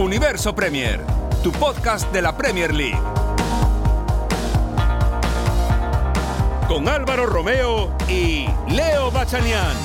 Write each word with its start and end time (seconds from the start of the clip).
Universo 0.00 0.54
Premier, 0.54 0.98
tu 1.42 1.52
podcast 1.52 2.10
de 2.10 2.22
la 2.22 2.34
Premier 2.34 2.72
League. 2.72 2.98
Con 6.66 6.88
Álvaro 6.88 7.26
Romeo 7.26 7.94
y 8.08 8.46
Leo 8.70 9.10
Bachanian. 9.10 9.76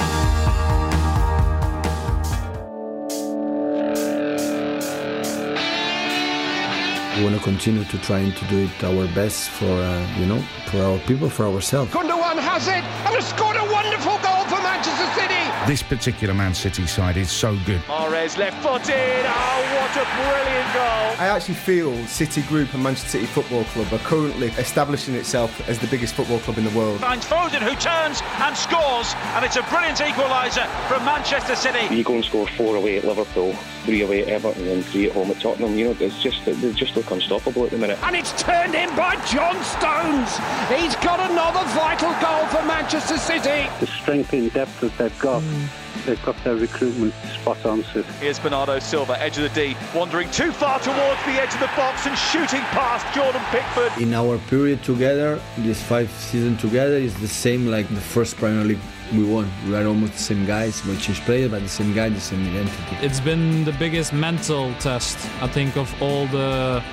We 7.17 7.23
want 7.23 7.35
to 7.35 7.41
continue 7.43 7.83
to 7.83 7.97
trying 7.97 8.31
to 8.31 8.45
do 8.45 8.63
it 8.63 8.83
our 8.85 9.07
best 9.13 9.49
for 9.49 9.65
uh, 9.65 9.99
you 10.17 10.25
know 10.25 10.41
for 10.67 10.81
our 10.81 10.97
people, 10.99 11.29
for 11.29 11.45
ourselves. 11.45 11.91
Gundogan 11.91 12.39
has 12.39 12.69
it 12.69 12.83
and 13.03 13.15
has 13.15 13.27
scored 13.27 13.57
a 13.57 13.65
wonderful 13.69 14.17
goal 14.23 14.45
for 14.47 14.61
Manchester 14.63 15.07
City. 15.19 15.43
This 15.67 15.81
particular 15.81 16.35
Man 16.35 16.53
City 16.53 16.85
side 16.85 17.17
is 17.17 17.31
so 17.31 17.57
good. 17.65 17.81
Mares 17.87 18.37
left 18.37 18.61
footed. 18.61 19.25
Oh, 19.25 19.65
what 19.73 19.91
a 19.97 20.05
brilliant 20.15 20.73
goal! 20.75 21.15
I 21.17 21.27
actually 21.27 21.55
feel 21.55 22.05
City 22.05 22.43
Group 22.43 22.71
and 22.75 22.83
Manchester 22.83 23.09
City 23.09 23.25
Football 23.25 23.63
Club 23.65 23.91
are 23.91 24.03
currently 24.05 24.49
establishing 24.59 25.15
itself 25.15 25.67
as 25.67 25.79
the 25.79 25.87
biggest 25.87 26.13
football 26.13 26.37
club 26.39 26.59
in 26.59 26.65
the 26.65 26.77
world. 26.77 26.99
Finds 26.99 27.25
Foden 27.25 27.61
who 27.61 27.75
turns 27.77 28.21
and 28.41 28.55
scores, 28.55 29.15
and 29.33 29.43
it's 29.43 29.55
a 29.55 29.63
brilliant 29.63 29.97
equaliser 29.97 30.67
from 30.87 31.03
Manchester 31.03 31.55
City. 31.55 31.93
You 31.95 32.03
go 32.03 32.13
and 32.13 32.25
score 32.25 32.47
four 32.47 32.75
away 32.75 32.97
at 32.97 33.03
Liverpool, 33.03 33.55
three 33.85 34.01
away 34.01 34.23
at 34.23 34.29
Everton, 34.29 34.67
and 34.67 34.83
three 34.85 35.07
at 35.07 35.13
home 35.13 35.31
at 35.31 35.39
Tottenham. 35.39 35.77
You 35.77 35.85
know, 35.85 35.97
it's 35.99 36.21
just 36.21 36.43
they 36.45 36.73
just 36.73 36.95
look 36.95 37.09
unstoppable 37.11 37.65
at 37.65 37.71
the 37.71 37.77
minute. 37.77 37.99
And 38.03 38.15
it's 38.15 38.31
turned 38.41 38.75
in 38.75 38.89
by 38.95 39.15
John 39.27 39.55
Stones. 39.63 40.37
He's 40.69 40.95
got 40.97 41.19
another 41.31 41.63
vital 41.73 42.11
goal 42.21 42.47
for 42.47 42.65
Manchester 42.65 43.17
City. 43.17 43.69
The 43.79 43.87
strength 43.87 44.33
and 44.33 44.51
depth 44.53 44.81
that 44.81 44.97
they've 44.97 45.19
got. 45.19 45.41
Hmm. 45.41 45.65
They've 46.05 46.23
got 46.23 46.35
their 46.43 46.55
recruitment 46.55 47.13
spot 47.33 47.65
on, 47.65 47.83
Sid. 47.85 48.05
Here's 48.19 48.37
Bernardo 48.37 48.77
Silva, 48.77 49.19
edge 49.19 49.37
of 49.37 49.43
the 49.43 49.49
D, 49.49 49.75
wandering 49.95 50.29
too 50.29 50.51
far 50.51 50.77
towards 50.79 51.19
the 51.23 51.31
edge 51.31 51.51
of 51.53 51.59
the 51.59 51.71
box 51.75 52.05
and 52.05 52.15
shooting 52.15 52.59
past 52.75 53.11
Jordan 53.15 53.41
Pickford. 53.49 53.91
In 53.99 54.13
our 54.13 54.37
period 54.49 54.83
together, 54.83 55.41
this 55.57 55.81
five 55.81 56.11
season 56.11 56.57
together 56.57 56.95
is 56.95 57.19
the 57.21 57.27
same 57.27 57.65
like 57.67 57.87
the 57.89 58.01
first 58.01 58.35
Premier 58.35 58.63
League 58.63 58.79
we 59.13 59.23
won. 59.23 59.49
We 59.67 59.75
are 59.75 59.85
almost 59.85 60.13
the 60.13 60.19
same 60.19 60.45
guys. 60.45 60.83
We 60.85 60.97
change 60.97 61.21
players, 61.21 61.51
but 61.51 61.61
the 61.61 61.69
same 61.69 61.93
guy, 61.93 62.09
the 62.09 62.19
same 62.19 62.41
identity. 62.49 63.05
It's 63.05 63.19
been 63.19 63.63
the 63.63 63.73
biggest 63.73 64.13
mental 64.13 64.73
test, 64.75 65.17
I 65.41 65.47
think, 65.47 65.77
of 65.77 65.93
all 66.01 66.27
the 66.27 66.83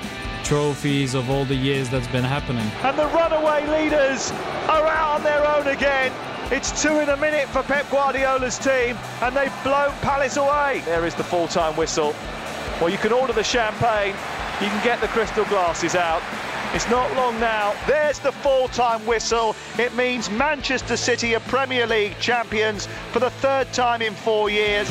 trophies 0.43 1.13
of 1.13 1.29
all 1.29 1.45
the 1.45 1.55
years 1.55 1.89
that's 1.89 2.07
been 2.07 2.23
happening. 2.23 2.69
And 2.83 2.97
the 2.99 3.07
runaway 3.07 3.65
leaders 3.67 4.31
are 4.67 4.85
out 4.85 5.15
on 5.15 5.23
their 5.23 5.47
own 5.47 5.67
again. 5.67 6.11
It's 6.51 6.81
two 6.81 6.99
in 6.99 7.09
a 7.09 7.17
minute 7.17 7.47
for 7.47 7.63
Pep 7.63 7.89
Guardiola's 7.89 8.59
team, 8.59 8.97
and 9.21 9.35
they've 9.35 9.63
blown 9.63 9.91
Palace 10.01 10.37
away. 10.37 10.83
There 10.85 11.05
is 11.05 11.15
the 11.15 11.23
full-time 11.23 11.75
whistle. 11.75 12.13
Well, 12.79 12.89
you 12.89 12.97
can 12.97 13.13
order 13.13 13.33
the 13.33 13.43
champagne, 13.43 14.13
you 14.61 14.67
can 14.67 14.83
get 14.83 15.01
the 15.01 15.07
crystal 15.07 15.45
glasses 15.45 15.95
out. 15.95 16.21
It's 16.73 16.89
not 16.89 17.13
long 17.15 17.39
now. 17.39 17.75
There's 17.85 18.19
the 18.19 18.31
full-time 18.31 19.05
whistle. 19.05 19.55
It 19.77 19.93
means 19.95 20.29
Manchester 20.31 20.97
City 20.97 21.35
are 21.35 21.39
Premier 21.41 21.85
League 21.85 22.17
champions 22.19 22.87
for 23.11 23.19
the 23.19 23.29
third 23.29 23.71
time 23.73 24.01
in 24.01 24.13
four 24.13 24.49
years. 24.49 24.89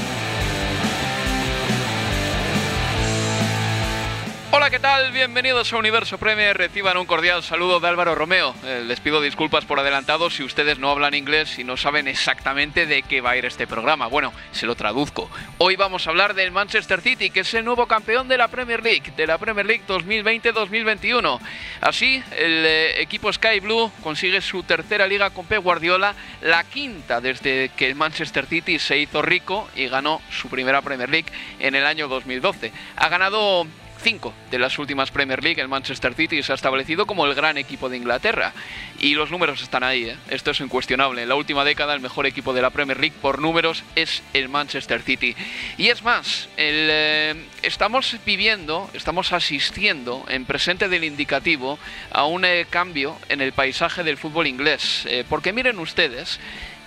Hola, 4.62 4.70
¿qué 4.70 4.78
tal? 4.78 5.10
Bienvenidos 5.10 5.72
a 5.72 5.76
Universo 5.76 6.18
Premier. 6.18 6.56
Reciban 6.56 6.96
un 6.96 7.04
cordial 7.04 7.42
saludo 7.42 7.80
de 7.80 7.88
Álvaro 7.88 8.14
Romeo. 8.14 8.54
Eh, 8.62 8.84
les 8.86 9.00
pido 9.00 9.20
disculpas 9.20 9.64
por 9.64 9.80
adelantado 9.80 10.30
si 10.30 10.44
ustedes 10.44 10.78
no 10.78 10.88
hablan 10.88 11.14
inglés 11.14 11.58
y 11.58 11.64
no 11.64 11.76
saben 11.76 12.06
exactamente 12.06 12.86
de 12.86 13.02
qué 13.02 13.20
va 13.20 13.30
a 13.30 13.36
ir 13.36 13.44
este 13.44 13.66
programa. 13.66 14.06
Bueno, 14.06 14.32
se 14.52 14.66
lo 14.66 14.76
traduzco. 14.76 15.28
Hoy 15.58 15.74
vamos 15.74 16.06
a 16.06 16.10
hablar 16.10 16.34
del 16.34 16.52
Manchester 16.52 17.00
City, 17.00 17.30
que 17.30 17.40
es 17.40 17.52
el 17.54 17.64
nuevo 17.64 17.88
campeón 17.88 18.28
de 18.28 18.38
la 18.38 18.46
Premier 18.46 18.84
League, 18.84 19.12
de 19.16 19.26
la 19.26 19.36
Premier 19.36 19.66
League 19.66 19.82
2020-2021. 19.88 21.40
Así, 21.80 22.22
el 22.30 22.64
eh, 22.64 23.02
equipo 23.02 23.32
Sky 23.32 23.58
Blue 23.58 23.90
consigue 24.00 24.40
su 24.40 24.62
tercera 24.62 25.08
liga 25.08 25.30
con 25.30 25.44
Pep 25.44 25.60
Guardiola, 25.60 26.14
la 26.40 26.62
quinta 26.62 27.20
desde 27.20 27.70
que 27.70 27.88
el 27.88 27.96
Manchester 27.96 28.46
City 28.46 28.78
se 28.78 28.96
hizo 28.96 29.22
rico 29.22 29.68
y 29.74 29.88
ganó 29.88 30.22
su 30.30 30.48
primera 30.48 30.82
Premier 30.82 31.10
League 31.10 31.32
en 31.58 31.74
el 31.74 31.84
año 31.84 32.06
2012. 32.06 32.70
Ha 32.94 33.08
ganado 33.08 33.66
cinco 34.02 34.34
de 34.50 34.58
las 34.58 34.78
últimas 34.78 35.10
Premier 35.10 35.42
League, 35.42 35.60
el 35.60 35.68
Manchester 35.68 36.14
City 36.14 36.42
se 36.42 36.52
ha 36.52 36.54
establecido 36.54 37.06
como 37.06 37.26
el 37.26 37.34
gran 37.34 37.56
equipo 37.56 37.88
de 37.88 37.96
Inglaterra. 37.96 38.52
Y 38.98 39.14
los 39.14 39.30
números 39.30 39.62
están 39.62 39.82
ahí, 39.82 40.04
¿eh? 40.04 40.16
esto 40.28 40.50
es 40.50 40.60
incuestionable. 40.60 41.22
En 41.22 41.28
la 41.28 41.34
última 41.34 41.64
década 41.64 41.94
el 41.94 42.00
mejor 42.00 42.26
equipo 42.26 42.52
de 42.52 42.62
la 42.62 42.70
Premier 42.70 42.98
League 42.98 43.16
por 43.22 43.38
números 43.38 43.84
es 43.96 44.22
el 44.34 44.48
Manchester 44.48 45.02
City. 45.02 45.34
Y 45.78 45.88
es 45.88 46.02
más, 46.02 46.48
eh, 46.56 47.34
estamos 47.62 48.16
viviendo, 48.26 48.90
estamos 48.92 49.32
asistiendo 49.32 50.24
en 50.28 50.44
presente 50.44 50.88
del 50.88 51.04
indicativo 51.04 51.78
a 52.10 52.24
un 52.26 52.44
eh, 52.44 52.66
cambio 52.68 53.16
en 53.28 53.40
el 53.40 53.52
paisaje 53.52 54.02
del 54.02 54.18
fútbol 54.18 54.46
inglés. 54.46 55.06
Porque 55.28 55.52
miren 55.52 55.78
ustedes 55.78 56.40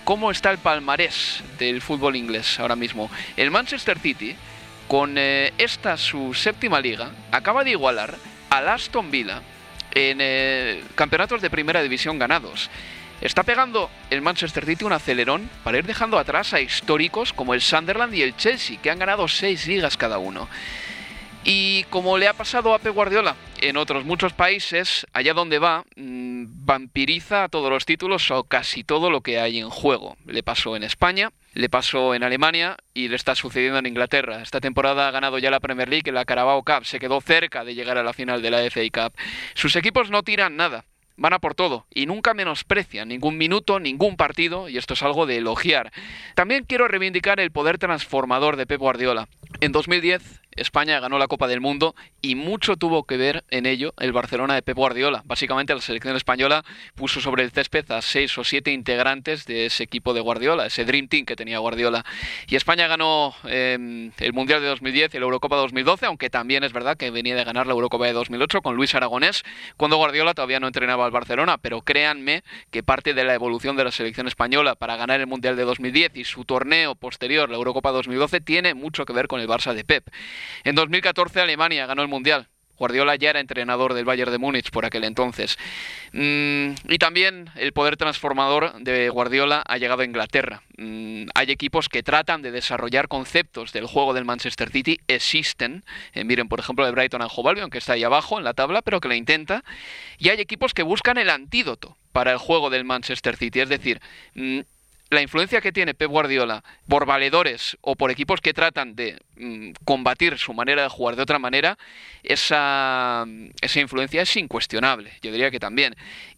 cómo 0.04 0.32
está 0.32 0.52
el 0.52 0.60
palmarés 0.60 1.44
del 1.58 1.82
fútbol 1.82 2.16
inglés 2.16 2.60
ahora 2.60 2.76
mismo. 2.76 3.10
El 3.36 3.52
Manchester 3.52 4.00
City 4.00 4.36
con 4.88 5.18
eh, 5.18 5.54
esta 5.58 5.98
su 5.98 6.34
séptima 6.34 6.80
liga, 6.80 7.12
acaba 7.32 7.64
de 7.64 7.72
igualar 7.72 8.16
al 8.50 8.70
Aston 8.70 9.12
Villa 9.12 9.42
en 9.94 10.18
eh, 10.22 10.84
campeonatos 10.96 11.42
de 11.42 11.50
primera 11.50 11.82
división 11.82 12.20
ganados. 12.20 12.70
Está 13.22 13.44
pegando 13.44 13.90
el 14.10 14.22
Manchester 14.22 14.66
City 14.66 14.84
un 14.84 14.92
acelerón 14.92 15.50
para 15.64 15.78
ir 15.78 15.86
dejando 15.86 16.20
atrás 16.20 16.54
a 16.54 16.60
históricos 16.60 17.32
como 17.32 17.54
el 17.54 17.62
Sunderland 17.62 18.14
y 18.14 18.22
el 18.22 18.36
Chelsea, 18.36 18.78
que 18.82 18.92
han 18.92 19.00
ganado 19.00 19.28
seis 19.28 19.66
ligas 19.68 19.98
cada 19.98 20.18
uno. 20.18 20.50
Y 21.46 21.84
como 21.86 22.18
le 22.18 22.28
ha 22.28 22.34
pasado 22.34 22.74
a 22.74 22.80
Pep 22.80 22.94
Guardiola 22.94 23.36
en 23.62 23.78
otros 23.78 24.04
muchos 24.04 24.34
países, 24.34 25.06
allá 25.14 25.34
donde 25.34 25.60
va, 25.60 25.86
mmm, 25.96 26.46
vampiriza 26.66 27.44
a 27.46 27.50
todos 27.50 27.70
los 27.70 27.86
títulos 27.86 28.30
o 28.32 28.44
casi 28.44 28.84
todo 28.84 29.10
lo 29.10 29.22
que 29.22 29.40
hay 29.40 29.60
en 29.60 29.70
juego. 29.70 30.18
Le 30.26 30.44
pasó 30.44 30.76
en 30.76 30.84
España, 30.84 31.32
le 31.56 31.70
pasó 31.70 32.14
en 32.14 32.24
Alemania 32.24 32.78
y 32.94 33.08
le 33.08 33.16
está 33.16 33.34
sucediendo 33.34 33.80
en 33.80 33.86
Inglaterra. 33.86 34.42
Esta 34.42 34.60
temporada 34.60 35.08
ha 35.08 35.12
ganado 35.12 35.40
ya 35.40 35.50
la 35.50 35.62
Premier 35.62 35.90
League, 35.90 36.12
la 36.12 36.26
Carabao 36.26 36.64
Cup, 36.64 36.86
se 36.86 37.00
quedó 37.00 37.22
cerca 37.22 37.64
de 37.64 37.74
llegar 37.74 37.98
a 37.98 38.04
la 38.04 38.14
final 38.14 38.42
de 38.42 38.52
la 38.52 38.70
FA 38.70 38.82
Cup. 38.92 39.18
Sus 39.54 39.76
equipos 39.78 40.12
no 40.12 40.22
tiran 40.22 40.58
nada, 40.58 40.84
van 41.16 41.32
a 41.32 41.40
por 41.40 41.56
todo 41.56 41.88
y 41.90 42.06
nunca 42.08 42.34
menosprecian 42.34 43.08
ningún 43.08 43.38
minuto, 43.38 43.80
ningún 43.80 44.18
partido, 44.18 44.68
y 44.68 44.78
esto 44.78 44.96
es 44.96 45.04
algo 45.04 45.26
de 45.26 45.38
elogiar. 45.38 45.94
También 46.36 46.66
quiero 46.66 46.90
reivindicar 46.90 47.40
el 47.40 47.52
poder 47.52 47.78
transformador 47.78 48.58
de 48.58 48.68
Pep 48.68 48.80
Guardiola. 48.80 49.30
En 49.62 49.72
2010 49.72 50.46
España 50.56 51.02
ganó 51.02 51.20
la 51.20 51.28
Copa 51.28 51.48
del 51.48 51.60
Mundo 51.60 51.96
y 52.22 52.36
mucho 52.36 52.78
tuvo 52.78 53.04
que 53.04 53.18
ver 53.18 53.44
en 53.50 53.66
ello 53.66 53.94
el 54.00 54.14
Barcelona 54.14 54.56
de 54.56 54.62
Pep 54.62 54.78
Guardiola. 54.78 55.22
Básicamente 55.26 55.76
la 55.76 55.82
selección 55.82 56.16
española 56.16 56.64
puso 56.96 57.20
sobre 57.20 57.44
el 57.44 57.52
césped 57.52 57.92
a 57.92 58.02
seis 58.02 58.38
o 58.38 58.44
siete 58.46 58.72
integrantes 58.72 59.46
de 59.46 59.66
ese 59.66 59.84
equipo 59.84 60.14
de 60.14 60.22
Guardiola, 60.22 60.66
ese 60.66 60.86
Dream 60.86 61.10
Team 61.10 61.26
que 61.26 61.36
tenía 61.36 61.60
Guardiola. 61.60 62.06
Y 62.48 62.56
España 62.56 62.88
ganó 62.88 63.36
em, 63.44 64.12
el 64.18 64.32
Mundial 64.32 64.62
de 64.62 64.68
2010 64.68 65.16
y 65.16 65.20
la 65.20 65.26
Eurocopa 65.26 65.58
2012, 65.58 66.06
aunque 66.06 66.30
también 66.30 66.64
es 66.64 66.72
verdad 66.72 66.96
que 66.96 67.12
venía 67.12 67.36
de 67.36 67.44
ganar 67.44 67.68
la 67.68 67.74
Eurocopa 67.74 68.06
de 68.06 68.14
2008 68.14 68.62
con 68.62 68.76
Luis 68.76 68.96
Aragonés, 68.96 69.44
cuando 69.76 69.98
Guardiola 69.98 70.34
todavía 70.34 70.62
no 70.62 70.68
entrenaba 70.68 71.06
al 71.06 71.12
Barcelona. 71.12 71.58
Pero 71.58 71.82
créanme 71.82 72.44
que 72.72 72.82
parte 72.82 73.14
de 73.14 73.26
la 73.26 73.34
evolución 73.34 73.76
de 73.76 73.84
la 73.84 73.92
selección 73.92 74.28
española 74.28 74.76
para 74.76 74.96
ganar 74.96 75.20
el 75.20 75.28
Mundial 75.28 75.58
de 75.58 75.64
2010 75.64 76.16
y 76.16 76.24
su 76.24 76.46
torneo 76.46 76.96
posterior, 76.96 77.50
la 77.50 77.58
Eurocopa 77.58 77.92
2012, 77.92 78.40
tiene 78.40 78.74
mucho 78.74 79.06
que 79.06 79.12
ver 79.12 79.28
con 79.28 79.42
el 79.42 79.45
Barça 79.48 79.74
de 79.74 79.84
Pep. 79.84 80.08
En 80.64 80.76
2014 80.76 81.42
Alemania 81.42 81.86
ganó 81.86 82.02
el 82.02 82.08
Mundial. 82.08 82.48
Guardiola 82.78 83.16
ya 83.16 83.30
era 83.30 83.40
entrenador 83.40 83.94
del 83.94 84.06
Bayern 84.06 84.32
de 84.32 84.38
Múnich 84.38 84.70
por 84.70 84.86
aquel 84.86 85.06
entonces. 85.06 85.58
Mm, 86.12 86.72
y 86.90 86.98
también 86.98 87.50
el 87.56 87.72
poder 87.72 87.96
transformador 87.98 88.74
de 88.80 89.10
Guardiola 89.10 89.64
ha 89.66 89.78
llegado 89.78 90.02
a 90.02 90.06
Inglaterra. 90.06 90.62
Mm, 90.78 91.28
hay 91.34 91.52
equipos 91.52 91.88
que 91.88 92.04
tratan 92.04 92.42
de 92.42 92.52
desarrollar 92.52 93.08
conceptos 93.08 93.72
del 93.72 93.86
juego 93.86 94.14
del 94.14 94.26
Manchester 94.26 94.70
City, 94.70 95.00
existen. 95.08 95.84
Eh, 96.14 96.24
miren, 96.26 96.50
por 96.50 96.60
ejemplo, 96.60 96.86
el 96.86 96.94
Brighton 96.94 97.22
and 97.22 97.32
Hove 97.34 97.52
Albion, 97.52 97.70
que 97.70 97.78
está 97.78 97.94
ahí 97.94 98.04
abajo 98.04 98.38
en 98.38 98.44
la 98.44 98.54
tabla, 98.54 98.82
pero 98.82 99.00
que 99.00 99.08
lo 99.08 99.16
intenta. 99.16 99.64
Y 100.18 100.30
hay 100.30 100.42
equipos 100.42 100.74
que 100.74 100.84
buscan 100.84 101.18
el 101.18 101.30
antídoto 101.30 101.98
para 102.12 102.32
el 102.32 102.38
juego 102.38 102.70
del 102.70 102.84
Manchester 102.84 103.38
City. 103.38 103.62
Es 103.62 103.70
decir, 103.70 104.02
mm, 104.34 104.60
la 105.16 105.22
influencia 105.22 105.62
que 105.62 105.72
tiene 105.72 105.94
Pep 105.94 106.10
Guardiola 106.10 106.64
por 106.88 107.06
valedores 107.06 107.78
o 107.82 107.96
por 107.96 108.12
equipos 108.12 108.42
que 108.42 108.54
tratan 108.54 108.96
de 108.96 109.20
mm, 109.38 109.72
combatir 109.84 110.38
su 110.38 110.54
manera 110.54 110.84
de 110.84 110.90
jugar 110.90 111.16
de 111.16 111.24
otra 111.24 111.40
manera, 111.40 111.78
esa, 112.24 113.26
esa 113.62 113.80
influencia 113.80 114.22
es 114.22 114.38
incuestionable, 114.38 115.12
yo 115.22 115.32
diría 115.32 115.50
que 115.50 115.60
también. 115.60 115.96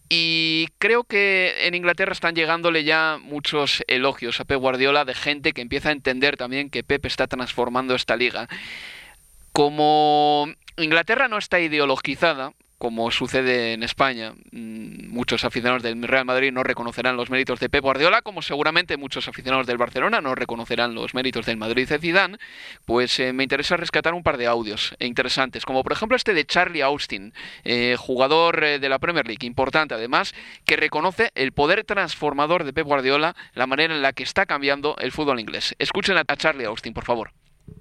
Y 0.08 0.68
creo 0.78 1.04
que 1.04 1.66
en 1.66 1.74
Inglaterra 1.74 2.12
están 2.12 2.34
llegándole 2.34 2.84
ya 2.84 3.18
muchos 3.20 3.84
elogios 3.88 4.40
a 4.40 4.44
Pep 4.44 4.58
Guardiola 4.58 5.04
de 5.04 5.14
gente 5.14 5.52
que 5.52 5.60
empieza 5.60 5.90
a 5.90 5.92
entender 5.92 6.38
también 6.38 6.70
que 6.70 6.82
Pep 6.82 7.04
está 7.04 7.26
transformando 7.26 7.94
esta 7.94 8.16
liga. 8.16 8.48
Como 9.52 10.46
Inglaterra 10.78 11.28
no 11.28 11.36
está 11.36 11.60
ideologizada, 11.60 12.52
como 12.78 13.10
sucede 13.10 13.72
en 13.72 13.82
España, 13.82 14.34
mm, 14.52 15.08
muchos 15.08 15.44
aficionados 15.44 15.82
del 15.82 16.00
Real 16.02 16.24
Madrid 16.24 16.52
no 16.52 16.62
reconocerán 16.62 17.16
los 17.16 17.28
méritos 17.28 17.58
de 17.58 17.68
Pep 17.68 17.82
Guardiola, 17.82 18.22
como 18.22 18.40
seguramente 18.40 18.96
muchos 18.96 19.26
aficionados 19.26 19.66
del 19.66 19.78
Barcelona 19.78 20.20
no 20.20 20.36
reconocerán 20.36 20.94
los 20.94 21.12
méritos 21.12 21.44
del 21.46 21.56
Madrid 21.56 21.88
de 21.88 21.98
Zidane, 21.98 22.38
pues 22.84 23.18
eh, 23.18 23.32
me 23.32 23.42
interesa 23.42 23.76
rescatar 23.76 24.14
un 24.14 24.22
par 24.22 24.36
de 24.36 24.46
audios 24.46 24.94
interesantes, 25.00 25.64
como 25.64 25.82
por 25.82 25.92
ejemplo 25.92 26.16
este 26.16 26.34
de 26.34 26.46
Charlie 26.46 26.82
Austin, 26.82 27.34
eh, 27.64 27.96
jugador 27.98 28.62
eh, 28.62 28.78
de 28.78 28.88
la 28.88 29.00
Premier 29.00 29.26
League, 29.26 29.46
importante 29.46 29.94
además, 29.94 30.32
que 30.64 30.76
reconoce 30.76 31.32
el 31.34 31.52
poder 31.52 31.82
transformador 31.84 32.62
de 32.62 32.72
Pep 32.72 32.86
Guardiola, 32.86 33.34
la 33.54 33.66
manera 33.66 33.94
en 33.94 34.02
la 34.02 34.12
que 34.12 34.22
está 34.22 34.46
cambiando 34.46 34.96
el 35.00 35.10
fútbol 35.10 35.40
inglés. 35.40 35.74
Escuchen 35.78 36.16
a 36.16 36.24
Charlie 36.36 36.66
Austin, 36.66 36.94
por 36.94 37.04
favor. 37.04 37.32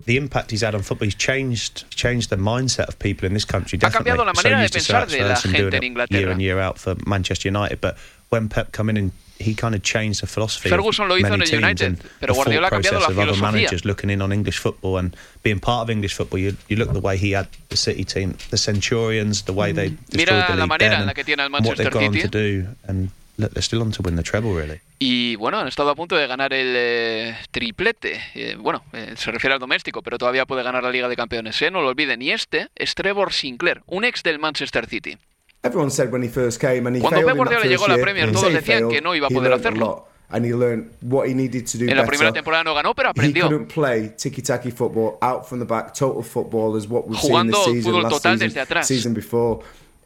The 0.06 0.18
impact 0.18 0.52
he's 0.52 0.62
had 0.62 0.74
on 0.76 0.82
football. 0.82 1.06
He's 1.06 1.16
changed 1.16 1.90
changed 1.92 2.30
the 2.30 2.38
mindset 2.38 2.88
of 2.88 2.98
people 3.00 3.26
in 3.26 3.34
this 3.34 3.46
country. 3.46 3.78
Definitely. 3.78 4.12
Ha 4.12 4.18
cambiado 4.18 4.26
la 4.26 4.34
manera 4.34 4.68
so 4.68 4.74
de 4.74 4.80
pensar 4.80 5.08
de 5.10 5.24
la 5.24 5.36
gente 5.36 5.78
en 5.78 5.84
Inglaterra. 5.84 6.20
Year 6.20 6.32
in 6.32 6.40
year 6.40 6.60
out 6.60 6.78
for 6.78 6.96
Manchester 7.06 7.50
United, 7.50 7.82
but 7.82 7.98
when 8.30 8.50
Pep 8.50 8.72
come 8.72 8.90
in 8.90 8.98
and 8.98 9.12
he 9.40 9.54
kind 9.54 9.76
of 9.76 9.84
changed 9.84 10.22
the 10.22 10.28
philosophy. 10.28 10.70
Ferguson 10.70 11.08
lo 11.08 11.16
hizo 11.16 11.34
en 11.34 11.42
el 11.42 11.56
United, 11.56 11.98
pero 12.20 12.34
Guardiola 12.34 12.68
ha 12.68 12.70
cambiado 12.72 13.00
la 13.02 13.10
filosofía. 13.10 13.42
managers 13.42 13.86
looking 13.86 14.10
in 14.10 14.22
on 14.22 14.32
English 14.32 14.58
football 14.58 14.98
and 14.98 15.16
being 15.44 15.60
part 15.60 15.84
of 15.84 15.90
English 15.90 16.14
football. 16.14 16.40
You, 16.40 16.56
you 16.70 16.78
look 16.78 16.92
the 16.92 17.00
way 17.00 17.18
he 17.18 17.32
had 17.32 17.48
the 17.70 17.78
City 17.78 18.04
team, 18.04 18.36
the 18.50 18.58
Centurions, 18.58 19.44
the 19.44 19.54
way 19.54 19.72
they 19.72 19.92
mm. 19.92 19.98
destroyed 20.10 20.30
Mira 20.30 20.48
the 20.48 20.54
league 20.54 20.60
la 20.60 20.66
manera 20.66 20.90
then, 20.90 21.02
en 21.02 21.08
la 21.08 21.14
que 21.14 21.24
tiene 21.24 21.40
el 21.40 21.46
and 21.46 21.66
what 21.66 21.78
they've 21.78 21.86
Manchester 21.86 21.90
gone 21.92 22.04
on 22.08 22.14
City. 22.14 22.22
to 22.22 22.30
do 22.30 22.68
and 22.88 23.12
they're 23.38 23.62
still 23.62 23.82
on 23.82 23.92
to 23.92 24.02
win 24.04 24.16
the 24.16 24.24
treble 24.24 24.54
really. 24.54 24.82
Y 25.00 25.36
bueno, 25.36 25.60
han 25.60 25.68
estado 25.68 25.92
a 25.92 25.96
punto 25.96 26.16
de 26.16 26.26
ganar 26.28 26.54
el 26.54 26.74
eh, 26.76 27.36
triplete. 27.52 28.20
Eh, 28.36 28.56
bueno, 28.60 28.84
eh, 28.94 29.14
se 29.16 29.32
refiere 29.32 29.54
al 29.54 29.60
doméstico, 29.60 30.02
pero 30.02 30.18
todavía 30.18 30.46
puede 30.46 30.64
ganar 30.64 30.84
la 30.84 30.90
Liga 30.90 31.08
de 31.08 31.16
Campeones. 31.16 31.62
¿eh? 31.62 31.70
No 31.72 31.82
lo 31.82 31.90
olviden. 31.90 32.22
Y 32.22 32.32
este 32.32 32.70
es 32.76 32.96
Trevor 32.96 33.32
Sinclair, 33.32 33.84
un 33.86 34.04
ex 34.04 34.24
del 34.24 34.40
Manchester 34.40 34.88
City. 34.88 35.18
Everyone 35.64 35.92
said 35.92 36.12
when 36.12 36.24
he 36.24 36.30
first 36.30 36.60
came 36.60 36.88
and 36.88 36.96
he 36.96 37.02
Cuando 37.02 37.26
Pep 37.26 37.36
Guardiola 37.36 37.66
llegó 37.66 37.86
a 37.86 37.90
la 37.90 37.98
Premier, 37.98 38.32
todos 38.32 38.54
decían 38.54 38.80
failed, 38.80 38.92
que 38.92 39.02
no 39.02 39.16
iba 39.16 39.28
a 39.28 39.30
poder 39.30 39.54
hacerlo. 39.54 39.86
lot, 39.86 40.04
And 40.30 40.46
he 40.46 40.54
learned 40.54 40.92
what 41.02 41.28
he 41.28 41.34
needed 41.34 41.66
to 41.68 41.78
do 41.78 41.86
En 41.90 41.96
la 41.96 42.06
primera 42.06 42.34
temporada 42.34 42.64
no 42.64 42.74
ganó, 42.76 42.94
pero 42.94 43.10
He 43.10 43.12
aprendió. 43.12 43.48
couldn't 43.48 43.68
play 43.74 44.14
tiki-taki 44.18 44.72
football 44.72 45.18
out 45.22 45.48
from 45.48 45.60
the 45.60 45.66
back, 45.66 45.94
total 45.94 46.22
football 46.24 46.76
is 46.78 46.88
what 46.88 47.08
we've 47.08 47.20
seen 47.20 47.32
Jugando 47.32 47.52
this 47.54 47.66
season, 47.66 47.94
fútbol 47.94 48.04
last 48.04 48.12
total 48.24 48.32
season, 48.34 48.48
desde 48.48 48.60
atrás. 48.62 48.88
season 48.88 49.14
before. 49.14 49.64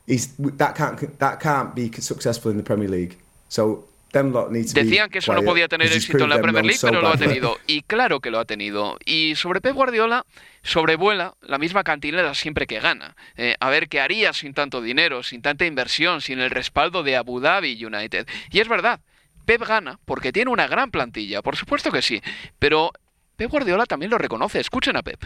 He's, 0.08 0.34
that 0.58 0.76
can't 0.76 1.20
that 1.20 1.40
can't 1.40 1.74
be 1.76 1.92
successful 2.00 2.52
in 2.52 2.58
the 2.58 2.64
Premier 2.64 2.88
League. 2.90 3.18
So 3.52 3.84
them 4.14 4.32
lot 4.32 4.50
need 4.50 4.66
to 4.68 4.74
be 4.74 4.84
Decían 4.84 5.10
que 5.10 5.20
eso 5.20 5.34
no 5.34 5.44
podía 5.44 5.68
tener 5.68 5.92
éxito 5.92 6.24
en 6.24 6.30
la 6.30 6.40
Premier 6.40 6.64
League, 6.64 6.78
so 6.78 6.88
pero 6.88 7.02
lo 7.02 7.10
ha 7.10 7.18
tenido. 7.18 7.58
Y 7.68 7.82
claro 7.82 8.22
que 8.22 8.32
lo 8.32 8.40
ha 8.40 8.46
tenido. 8.46 8.98
Y 9.06 9.36
sobre 9.36 9.60
Pep 9.60 9.76
Guardiola, 9.76 10.26
sobrevuela 10.64 11.36
la 11.42 11.58
misma 11.58 11.84
cantilera 11.84 12.34
siempre 12.34 12.66
que 12.66 12.80
gana. 12.80 13.18
Eh, 13.36 13.56
a 13.60 13.70
ver 13.70 13.90
qué 13.90 14.00
haría 14.00 14.32
sin 14.32 14.54
tanto 14.54 14.82
dinero, 14.82 15.22
sin 15.22 15.42
tanta 15.42 15.66
inversión, 15.66 16.22
sin 16.22 16.40
el 16.40 16.50
respaldo 16.50 17.04
de 17.04 17.18
Abu 17.18 17.42
Dhabi 17.42 17.84
United. 17.84 18.26
Y 18.52 18.62
es 18.62 18.70
verdad, 18.70 19.02
Pep 19.46 19.68
gana 19.68 20.00
porque 20.06 20.32
tiene 20.32 20.50
una 20.50 20.68
gran 20.68 20.90
plantilla, 20.90 21.42
por 21.42 21.58
supuesto 21.58 21.92
que 21.92 22.02
sí. 22.02 22.22
Pero 22.58 22.94
Pep 23.36 23.52
Guardiola 23.52 23.86
también 23.86 24.12
lo 24.12 24.18
reconoce. 24.18 24.62
Escuchen 24.62 24.96
a 24.96 25.04
Pep. 25.04 25.26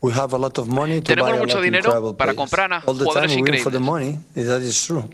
We 0.00 0.14
have 0.14 0.34
a 0.34 0.38
lot 0.38 0.56
of 0.58 0.66
money 0.66 1.02
to 1.02 1.12
Tenemos 1.12 1.30
buy 1.30 1.36
a 1.36 1.40
mucho 1.42 1.56
lot 1.56 1.58
of 1.58 1.64
dinero 1.64 2.16
para 2.16 2.32
comprar 2.32 2.72
a 2.72 2.78
All 2.86 2.96
the 2.96 3.04
jugadores 3.04 3.32
time 3.32 3.42
we 3.42 3.50
win 3.50 3.62
for 3.62 3.70
the 3.70 3.78
increíbles. 3.78 5.10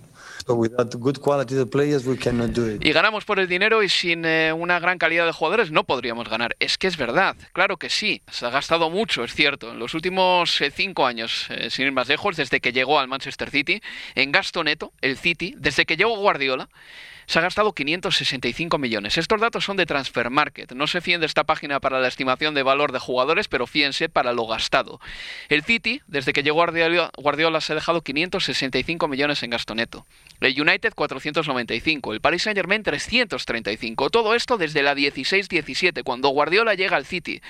Y 2.81 2.93
ganamos 2.93 3.25
por 3.25 3.39
el 3.41 3.49
dinero 3.49 3.83
y 3.83 3.89
sin 3.89 4.25
eh, 4.25 4.53
una 4.53 4.79
gran 4.79 4.99
calidad 4.99 5.27
de 5.27 5.33
jugadores 5.33 5.71
no 5.71 5.85
podríamos 5.85 6.29
ganar. 6.29 6.57
Es 6.61 6.79
que 6.79 6.87
es 6.87 6.97
verdad, 6.97 7.37
claro 7.53 7.77
que 7.77 7.91
sí. 7.91 8.23
Se 8.31 8.47
ha 8.47 8.51
gastado 8.51 8.89
mucho, 8.91 9.25
es 9.25 9.35
cierto. 9.35 9.73
En 9.73 9.79
los 9.79 9.95
últimos 9.95 10.61
eh, 10.61 10.71
cinco 10.71 11.07
años, 11.07 11.47
eh, 11.51 11.71
sin 11.71 11.87
ir 11.87 11.93
más 11.93 12.09
lejos, 12.09 12.37
desde 12.37 12.61
que 12.61 12.73
llegó 12.73 12.99
al 12.99 13.09
Manchester 13.09 13.51
City, 13.51 13.81
en 14.15 14.33
gasto 14.33 14.63
neto, 14.63 14.93
el 15.01 15.17
City, 15.17 15.55
desde 15.59 15.85
que 15.85 15.97
llegó 15.97 16.17
Guardiola, 16.17 16.69
se 17.27 17.39
ha 17.39 17.43
gastado 17.43 17.73
565 17.73 18.79
millones. 18.79 19.19
Estos 19.19 19.41
datos 19.41 19.65
son 19.65 19.77
de 19.77 19.87
Transfer 19.87 20.31
Market. 20.31 20.73
No 20.73 20.87
se 20.87 21.01
fíen 21.01 21.21
de 21.21 21.27
esta 21.27 21.45
página 21.45 21.81
para 21.81 22.01
la 22.01 22.09
estimación 22.09 22.55
de 22.55 22.63
valor 22.63 22.93
de 22.93 22.99
jugadores, 22.99 23.49
pero 23.49 23.67
fíense 23.67 24.09
para 24.09 24.33
lo 24.33 24.47
gastado. 24.47 25.01
El 25.49 25.63
City, 25.63 26.03
desde 26.07 26.33
que 26.33 26.43
llegó 26.43 26.65
Guardiola, 27.17 27.61
se 27.61 27.73
ha 27.73 27.75
dejado 27.75 28.03
565 28.03 29.09
millones 29.09 29.43
en 29.43 29.51
gasto 29.51 29.75
neto. 29.75 30.07
El 30.41 30.61
United 30.61 30.95
495, 30.95 32.13
el 32.13 32.21
Paris 32.21 32.43
Saint 32.43 32.57
Germain 32.57 32.83
335. 32.83 34.11
Todo 34.11 34.35
esto 34.35 34.57
desde 34.57 34.83
la 34.83 34.95
16-17, 34.95 36.03
cuando 36.05 36.29
Guardiola 36.29 36.75
llega 36.75 36.97
al 36.97 37.07
City. 37.07 37.41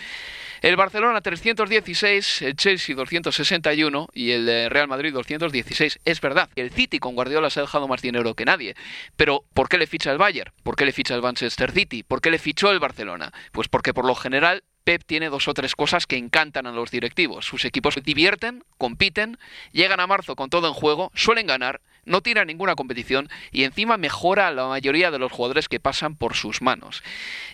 El 0.63 0.77
Barcelona 0.77 1.21
316, 1.21 2.43
el 2.43 2.57
Chelsea 2.57 2.97
261 2.97 4.09
y 4.13 4.31
el 4.31 4.49
eh, 4.49 4.69
Real 4.69 4.89
Madrid 4.89 5.13
216. 5.13 6.01
Es 6.05 6.21
verdad, 6.21 6.49
el 6.57 6.71
City 6.71 6.99
con 6.99 7.15
Guardiola 7.15 7.51
se 7.51 7.61
ha 7.61 7.65
dejado 7.65 7.89
más 7.89 8.03
dinero 8.03 8.35
que 8.35 8.45
nadie. 8.45 8.75
Pero 9.17 9.45
¿por 9.53 9.69
qué 9.69 9.79
le 9.79 9.87
ficha 9.87 10.13
el 10.13 10.19
Bayern? 10.19 10.53
¿Por 10.63 10.77
qué 10.77 10.87
le 10.87 10.93
ficha 10.93 11.15
el 11.15 11.23
Manchester 11.23 11.73
City? 11.73 12.03
¿Por 12.03 12.21
qué 12.21 12.31
le 12.31 12.39
fichó 12.39 12.71
el 12.71 12.81
Barcelona? 12.81 13.33
Pues 13.53 13.69
porque 13.69 13.93
por 13.93 14.07
lo 14.07 14.15
general 14.15 14.63
Pep 14.87 15.03
tiene 15.05 15.31
dos 15.31 15.49
o 15.49 15.53
tres 15.53 15.75
cosas 15.75 16.07
que 16.07 16.17
encantan 16.17 16.67
a 16.67 16.73
los 16.73 16.93
directivos. 16.93 17.45
Sus 17.45 17.65
equipos 17.65 17.97
divierten, 18.05 18.63
compiten, 18.79 19.37
llegan 19.73 19.99
a 19.99 20.07
marzo 20.07 20.37
con 20.37 20.49
todo 20.49 20.69
en 20.69 20.75
juego, 20.75 21.11
suelen 21.13 21.49
ganar, 21.49 21.81
no 22.05 22.21
tiran 22.21 22.47
ninguna 22.47 22.77
competición 22.77 23.29
y 23.51 23.65
encima 23.65 23.97
mejora 23.97 24.47
a 24.47 24.53
la 24.53 24.69
mayoría 24.69 25.11
de 25.11 25.19
los 25.19 25.33
jugadores 25.33 25.69
que 25.69 25.81
pasan 25.81 26.15
por 26.15 26.37
sus 26.37 26.63
manos. 26.63 27.03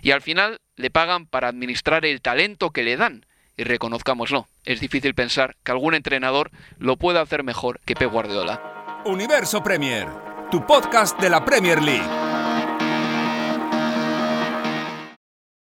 Y 0.03 0.11
al 0.11 0.21
final 0.21 0.61
le 0.83 0.91
pagan 0.91 1.27
para 1.27 1.49
administrar 1.49 2.05
el 2.05 2.21
talento 2.21 2.71
que 2.71 2.83
le 2.83 2.97
dan. 2.97 3.25
Y 3.57 3.65
reconozcámoslo, 3.65 4.49
es 4.65 4.81
difícil 4.81 5.15
pensar 5.15 5.55
que 5.63 5.71
algún 5.71 5.95
entrenador 5.95 6.51
lo 6.79 6.97
pueda 6.97 7.21
hacer 7.21 7.45
mejor 7.45 7.81
que 7.85 7.95
Pep 7.95 8.11
Guardiola. 8.11 9.03
Universo 9.05 9.63
Premier, 9.63 10.09
tu 10.51 10.67
podcast 10.67 11.21
de 11.21 11.31
la 11.31 11.45
Premier 11.45 11.81
League. 11.81 12.09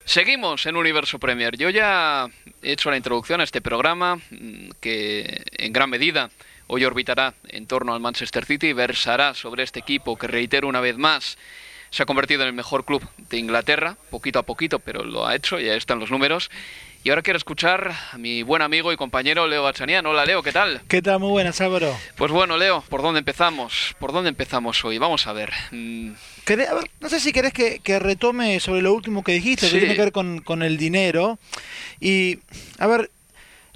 Seguimos 0.06 0.66
en 0.66 0.76
Universo 0.76 1.18
Premier. 1.18 1.58
Yo 1.58 1.70
ya 1.70 2.28
he 2.62 2.72
hecho 2.74 2.92
la 2.92 2.98
introducción 2.98 3.42
a 3.42 3.44
este 3.44 3.62
programa 3.62 4.18
mm, 4.18 4.70
que 4.80 5.44
en 5.58 5.74
gran 5.74 5.90
medida 5.90 6.30
hoy 6.68 6.86
orbitará 6.86 7.34
en 7.48 7.66
torno 7.66 7.94
al 7.94 8.00
Manchester 8.00 8.46
City 8.46 8.68
y 8.68 8.74
versará 8.74 9.34
sobre 9.34 9.64
este 9.64 9.80
equipo 9.80 10.18
que, 10.18 10.28
reitero 10.28 10.68
una 10.68 10.82
vez 10.82 10.98
más, 10.98 11.38
se 11.92 12.04
ha 12.04 12.06
convertido 12.06 12.42
en 12.44 12.48
el 12.48 12.54
mejor 12.54 12.86
club 12.86 13.08
de 13.30 13.38
Inglaterra, 13.38 13.98
poquito 14.10 14.40
a 14.40 14.44
poquito, 14.44 14.80
pero 14.80 15.04
lo 15.04 15.26
ha 15.28 15.36
hecho, 15.36 15.60
ya 15.60 15.74
están 15.76 16.00
los 16.00 16.12
números. 16.12 16.50
Y 17.02 17.10
ahora 17.12 17.22
quiero 17.22 17.38
escuchar 17.38 17.94
a 18.12 18.18
mi 18.18 18.44
buen 18.44 18.62
amigo 18.62 18.92
y 18.92 18.98
compañero 18.98 19.48
Leo 19.48 19.64
Bachanian. 19.64 20.06
Hola 20.06 20.26
Leo, 20.26 20.44
¿qué 20.44 20.52
tal? 20.52 20.82
¿Qué 20.90 21.02
tal? 21.02 21.20
Muy 21.20 21.30
buenas, 21.30 21.62
Álvaro. 21.62 21.96
Pues 22.18 22.30
bueno, 22.30 22.58
Leo, 22.58 22.84
¿por 22.90 23.02
dónde 23.02 23.20
empezamos? 23.20 23.96
¿Por 24.00 24.12
dónde 24.12 24.28
empezamos 24.30 24.84
hoy? 24.84 24.98
Vamos 24.98 25.26
a 25.26 25.32
ver. 25.32 25.50
Mm, 25.72 26.12
Queré- 26.46 26.68
a 26.68 26.74
ver, 26.74 26.90
no 27.00 27.08
sé 27.08 27.22
si 27.22 27.32
querés 27.32 27.54
que, 27.54 27.80
que 27.80 28.00
retome 28.00 28.60
sobre 28.60 28.82
lo 28.82 28.92
último 28.94 29.24
que 29.24 29.32
dijiste, 29.32 29.68
Sí. 29.68 29.74
que 29.76 29.80
tiene 29.80 29.96
que 29.96 30.02
ver 30.02 30.12
con, 30.12 30.42
con 30.42 30.62
el 30.62 30.78
dinero. 30.78 31.40
Y, 32.02 32.40
a 32.80 32.88
ver, 32.88 33.12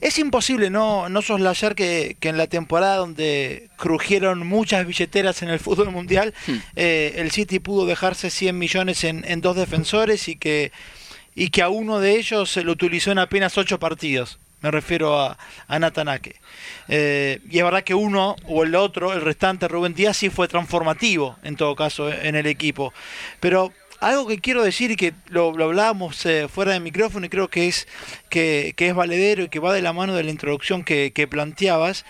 es 0.04 0.20
imposible 0.20 0.70
no, 0.70 1.08
no 1.08 1.22
soslayar 1.22 1.76
que, 1.76 2.18
que 2.20 2.30
en 2.30 2.38
la 2.38 2.48
temporada 2.48 2.98
donde 2.98 3.70
crujieron 3.78 4.46
muchas 4.46 4.86
billeteras 4.86 5.42
en 5.42 5.50
el 5.50 5.60
fútbol 5.60 5.92
mundial, 5.92 6.34
eh, 6.76 7.14
el 7.16 7.32
City 7.32 7.60
pudo 7.60 7.86
dejarse 7.86 8.30
100 8.30 8.58
millones 8.58 9.06
en, 9.06 9.24
en 9.26 9.40
dos 9.40 9.56
defensores 9.56 10.28
y 10.28 10.36
que, 10.36 10.74
y 11.36 11.50
que 11.50 11.62
a 11.62 11.70
uno 11.70 12.02
de 12.02 12.18
ellos 12.18 12.52
se 12.52 12.64
lo 12.64 12.74
utilizó 12.74 13.12
en 13.12 13.20
apenas 13.20 13.58
8 13.58 13.80
partidos. 13.80 14.40
Me 14.62 14.72
refiero 14.72 15.20
a, 15.20 15.38
a 15.68 15.80
Natanake. 15.80 16.36
Eh, 16.88 17.40
y 17.50 17.58
es 17.58 17.64
verdad 17.66 17.84
que 17.84 17.94
uno 17.94 18.38
o 18.46 18.64
el 18.64 18.76
otro, 18.76 19.12
el 19.12 19.22
restante, 19.22 19.68
Rubén 19.68 19.94
Díaz, 19.94 20.16
sí 20.18 20.30
fue 20.30 20.48
transformativo 20.48 21.38
en 21.44 21.58
todo 21.58 21.76
caso 21.76 22.10
en 22.10 22.36
el 22.36 22.46
equipo. 22.46 22.94
Pero 23.42 23.74
algo 24.08 24.28
que 24.28 24.40
quiero 24.40 24.64
decir 24.64 24.92
y 24.92 24.96
que 24.96 25.14
lo, 25.28 25.52
lo 25.54 25.66
hablábamos 25.66 26.26
eh, 26.26 26.48
fuera 26.48 26.74
de 26.74 26.80
micrófono 26.80 27.26
y 27.26 27.30
creo 27.30 27.48
que 27.48 27.68
es, 27.68 27.88
que, 28.30 28.74
que 28.76 28.88
es 28.88 28.96
valedero 28.96 29.44
y 29.44 29.50
que 29.50 29.60
va 29.60 29.74
de 29.74 29.82
la 29.82 29.94
mano 29.94 30.14
de 30.14 30.24
la 30.24 30.32
introducción 30.32 30.84
que, 30.84 31.12
que 31.14 31.28
planteabas, 31.28 32.06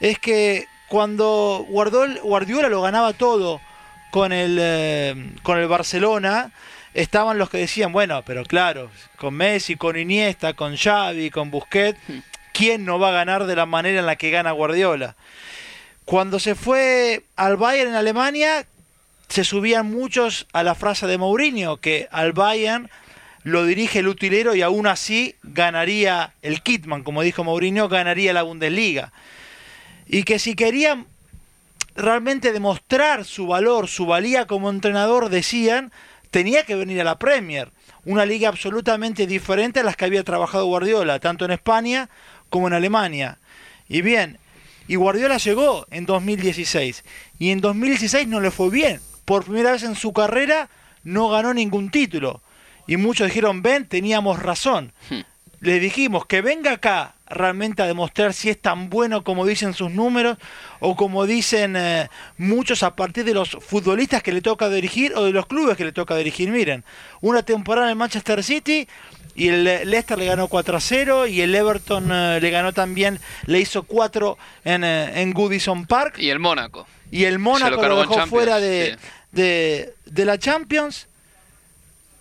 es 0.00 0.18
que 0.18 0.66
cuando 0.88 1.66
Guardiola, 1.68 2.20
Guardiola 2.22 2.68
lo 2.68 2.82
ganaba 2.82 3.12
todo 3.12 3.60
con 4.10 4.32
el, 4.32 4.58
eh, 4.60 5.32
con 5.42 5.58
el 5.58 5.66
Barcelona, 5.66 6.52
estaban 6.94 7.38
los 7.38 7.50
que 7.50 7.58
decían, 7.58 7.92
bueno, 7.92 8.22
pero 8.24 8.44
claro, 8.44 8.90
con 9.16 9.34
Messi, 9.34 9.76
con 9.76 9.98
Iniesta, 9.98 10.54
con 10.54 10.76
Xavi, 10.76 11.30
con 11.30 11.50
Busquets, 11.50 11.98
¿quién 12.52 12.84
no 12.84 12.98
va 12.98 13.08
a 13.08 13.12
ganar 13.12 13.46
de 13.46 13.56
la 13.56 13.66
manera 13.66 13.98
en 13.98 14.06
la 14.06 14.16
que 14.16 14.30
gana 14.30 14.52
Guardiola? 14.52 15.16
Cuando 16.04 16.38
se 16.38 16.54
fue 16.54 17.24
al 17.34 17.56
Bayern 17.56 17.90
en 17.90 17.96
Alemania, 17.96 18.66
se 19.34 19.42
subían 19.42 19.90
muchos 19.90 20.46
a 20.52 20.62
la 20.62 20.76
frase 20.76 21.08
de 21.08 21.18
Mourinho, 21.18 21.78
que 21.78 22.06
al 22.12 22.32
Bayern 22.32 22.88
lo 23.42 23.66
dirige 23.66 23.98
el 23.98 24.06
utilero 24.06 24.54
y 24.54 24.62
aún 24.62 24.86
así 24.86 25.34
ganaría 25.42 26.34
el 26.40 26.62
Kitman, 26.62 27.02
como 27.02 27.20
dijo 27.20 27.42
Mourinho, 27.42 27.88
ganaría 27.88 28.32
la 28.32 28.44
Bundesliga. 28.44 29.12
Y 30.06 30.22
que 30.22 30.38
si 30.38 30.54
querían 30.54 31.08
realmente 31.96 32.52
demostrar 32.52 33.24
su 33.24 33.48
valor, 33.48 33.88
su 33.88 34.06
valía 34.06 34.46
como 34.46 34.70
entrenador, 34.70 35.30
decían, 35.30 35.90
tenía 36.30 36.62
que 36.62 36.76
venir 36.76 37.00
a 37.00 37.04
la 37.04 37.18
Premier, 37.18 37.72
una 38.04 38.24
liga 38.26 38.48
absolutamente 38.48 39.26
diferente 39.26 39.80
a 39.80 39.82
las 39.82 39.96
que 39.96 40.04
había 40.04 40.22
trabajado 40.22 40.66
Guardiola, 40.66 41.18
tanto 41.18 41.44
en 41.44 41.50
España 41.50 42.08
como 42.50 42.68
en 42.68 42.74
Alemania. 42.74 43.38
Y 43.88 44.00
bien, 44.00 44.38
y 44.86 44.94
Guardiola 44.94 45.38
llegó 45.38 45.88
en 45.90 46.06
2016, 46.06 47.02
y 47.40 47.50
en 47.50 47.60
2016 47.60 48.28
no 48.28 48.40
le 48.40 48.52
fue 48.52 48.70
bien, 48.70 49.00
por 49.24 49.44
primera 49.44 49.72
vez 49.72 49.82
en 49.82 49.94
su 49.94 50.12
carrera 50.12 50.68
no 51.02 51.28
ganó 51.28 51.54
ningún 51.54 51.90
título. 51.90 52.42
Y 52.86 52.96
muchos 52.96 53.28
dijeron, 53.28 53.62
ven, 53.62 53.86
teníamos 53.86 54.42
razón. 54.42 54.92
Le 55.60 55.80
dijimos 55.80 56.26
que 56.26 56.42
venga 56.42 56.72
acá 56.72 57.14
realmente 57.26 57.82
a 57.82 57.86
demostrar 57.86 58.34
si 58.34 58.50
es 58.50 58.60
tan 58.60 58.90
bueno 58.90 59.24
como 59.24 59.46
dicen 59.46 59.72
sus 59.72 59.90
números 59.90 60.36
o 60.80 60.94
como 60.94 61.24
dicen 61.24 61.74
eh, 61.76 62.08
muchos 62.36 62.82
a 62.82 62.94
partir 62.94 63.24
de 63.24 63.32
los 63.32 63.50
futbolistas 63.50 64.22
que 64.22 64.32
le 64.32 64.42
toca 64.42 64.68
dirigir 64.68 65.14
o 65.16 65.24
de 65.24 65.32
los 65.32 65.46
clubes 65.46 65.76
que 65.76 65.86
le 65.86 65.92
toca 65.92 66.16
dirigir. 66.16 66.50
Miren, 66.50 66.84
una 67.22 67.42
temporada 67.42 67.90
en 67.90 67.96
Manchester 67.96 68.44
City 68.44 68.86
y 69.34 69.48
el 69.48 69.64
Leicester 69.64 70.18
le 70.18 70.26
ganó 70.26 70.48
4 70.48 70.76
a 70.76 70.80
0 70.80 71.26
y 71.26 71.40
el 71.40 71.54
Everton 71.54 72.10
eh, 72.12 72.38
le 72.40 72.50
ganó 72.50 72.72
también, 72.72 73.18
le 73.46 73.60
hizo 73.60 73.82
4 73.84 74.38
en, 74.64 74.84
eh, 74.84 75.22
en 75.22 75.32
Goodison 75.32 75.86
Park. 75.86 76.18
Y 76.18 76.28
el 76.30 76.38
Mónaco. 76.38 76.86
Y 77.10 77.24
el 77.24 77.38
Mónaco 77.38 77.86
lo, 77.86 78.00
dejó 78.00 78.26
fuera 78.26 78.58
de, 78.58 78.96
sí. 78.98 79.06
de, 79.32 79.94
de 80.06 80.24
la 80.24 80.38
Champions. 80.38 81.08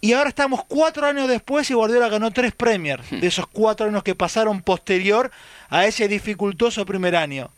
Y 0.02 0.14
ahora 0.14 0.30
estamos 0.30 0.66
cuatro 0.68 1.08
años 1.08 1.30
después 1.30 1.70
y 1.70 1.74
Guardiola 1.74 2.10
ganó 2.10 2.32
tres 2.32 2.54
Premier 2.54 3.02
de 3.04 3.26
esos 3.26 3.48
cuatro 3.48 3.88
años 3.88 4.04
que 4.04 4.16
pasaron 4.16 4.62
posterior 4.62 5.32
a 5.70 5.86
ese 5.86 6.10
dificultoso 6.10 6.86
primer 6.86 7.16
año. 7.16 7.50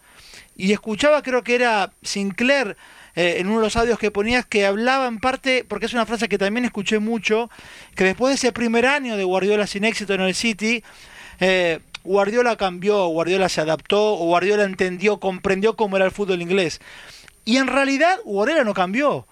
Y 0.55 0.71
escuchaba, 0.71 1.23
creo 1.23 1.43
que 1.43 1.55
era 1.55 1.91
Sinclair, 2.03 2.77
eh, 3.15 3.37
en 3.39 3.47
uno 3.47 3.57
de 3.57 3.65
los 3.65 3.75
audios 3.77 3.97
que 3.97 4.11
ponías, 4.11 4.45
que 4.45 4.65
hablaba 4.65 5.07
en 5.07 5.19
parte, 5.19 5.65
porque 5.67 5.85
es 5.85 5.93
una 5.93 6.05
frase 6.05 6.27
que 6.27 6.37
también 6.37 6.65
escuché 6.65 6.99
mucho, 6.99 7.49
que 7.95 8.03
después 8.03 8.29
de 8.31 8.35
ese 8.35 8.51
primer 8.51 8.85
año 8.85 9.15
de 9.15 9.23
Guardiola 9.23 9.67
sin 9.67 9.85
éxito 9.85 10.13
en 10.13 10.21
el 10.21 10.35
City, 10.35 10.83
eh, 11.39 11.79
Guardiola 12.03 12.57
cambió, 12.57 13.07
Guardiola 13.07 13.47
se 13.49 13.61
adaptó, 13.61 14.15
o 14.15 14.25
Guardiola 14.25 14.63
entendió, 14.65 15.19
comprendió 15.19 15.75
cómo 15.75 15.95
era 15.95 16.05
el 16.05 16.11
fútbol 16.11 16.41
inglés. 16.41 16.81
Y 17.45 17.57
en 17.57 17.67
realidad 17.67 18.19
Guardiola 18.25 18.63
no 18.63 18.73
cambió 18.73 19.27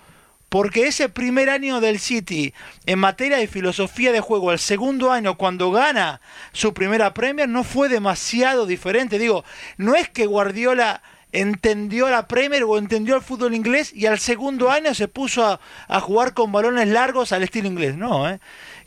porque 0.54 0.86
ese 0.86 1.10
primer 1.10 1.50
año 1.50 1.82
del 1.82 1.98
City 1.98 2.54
en 2.86 3.00
materia 3.00 3.38
de 3.38 3.48
filosofía 3.48 4.12
de 4.12 4.20
juego, 4.20 4.52
el 4.52 4.60
segundo 4.60 5.12
año 5.12 5.36
cuando 5.36 5.72
gana 5.72 6.22
su 6.52 6.76
primera 6.76 7.16
Premier, 7.16 7.50
no 7.50 7.64
fue 7.64 7.90
demasiado 7.90 8.68
diferente. 8.68 9.18
Digo, 9.18 9.44
no 9.78 9.96
es 9.96 10.10
que 10.10 10.28
Guardiola 10.28 11.02
entendió 11.32 12.08
la 12.12 12.28
Premier 12.28 12.66
o 12.66 12.78
entendió 12.78 13.16
el 13.16 13.24
fútbol 13.24 13.56
inglés 13.56 13.92
y 13.96 14.06
al 14.06 14.20
segundo 14.20 14.70
año 14.70 14.94
se 14.94 15.08
puso 15.08 15.44
a, 15.44 15.60
a 15.88 16.00
jugar 16.00 16.36
con 16.36 16.52
balones 16.52 16.88
largos 16.88 17.32
al 17.32 17.42
estilo 17.42 17.68
inglés. 17.68 17.98
No, 17.98 18.30
¿eh? 18.30 18.40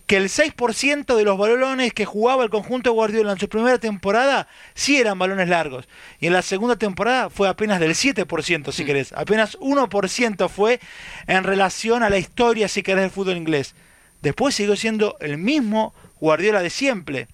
Que 0.07 0.17
el 0.17 0.29
6% 0.29 1.17
de 1.17 1.25
los 1.25 1.37
balones 1.37 1.93
que 1.93 2.05
jugaba 2.05 2.45
el 2.45 2.51
conjunto 2.51 2.91
de 2.91 2.95
Guardiola 2.95 3.33
en 3.33 3.39
su 3.39 3.49
primera 3.49 3.79
temporada 3.79 4.49
sí 4.75 4.99
eran 4.99 5.19
balones 5.19 5.49
largos. 5.49 5.89
Y 6.21 6.29
en 6.29 6.33
la 6.33 6.43
segunda 6.43 6.77
temporada 6.77 7.29
fue 7.29 7.49
apenas 7.49 7.81
del 7.81 7.93
7%, 7.93 8.73
si 8.73 8.85
querés. 8.85 9.13
Apenas 9.13 9.59
1% 9.59 10.49
fue 10.49 10.81
en 11.27 11.43
relación 11.43 12.05
a 12.05 12.11
la 12.11 12.19
historia, 12.19 12.69
si 12.69 12.83
querés, 12.83 13.03
del 13.03 13.11
fútbol 13.11 13.37
inglés. 13.37 13.75
Después 14.23 14.55
siguió 14.55 14.77
siendo 14.77 15.17
el 15.21 15.39
mismo 15.39 15.93
Guardiola 16.21 16.63
de 16.63 16.71
siempre. 16.71 17.27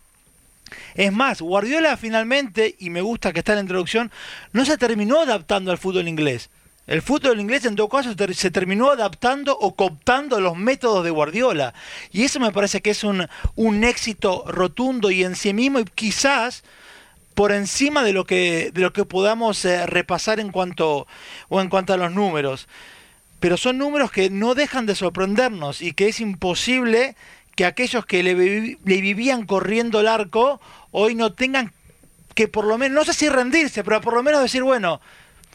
Es 0.95 1.13
más, 1.13 1.43
Guardiola 1.43 1.99
finalmente, 1.99 2.75
y 2.79 2.89
me 2.89 3.03
gusta 3.03 3.33
que 3.33 3.41
está 3.41 3.53
en 3.53 3.57
la 3.57 3.63
introducción, 3.63 4.11
no 4.53 4.65
se 4.65 4.79
terminó 4.79 5.21
adaptando 5.21 5.71
al 5.71 5.79
fútbol 5.79 6.09
inglés. 6.09 6.49
El 6.93 7.01
fútbol 7.01 7.41
inglés 7.41 7.65
en 7.65 7.75
todo 7.75 7.89
caso 7.89 8.15
se 8.35 8.51
terminó 8.51 8.91
adaptando 8.91 9.57
o 9.59 9.75
cooptando 9.75 10.43
los 10.43 10.59
métodos 10.59 11.03
de 11.03 11.09
Guardiola. 11.09 11.73
Y 12.11 12.25
eso 12.25 12.39
me 12.39 12.53
parece 12.53 12.83
que 12.83 12.91
es 12.91 13.03
un, 13.03 13.27
un 13.55 13.83
éxito 13.83 14.45
rotundo 14.47 15.11
y 15.11 15.25
en 15.25 15.35
sí 15.35 15.55
mismo 15.55 15.79
y 15.79 15.85
quizás 15.87 16.65
por 17.33 17.51
encima 17.51 18.05
de 18.05 18.13
lo 18.13 18.27
que, 18.27 18.73
de 18.75 18.83
lo 18.83 18.93
que 18.93 19.07
podamos 19.07 19.65
eh, 19.65 19.87
repasar 19.87 20.39
en 20.39 20.53
cuanto, 20.53 21.07
o 21.49 21.63
en 21.63 21.71
cuanto 21.71 21.95
a 21.95 21.97
los 21.97 22.13
números. 22.13 22.69
Pero 23.41 23.57
son 23.57 23.79
números 23.79 24.13
que 24.13 24.29
no 24.29 24.55
dejan 24.55 24.85
de 24.85 24.95
sorprendernos 24.95 25.81
y 25.81 25.95
que 25.95 26.09
es 26.09 26.21
imposible 26.21 27.17
que 27.57 27.65
aquellos 27.65 28.05
que 28.05 28.23
le, 28.23 28.35
vivían 28.35 29.47
corriendo 29.47 30.01
el 30.01 30.09
arco 30.09 30.61
hoy 30.91 31.15
no 31.15 31.33
tengan 31.33 31.73
que 32.35 32.49
por 32.49 32.67
lo 32.67 32.77
menos, 32.77 32.95
no 32.95 33.05
sé 33.11 33.19
si 33.19 33.31
rendirse, 33.31 33.83
pero 33.83 34.03
por 34.03 34.13
lo 34.13 34.23
menos 34.23 34.43
decir, 34.43 34.63
bueno, 34.63 35.01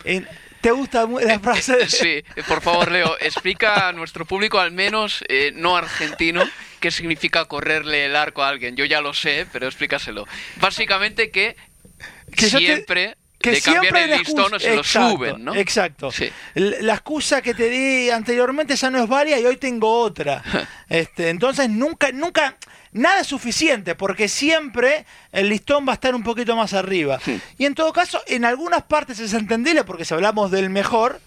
en, 0.04 0.28
¿Te 0.62 0.72
gusta 0.72 1.06
la 1.06 1.40
frase? 1.40 1.88
Sí, 1.90 2.24
por 2.48 2.62
favor, 2.62 2.92
Leo, 2.92 3.16
explica 3.20 3.88
a 3.88 3.94
nuestro 3.94 4.26
público, 4.26 4.60
al 4.60 4.72
menos 4.72 5.24
eh, 5.28 5.52
no 5.54 5.76
argentino, 5.78 6.44
qué 6.80 6.92
significa 6.92 7.46
correrle 7.46 8.06
el 8.06 8.16
arco 8.16 8.44
a 8.44 8.50
alguien. 8.50 8.76
Yo 8.76 8.86
ya 8.86 9.02
lo 9.02 9.14
sé, 9.14 9.48
pero 9.52 9.68
explícaselo. 9.68 10.26
Básicamente 10.58 11.32
que, 11.32 11.56
que 12.36 12.50
siempre... 12.50 13.10
Te 13.10 13.27
que 13.40 13.52
le 13.52 13.62
cambian 13.62 13.96
el 13.96 14.20
listón 14.20 14.54
o 14.54 14.60
se 14.60 14.74
exacto, 14.74 15.10
lo 15.10 15.12
suben, 15.12 15.46
¿no? 15.46 15.56
Exacto. 15.56 16.12
Sí. 16.12 16.30
La 16.56 16.94
excusa 16.94 17.42
que 17.42 17.54
te 17.54 17.70
di 17.70 18.10
anteriormente 18.10 18.76
ya 18.76 18.90
no 18.90 19.04
es 19.04 19.08
válida 19.08 19.40
y 19.40 19.46
hoy 19.46 19.58
tengo 19.58 20.00
otra. 20.00 20.44
este, 20.90 21.30
entonces 21.30 21.70
nunca, 21.70 22.12
nunca, 22.12 22.58
nada 22.94 23.22
es 23.22 23.28
suficiente 23.28 23.96
porque 23.96 24.28
siempre 24.28 25.06
el 25.32 25.50
listón 25.50 25.88
va 25.88 25.92
a 25.92 25.96
estar 25.96 26.16
un 26.16 26.24
poquito 26.24 26.56
más 26.56 26.74
arriba. 26.74 27.20
Y 27.58 27.66
en 27.66 27.76
todo 27.76 27.94
caso, 27.94 28.22
en 28.28 28.46
algunas 28.46 28.84
partes 28.84 29.20
es 29.20 29.34
entendible 29.34 29.84
porque 29.84 30.06
si 30.06 30.14
hablamos 30.14 30.50
del 30.50 30.70
mejor, 30.70 31.22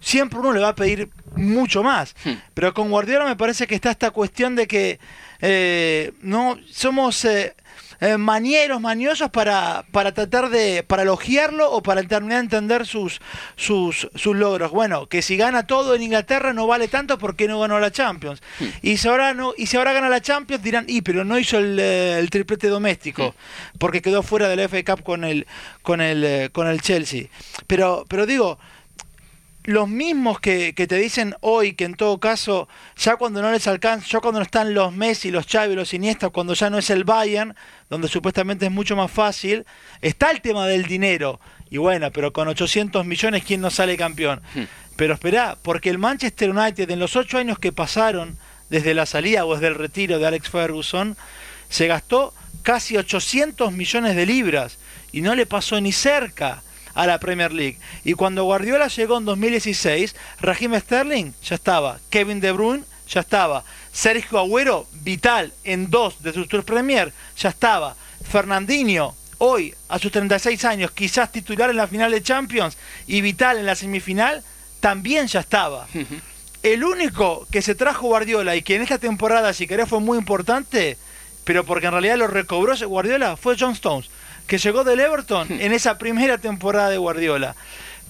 siempre 0.00 0.38
uno 0.38 0.52
le 0.52 0.60
va 0.60 0.68
a 0.68 0.74
pedir 0.74 1.10
mucho 1.34 1.82
más. 1.82 2.14
Pero 2.54 2.72
con 2.74 2.90
Guardiola 2.90 3.24
me 3.24 3.36
parece 3.36 3.66
que 3.66 3.74
está 3.74 3.90
esta 3.90 4.10
cuestión 4.10 4.54
de 4.54 4.66
que 4.68 5.00
eh, 5.40 6.12
no 6.20 6.58
somos 6.70 7.24
eh, 7.24 7.54
eh, 8.00 8.16
manieros, 8.16 8.80
maniosos 8.80 9.30
para, 9.30 9.84
para 9.90 10.12
tratar 10.12 10.50
de 10.50 10.82
para 10.82 11.02
elogiarlo 11.02 11.70
o 11.70 11.82
para 11.82 12.02
terminar 12.02 12.38
de 12.38 12.44
entender 12.44 12.86
sus, 12.86 13.20
sus, 13.56 14.08
sus 14.14 14.36
logros. 14.36 14.70
Bueno, 14.70 15.06
que 15.06 15.22
si 15.22 15.36
gana 15.36 15.66
todo 15.66 15.94
en 15.94 16.02
Inglaterra 16.02 16.52
no 16.52 16.66
vale 16.66 16.88
tanto 16.88 17.18
porque 17.18 17.48
no 17.48 17.60
ganó 17.60 17.78
la 17.80 17.90
Champions. 17.90 18.42
Hmm. 18.60 18.66
Y 18.82 18.96
si 18.98 19.08
ahora 19.08 19.34
no 19.34 19.54
y 19.56 19.66
si 19.66 19.76
ahora 19.76 19.92
gana 19.92 20.08
la 20.08 20.20
Champions 20.20 20.62
dirán, 20.62 20.84
"Y 20.88 21.02
pero 21.02 21.24
no 21.24 21.38
hizo 21.38 21.58
el, 21.58 21.78
eh, 21.78 22.18
el 22.18 22.30
triplete 22.30 22.68
doméstico 22.68 23.34
porque 23.78 24.02
quedó 24.02 24.22
fuera 24.22 24.48
de 24.48 24.56
la 24.56 24.64
FA 24.64 24.84
Cup 24.84 25.02
con 25.02 25.24
el 25.24 25.46
con 25.82 26.00
el 26.00 26.24
eh, 26.24 26.50
con 26.52 26.66
el 26.66 26.80
Chelsea." 26.80 27.28
Pero 27.66 28.04
pero 28.08 28.26
digo, 28.26 28.58
los 29.66 29.88
mismos 29.88 30.38
que, 30.40 30.74
que, 30.74 30.86
te 30.86 30.96
dicen 30.96 31.34
hoy 31.40 31.74
que 31.74 31.84
en 31.84 31.94
todo 31.94 32.18
caso, 32.18 32.68
ya 32.96 33.16
cuando 33.16 33.42
no 33.42 33.50
les 33.50 33.66
alcanza, 33.66 34.06
ya 34.08 34.20
cuando 34.20 34.38
no 34.38 34.44
están 34.44 34.74
los 34.74 34.92
Messi, 34.94 35.30
los 35.30 35.46
Xavi, 35.46 35.74
los 35.74 35.92
Iniesta, 35.92 36.30
cuando 36.30 36.54
ya 36.54 36.70
no 36.70 36.78
es 36.78 36.88
el 36.88 37.02
Bayern, 37.02 37.54
donde 37.88 38.08
supuestamente 38.08 38.66
es 38.66 38.72
mucho 38.72 38.96
más 38.96 39.10
fácil, 39.10 39.64
está 40.02 40.30
el 40.30 40.40
tema 40.40 40.66
del 40.66 40.84
dinero. 40.84 41.40
Y 41.70 41.78
bueno, 41.78 42.10
pero 42.10 42.32
con 42.32 42.48
800 42.48 43.04
millones, 43.04 43.44
¿quién 43.44 43.60
no 43.60 43.70
sale 43.70 43.96
campeón? 43.96 44.42
Hmm. 44.54 44.64
Pero 44.96 45.14
espera, 45.14 45.56
porque 45.62 45.90
el 45.90 45.98
Manchester 45.98 46.50
United 46.50 46.90
en 46.90 46.98
los 46.98 47.16
ocho 47.16 47.38
años 47.38 47.58
que 47.58 47.72
pasaron 47.72 48.38
desde 48.70 48.94
la 48.94 49.06
salida 49.06 49.44
o 49.44 49.54
desde 49.54 49.68
el 49.68 49.74
retiro 49.74 50.18
de 50.18 50.26
Alex 50.26 50.48
Ferguson, 50.48 51.16
se 51.68 51.86
gastó 51.86 52.32
casi 52.62 52.96
800 52.96 53.72
millones 53.72 54.16
de 54.16 54.26
libras 54.26 54.78
y 55.12 55.20
no 55.20 55.34
le 55.34 55.46
pasó 55.46 55.80
ni 55.80 55.92
cerca 55.92 56.62
a 56.94 57.06
la 57.06 57.20
Premier 57.20 57.52
League. 57.52 57.78
Y 58.04 58.14
cuando 58.14 58.44
Guardiola 58.44 58.88
llegó 58.88 59.18
en 59.18 59.24
2016, 59.26 60.16
Raheem 60.40 60.80
Sterling 60.80 61.32
ya 61.44 61.54
estaba, 61.54 62.00
Kevin 62.10 62.40
De 62.40 62.52
Bruyne 62.52 62.84
ya 63.08 63.20
estaba, 63.20 63.64
Sergio 63.92 64.38
Agüero, 64.38 64.86
vital 65.02 65.52
en 65.64 65.90
dos 65.90 66.22
de 66.22 66.32
sus 66.32 66.48
Tours 66.48 66.64
Premier, 66.64 67.12
ya 67.36 67.50
estaba, 67.50 67.96
Fernandinho, 68.28 69.14
hoy 69.38 69.74
a 69.88 69.98
sus 69.98 70.12
36 70.12 70.64
años, 70.64 70.90
quizás 70.90 71.30
titular 71.30 71.70
en 71.70 71.76
la 71.76 71.86
final 71.86 72.10
de 72.10 72.22
Champions 72.22 72.76
y 73.06 73.20
vital 73.20 73.58
en 73.58 73.66
la 73.66 73.74
semifinal, 73.74 74.42
también 74.80 75.26
ya 75.26 75.40
estaba. 75.40 75.86
El 76.62 76.84
único 76.84 77.46
que 77.50 77.62
se 77.62 77.74
trajo 77.74 78.08
Guardiola 78.08 78.56
y 78.56 78.62
que 78.62 78.76
en 78.76 78.82
esta 78.82 78.98
temporada, 78.98 79.52
si 79.52 79.66
querés, 79.66 79.88
fue 79.88 80.00
muy 80.00 80.18
importante, 80.18 80.96
pero 81.44 81.64
porque 81.64 81.86
en 81.86 81.92
realidad 81.92 82.16
lo 82.16 82.26
recobró 82.26 82.74
Guardiola, 82.88 83.36
fue 83.36 83.56
John 83.58 83.72
Stones 83.72 84.10
que 84.46 84.58
llegó 84.58 84.84
del 84.84 85.00
Everton 85.00 85.48
en 85.50 85.72
esa 85.72 85.98
primera 85.98 86.38
temporada 86.38 86.90
de 86.90 86.98
Guardiola. 86.98 87.56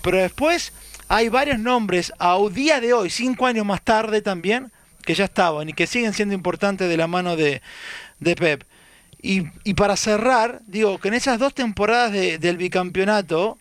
Pero 0.03 0.19
después 0.19 0.73
hay 1.09 1.29
varios 1.29 1.59
nombres. 1.59 2.12
A 2.19 2.38
día 2.53 2.81
de 2.81 2.93
hoy, 2.93 3.11
cinco 3.11 3.47
años 3.47 3.65
más 3.65 3.83
tarde 3.83 4.23
también, 4.23 4.71
que 5.07 5.15
ya 5.15 5.25
estaban 5.25 5.69
y 5.69 5.73
que 5.73 5.87
siguen 5.87 6.13
siendo 6.13 6.35
importantes 6.35 6.89
de 6.89 6.97
la 6.97 7.07
mano 7.07 7.37
de, 7.37 7.63
Pep. 8.21 8.65
Y, 9.23 9.75
para 9.75 9.97
cerrar, 9.97 10.61
digo 10.67 10.99
que 10.99 11.09
en 11.09 11.15
esas 11.15 11.39
dos 11.39 11.55
temporadas 11.55 12.13
del 12.13 12.57
bicampeonato, 12.59 13.57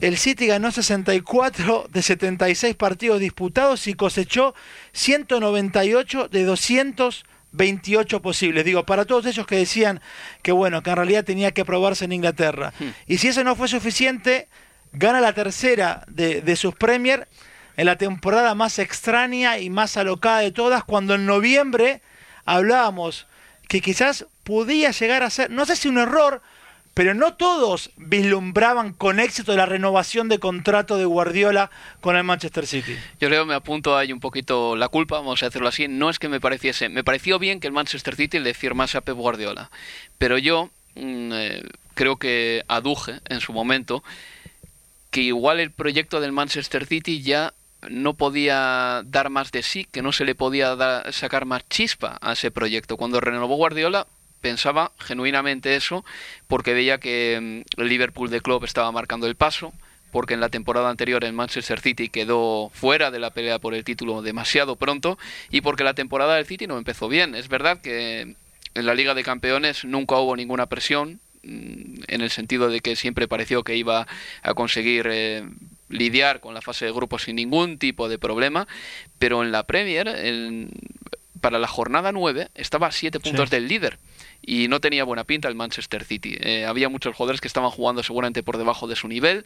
el 0.00 0.16
City 0.16 0.46
ganó 0.46 0.70
64 0.70 1.88
de 1.92 2.02
76 2.02 2.74
partidos 2.76 3.20
disputados 3.20 3.86
y 3.86 3.94
cosechó 3.94 4.54
198 4.92 6.28
de 6.28 6.44
200 6.44 7.24
28 7.54 8.22
posibles. 8.22 8.64
Digo, 8.64 8.86
para 8.86 9.04
todos 9.04 9.26
ellos 9.26 9.46
que 9.46 9.56
decían 9.56 10.00
que 10.40 10.52
bueno, 10.52 10.82
que 10.82 10.88
en 10.88 10.96
realidad 10.96 11.22
tenía 11.22 11.50
que 11.52 11.66
probarse 11.66 12.06
en 12.06 12.12
Inglaterra. 12.12 12.72
Hmm. 12.78 12.88
Y 13.06 13.18
si 13.18 13.28
eso 13.28 13.44
no 13.44 13.54
fue 13.56 13.68
suficiente, 13.68 14.48
gana 14.94 15.20
la 15.20 15.34
tercera 15.34 16.02
de, 16.08 16.40
de 16.40 16.56
sus 16.56 16.74
Premier 16.74 17.28
en 17.76 17.86
la 17.86 17.96
temporada 17.96 18.54
más 18.54 18.78
extraña 18.78 19.58
y 19.58 19.70
más 19.70 19.96
alocada 19.96 20.40
de 20.40 20.52
todas, 20.52 20.84
cuando 20.84 21.14
en 21.14 21.26
noviembre 21.26 22.02
hablábamos 22.44 23.26
que 23.68 23.80
quizás 23.80 24.26
podía 24.44 24.90
llegar 24.90 25.22
a 25.22 25.30
ser, 25.30 25.50
no 25.50 25.64
sé 25.64 25.76
si 25.76 25.88
un 25.88 25.98
error, 25.98 26.42
pero 26.94 27.14
no 27.14 27.34
todos 27.34 27.90
vislumbraban 27.96 28.92
con 28.92 29.18
éxito 29.18 29.56
la 29.56 29.64
renovación 29.64 30.28
de 30.28 30.38
contrato 30.38 30.98
de 30.98 31.06
Guardiola 31.06 31.70
con 32.00 32.16
el 32.16 32.24
Manchester 32.24 32.66
City. 32.66 32.96
Yo 33.18 33.28
creo 33.28 33.46
me 33.46 33.54
apunto 33.54 33.96
ahí 33.96 34.12
un 34.12 34.20
poquito 34.20 34.76
la 34.76 34.88
culpa, 34.88 35.16
vamos 35.16 35.42
a 35.42 35.46
decirlo 35.46 35.68
así. 35.68 35.88
No 35.88 36.10
es 36.10 36.18
que 36.18 36.28
me 36.28 36.40
pareciese, 36.40 36.90
me 36.90 37.02
pareció 37.02 37.38
bien 37.38 37.60
que 37.60 37.66
el 37.66 37.72
Manchester 37.72 38.14
City 38.14 38.38
le 38.40 38.52
firmase 38.52 38.98
a 38.98 39.00
Pep 39.00 39.16
Guardiola, 39.16 39.70
pero 40.18 40.36
yo 40.36 40.70
mm, 40.96 41.32
eh, 41.32 41.62
creo 41.94 42.16
que 42.16 42.62
aduje 42.68 43.20
en 43.28 43.40
su 43.40 43.52
momento 43.52 44.04
que 45.10 45.22
igual 45.22 45.60
el 45.60 45.70
proyecto 45.70 46.20
del 46.20 46.32
Manchester 46.32 46.86
City 46.86 47.22
ya 47.22 47.54
no 47.88 48.14
podía 48.14 49.02
dar 49.04 49.30
más 49.30 49.52
de 49.52 49.62
sí, 49.62 49.86
que 49.90 50.02
no 50.02 50.12
se 50.12 50.24
le 50.24 50.34
podía 50.34 50.76
sacar 51.12 51.46
más 51.46 51.68
chispa 51.68 52.18
a 52.20 52.32
ese 52.32 52.50
proyecto. 52.50 52.96
Cuando 52.96 53.20
renovó 53.20 53.56
Guardiola, 53.56 54.06
pensaba 54.40 54.92
genuinamente 54.98 55.76
eso 55.76 56.04
porque 56.48 56.74
veía 56.74 56.98
que 56.98 57.64
mm, 57.76 57.80
el 57.80 57.88
Liverpool 57.88 58.28
de 58.28 58.42
club 58.42 58.64
estaba 58.64 58.92
marcando 58.92 59.26
el 59.26 59.36
paso 59.36 59.72
porque 60.10 60.34
en 60.34 60.40
la 60.40 60.50
temporada 60.50 60.90
anterior 60.90 61.24
el 61.24 61.32
Manchester 61.32 61.80
City 61.80 62.10
quedó 62.10 62.70
fuera 62.74 63.10
de 63.10 63.18
la 63.18 63.30
pelea 63.30 63.58
por 63.58 63.74
el 63.74 63.82
título 63.82 64.20
demasiado 64.20 64.76
pronto 64.76 65.18
y 65.50 65.62
porque 65.62 65.84
la 65.84 65.94
temporada 65.94 66.36
del 66.36 66.44
City 66.44 66.66
no 66.66 66.76
empezó 66.76 67.08
bien. 67.08 67.34
Es 67.34 67.48
verdad 67.48 67.80
que 67.80 68.36
en 68.74 68.86
la 68.86 68.94
Liga 68.94 69.14
de 69.14 69.24
Campeones 69.24 69.84
nunca 69.84 70.16
hubo 70.18 70.36
ninguna 70.36 70.66
presión 70.66 71.20
mm, 71.44 72.02
en 72.08 72.20
el 72.20 72.30
sentido 72.30 72.68
de 72.68 72.80
que 72.80 72.94
siempre 72.94 73.26
pareció 73.26 73.64
que 73.64 73.76
iba 73.76 74.06
a 74.42 74.54
conseguir 74.54 75.08
eh, 75.10 75.44
lidiar 75.92 76.40
con 76.40 76.54
la 76.54 76.60
fase 76.60 76.84
de 76.86 76.92
grupos 76.92 77.22
sin 77.22 77.36
ningún 77.36 77.78
tipo 77.78 78.08
de 78.08 78.18
problema, 78.18 78.66
pero 79.18 79.42
en 79.42 79.52
la 79.52 79.64
Premier, 79.64 80.70
para 81.40 81.58
la 81.58 81.68
jornada 81.68 82.12
9, 82.12 82.48
estaba 82.54 82.88
a 82.88 82.92
7 82.92 83.20
puntos 83.20 83.50
del 83.50 83.68
líder 83.68 83.98
y 84.40 84.68
no 84.68 84.80
tenía 84.80 85.04
buena 85.04 85.24
pinta 85.24 85.48
el 85.48 85.54
Manchester 85.54 86.04
City. 86.04 86.36
Eh, 86.40 86.64
había 86.64 86.88
muchos 86.88 87.14
jugadores 87.14 87.40
que 87.40 87.48
estaban 87.48 87.70
jugando 87.70 88.02
seguramente 88.02 88.42
por 88.42 88.58
debajo 88.58 88.86
de 88.88 88.96
su 88.96 89.08
nivel 89.08 89.44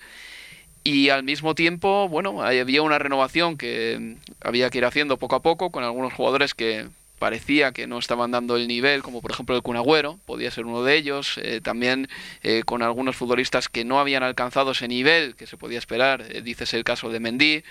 y 0.85 1.09
al 1.09 1.25
mismo 1.25 1.55
tiempo, 1.55 2.09
bueno, 2.09 2.43
había 2.43 2.83
una 2.83 2.99
renovación 2.99 3.59
que 3.59 4.17
había 4.41 4.71
que 4.71 4.79
ir 4.79 4.85
haciendo 4.85 5.19
poco 5.19 5.35
a 5.35 5.43
poco 5.43 5.71
con 5.71 5.83
algunos 5.83 6.13
jugadores 6.13 6.55
que 6.55 6.87
parecía 7.19 7.73
que 7.73 7.87
no 7.87 7.99
estaban 7.99 8.31
dando 8.31 8.57
el 8.57 8.69
nivel, 8.69 9.03
como 9.03 9.23
por 9.23 9.31
ejemplo 9.31 9.57
el 9.57 9.63
Cunagüero, 9.63 10.19
podía 10.27 10.51
ser 10.51 10.67
uno 10.67 10.83
de 10.83 10.97
ellos, 10.97 11.39
eh, 11.43 11.61
también 11.63 12.09
eh, 12.43 12.63
con 12.65 12.83
algunos 12.83 13.17
futbolistas 13.17 13.69
que 13.69 13.85
no 13.85 13.99
habían 13.99 14.23
alcanzado 14.23 14.73
ese 14.73 14.89
nivel 14.89 15.35
que 15.35 15.47
se 15.47 15.57
podía 15.57 15.79
esperar, 15.79 16.25
eh, 16.29 16.43
dices 16.43 16.75
el 16.75 16.85
caso 16.85 17.11
de 17.11 17.21
Mendy, 17.21 17.65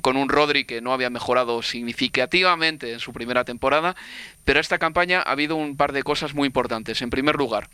con 0.00 0.16
un 0.16 0.28
Rodri 0.28 0.64
que 0.64 0.80
no 0.80 0.92
había 0.92 1.10
mejorado 1.10 1.62
significativamente 1.62 2.92
en 2.92 3.00
su 3.00 3.12
primera 3.12 3.44
temporada, 3.44 3.96
pero 4.44 4.60
esta 4.60 4.78
campaña 4.78 5.20
ha 5.20 5.32
habido 5.32 5.56
un 5.56 5.76
par 5.76 5.92
de 5.92 6.02
cosas 6.02 6.34
muy 6.34 6.46
importantes. 6.46 7.02
En 7.02 7.10
primer 7.10 7.36
lugar, 7.36 7.68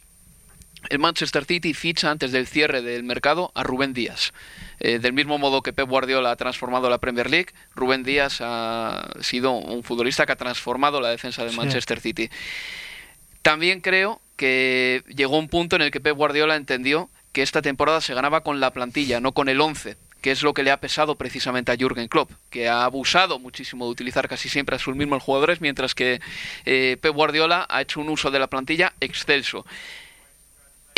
el 0.90 0.98
Manchester 0.98 1.44
City 1.44 1.74
ficha 1.74 2.11
antes 2.11 2.33
del 2.33 2.46
cierre 2.46 2.83
del 2.83 3.02
mercado 3.02 3.50
a 3.55 3.62
Rubén 3.62 3.92
Díaz. 3.92 4.33
Eh, 4.80 4.98
del 4.98 5.12
mismo 5.12 5.38
modo 5.38 5.62
que 5.62 5.72
Pep 5.72 5.88
Guardiola 5.88 6.30
ha 6.30 6.36
transformado 6.36 6.88
la 6.88 6.98
Premier 6.98 7.30
League, 7.30 7.52
Rubén 7.74 8.02
Díaz 8.02 8.38
ha 8.40 9.10
sido 9.20 9.52
un 9.52 9.82
futbolista 9.82 10.26
que 10.26 10.32
ha 10.32 10.36
transformado 10.36 11.00
la 11.00 11.10
defensa 11.10 11.44
del 11.44 11.56
Manchester 11.56 12.00
City. 12.00 12.30
También 13.42 13.80
creo 13.80 14.20
que 14.36 15.02
llegó 15.08 15.38
un 15.38 15.48
punto 15.48 15.76
en 15.76 15.82
el 15.82 15.90
que 15.90 16.00
Pep 16.00 16.16
Guardiola 16.16 16.56
entendió 16.56 17.10
que 17.32 17.42
esta 17.42 17.62
temporada 17.62 18.00
se 18.00 18.14
ganaba 18.14 18.42
con 18.42 18.60
la 18.60 18.72
plantilla, 18.72 19.20
no 19.20 19.32
con 19.32 19.48
el 19.48 19.60
11 19.60 19.96
que 20.20 20.32
es 20.32 20.42
lo 20.42 20.52
que 20.52 20.62
le 20.62 20.70
ha 20.70 20.80
pesado 20.80 21.16
precisamente 21.16 21.70
a 21.72 21.76
Jürgen 21.76 22.08
Klopp, 22.08 22.32
que 22.50 22.68
ha 22.68 22.84
abusado 22.84 23.38
muchísimo 23.38 23.84
de 23.84 23.92
utilizar 23.92 24.28
casi 24.28 24.48
siempre 24.48 24.76
a 24.76 24.78
sus 24.78 24.96
mismos 24.96 25.22
jugadores, 25.22 25.60
mientras 25.60 25.94
que 25.94 26.20
eh, 26.64 26.96
Pep 27.00 27.14
Guardiola 27.14 27.66
ha 27.68 27.82
hecho 27.82 28.00
un 28.00 28.08
uso 28.08 28.30
de 28.30 28.38
la 28.38 28.48
plantilla 28.48 28.94
excelso. 29.00 29.64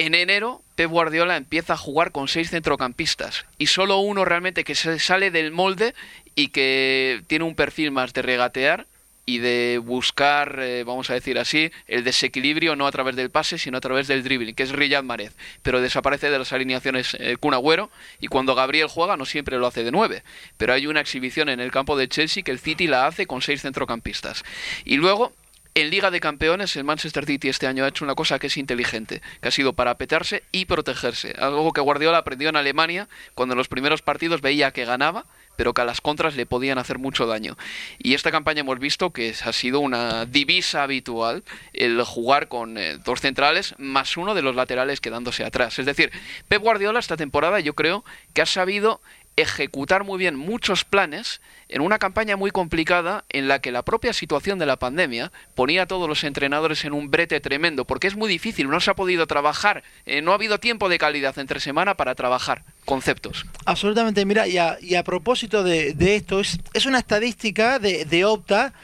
En 0.00 0.14
enero, 0.14 0.62
Pep 0.76 0.88
Guardiola 0.88 1.36
empieza 1.36 1.74
a 1.74 1.76
jugar 1.76 2.10
con 2.10 2.26
seis 2.26 2.48
centrocampistas 2.48 3.44
y 3.58 3.66
solo 3.66 3.98
uno 3.98 4.24
realmente 4.24 4.64
que 4.64 4.74
se 4.74 4.98
sale 4.98 5.30
del 5.30 5.52
molde 5.52 5.94
y 6.34 6.48
que 6.48 7.22
tiene 7.26 7.44
un 7.44 7.54
perfil 7.54 7.90
más 7.90 8.14
de 8.14 8.22
regatear 8.22 8.86
y 9.26 9.40
de 9.40 9.76
buscar, 9.76 10.58
eh, 10.58 10.84
vamos 10.84 11.10
a 11.10 11.12
decir 11.12 11.38
así, 11.38 11.70
el 11.86 12.02
desequilibrio 12.02 12.76
no 12.76 12.86
a 12.86 12.92
través 12.92 13.14
del 13.14 13.28
pase, 13.28 13.58
sino 13.58 13.76
a 13.76 13.82
través 13.82 14.08
del 14.08 14.22
dribbling, 14.22 14.54
que 14.54 14.62
es 14.62 14.72
Riyad 14.72 15.02
Mahrez, 15.02 15.36
pero 15.62 15.82
desaparece 15.82 16.30
de 16.30 16.38
las 16.38 16.54
alineaciones 16.54 17.12
el 17.20 17.38
Kun 17.38 17.52
Agüero 17.52 17.90
y 18.20 18.28
cuando 18.28 18.54
Gabriel 18.54 18.88
juega 18.88 19.18
no 19.18 19.26
siempre 19.26 19.58
lo 19.58 19.66
hace 19.66 19.84
de 19.84 19.92
nueve, 19.92 20.22
pero 20.56 20.72
hay 20.72 20.86
una 20.86 21.00
exhibición 21.00 21.50
en 21.50 21.60
el 21.60 21.70
campo 21.70 21.98
de 21.98 22.08
Chelsea 22.08 22.42
que 22.42 22.52
el 22.52 22.58
City 22.58 22.86
la 22.86 23.06
hace 23.06 23.26
con 23.26 23.42
seis 23.42 23.60
centrocampistas. 23.60 24.44
Y 24.86 24.96
luego 24.96 25.34
en 25.74 25.90
Liga 25.90 26.10
de 26.10 26.20
Campeones, 26.20 26.74
el 26.76 26.84
Manchester 26.84 27.26
City 27.26 27.48
este 27.48 27.66
año 27.66 27.84
ha 27.84 27.88
hecho 27.88 28.04
una 28.04 28.14
cosa 28.14 28.38
que 28.38 28.48
es 28.48 28.56
inteligente, 28.56 29.22
que 29.40 29.48
ha 29.48 29.52
sido 29.52 29.74
para 29.74 29.96
petarse 29.96 30.42
y 30.52 30.64
protegerse. 30.64 31.34
Algo 31.38 31.72
que 31.72 31.80
Guardiola 31.80 32.18
aprendió 32.18 32.48
en 32.48 32.56
Alemania 32.56 33.08
cuando 33.34 33.54
en 33.54 33.58
los 33.58 33.68
primeros 33.68 34.02
partidos 34.02 34.40
veía 34.40 34.72
que 34.72 34.84
ganaba, 34.84 35.26
pero 35.56 35.74
que 35.74 35.82
a 35.82 35.84
las 35.84 36.00
contras 36.00 36.36
le 36.36 36.46
podían 36.46 36.78
hacer 36.78 36.98
mucho 36.98 37.26
daño. 37.26 37.56
Y 37.98 38.14
esta 38.14 38.30
campaña 38.30 38.60
hemos 38.60 38.78
visto 38.78 39.10
que 39.10 39.34
ha 39.44 39.52
sido 39.52 39.80
una 39.80 40.24
divisa 40.26 40.82
habitual 40.82 41.44
el 41.72 42.02
jugar 42.02 42.48
con 42.48 42.78
eh, 42.78 42.96
dos 43.04 43.20
centrales 43.20 43.74
más 43.78 44.16
uno 44.16 44.34
de 44.34 44.42
los 44.42 44.56
laterales 44.56 45.00
quedándose 45.00 45.44
atrás. 45.44 45.78
Es 45.78 45.86
decir, 45.86 46.10
Pep 46.48 46.62
Guardiola 46.62 46.98
esta 46.98 47.16
temporada 47.16 47.60
yo 47.60 47.74
creo 47.74 48.04
que 48.32 48.42
ha 48.42 48.46
sabido 48.46 49.00
ejecutar 49.42 50.04
muy 50.04 50.18
bien 50.18 50.36
muchos 50.36 50.84
planes 50.84 51.40
en 51.68 51.82
una 51.82 51.98
campaña 51.98 52.36
muy 52.36 52.50
complicada 52.50 53.24
en 53.28 53.48
la 53.48 53.60
que 53.60 53.72
la 53.72 53.84
propia 53.84 54.12
situación 54.12 54.58
de 54.58 54.66
la 54.66 54.78
pandemia 54.78 55.32
ponía 55.54 55.82
a 55.82 55.86
todos 55.86 56.08
los 56.08 56.24
entrenadores 56.24 56.84
en 56.84 56.92
un 56.92 57.10
brete 57.10 57.40
tremendo, 57.40 57.84
porque 57.84 58.06
es 58.06 58.16
muy 58.16 58.28
difícil, 58.28 58.68
no 58.68 58.80
se 58.80 58.90
ha 58.90 58.94
podido 58.94 59.26
trabajar, 59.26 59.82
eh, 60.06 60.22
no 60.22 60.32
ha 60.32 60.34
habido 60.34 60.58
tiempo 60.58 60.88
de 60.88 60.98
calidad 60.98 61.38
entre 61.38 61.60
semana 61.60 61.96
para 61.96 62.14
trabajar 62.14 62.64
conceptos. 62.84 63.46
Absolutamente, 63.66 64.24
mira, 64.24 64.48
y 64.48 64.58
a, 64.58 65.04
propósito 65.04 65.62
de, 65.62 65.94
esto, 66.14 66.40
es, 66.40 66.86
una 66.86 66.98
estadística 66.98 67.78
de 67.78 68.24
Opta 68.24 68.74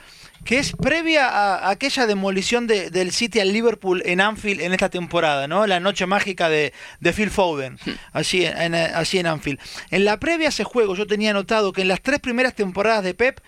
que 0.44 0.59
es 0.59 0.72
previa 0.72 1.29
a 1.29 1.70
aquella 1.70 2.07
demolición 2.07 2.66
de, 2.66 2.90
del 2.90 3.12
City 3.12 3.40
al 3.40 3.53
Liverpool 3.53 4.03
en 4.05 4.20
Anfield 4.20 4.61
en 4.61 4.72
esta 4.72 4.88
temporada, 4.88 5.49
¿no? 5.49 5.66
La 5.66 5.81
noche 5.81 6.07
mágica 6.07 6.49
de, 6.49 6.72
Phil 7.14 7.31
Foden, 7.31 7.79
hmm. 7.85 7.90
así 8.12 8.44
en, 8.44 8.75
en 8.75 9.27
Anfield. 9.27 9.59
En 9.90 10.05
la 10.05 10.18
previa 10.18 10.49
a 10.49 10.51
ese 10.51 10.64
juego 10.64 10.94
yo 10.94 11.07
tenía 11.07 11.33
notado 11.33 11.72
que 11.72 11.83
en 11.83 11.88
las 11.88 12.01
tres 12.01 12.20
primeras 12.20 12.55
temporadas 12.55 13.05
de 13.05 13.14
Pep, 13.14 13.40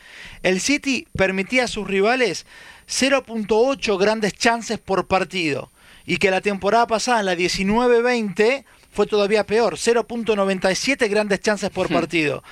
el 0.42 0.60
City 0.60 1.06
permitía 1.16 1.64
a 1.64 1.68
sus 1.68 1.86
rivales 1.86 2.46
0.8 2.88 3.98
grandes 3.98 4.32
chances 4.34 4.78
por 4.78 5.06
partido. 5.06 5.70
Y 6.06 6.16
que 6.16 6.30
la 6.30 6.40
temporada 6.40 6.86
pasada, 6.86 7.20
en 7.20 7.26
la 7.26 7.34
19-20, 7.34 8.64
fue 8.90 9.06
todavía 9.06 9.44
peor, 9.44 9.74
0.97 9.74 11.08
grandes 11.08 11.40
chances 11.40 11.70
por 11.70 11.90
hmm. 11.90 11.94
partido. 11.94 12.42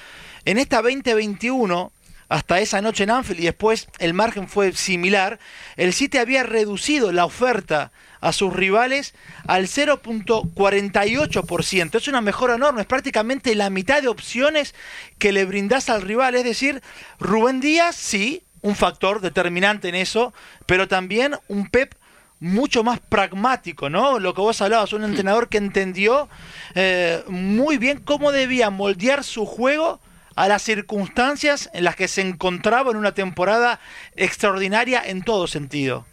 En 0.44 0.58
esta 0.58 0.82
2021 0.82 1.92
hasta 2.28 2.60
esa 2.60 2.82
noche 2.82 3.04
en 3.04 3.10
Anfield 3.10 3.38
y 3.40 3.44
después 3.44 3.86
el 3.98 4.12
margen 4.14 4.48
fue 4.48 4.72
similar, 4.72 5.38
el 5.76 5.92
City 5.92 6.18
había 6.18 6.42
reducido 6.42 7.12
la 7.12 7.24
oferta 7.24 7.92
a 8.20 8.32
sus 8.32 8.52
rivales 8.52 9.14
al 9.46 9.68
0.48%. 9.68 11.94
Es 11.94 12.08
una 12.08 12.20
mejora 12.20 12.56
enorme, 12.56 12.80
es 12.80 12.86
prácticamente 12.86 13.54
la 13.54 13.70
mitad 13.70 14.02
de 14.02 14.08
opciones 14.08 14.74
que 15.18 15.30
le 15.32 15.44
brindas 15.44 15.88
al 15.88 16.02
rival. 16.02 16.34
Es 16.34 16.42
decir, 16.44 16.82
Rubén 17.20 17.60
Díaz, 17.60 17.94
sí, 17.94 18.42
un 18.62 18.74
factor 18.74 19.20
determinante 19.20 19.88
en 19.88 19.94
eso, 19.94 20.34
pero 20.66 20.88
también 20.88 21.36
un 21.46 21.68
Pep 21.68 21.94
mucho 22.40 22.82
más 22.84 23.00
pragmático, 23.00 23.88
¿no? 23.88 24.18
Lo 24.18 24.34
que 24.34 24.40
vos 24.40 24.60
hablabas, 24.60 24.92
un 24.92 25.04
entrenador 25.04 25.48
que 25.48 25.58
entendió 25.58 26.28
eh, 26.74 27.22
muy 27.28 27.78
bien 27.78 28.00
cómo 28.00 28.32
debía 28.32 28.70
moldear 28.70 29.22
su 29.24 29.46
juego 29.46 30.00
a 30.36 30.48
las 30.48 30.62
circunstancias 30.62 31.68
en 31.72 31.84
las 31.84 31.96
que 31.96 32.08
se 32.08 32.20
encontraba 32.20 32.92
en 32.92 32.96
una 32.96 33.12
temporada 33.12 33.80
extraordinaria 34.14 35.02
en 35.04 35.22
todo 35.22 35.46
sentido. 35.46 36.06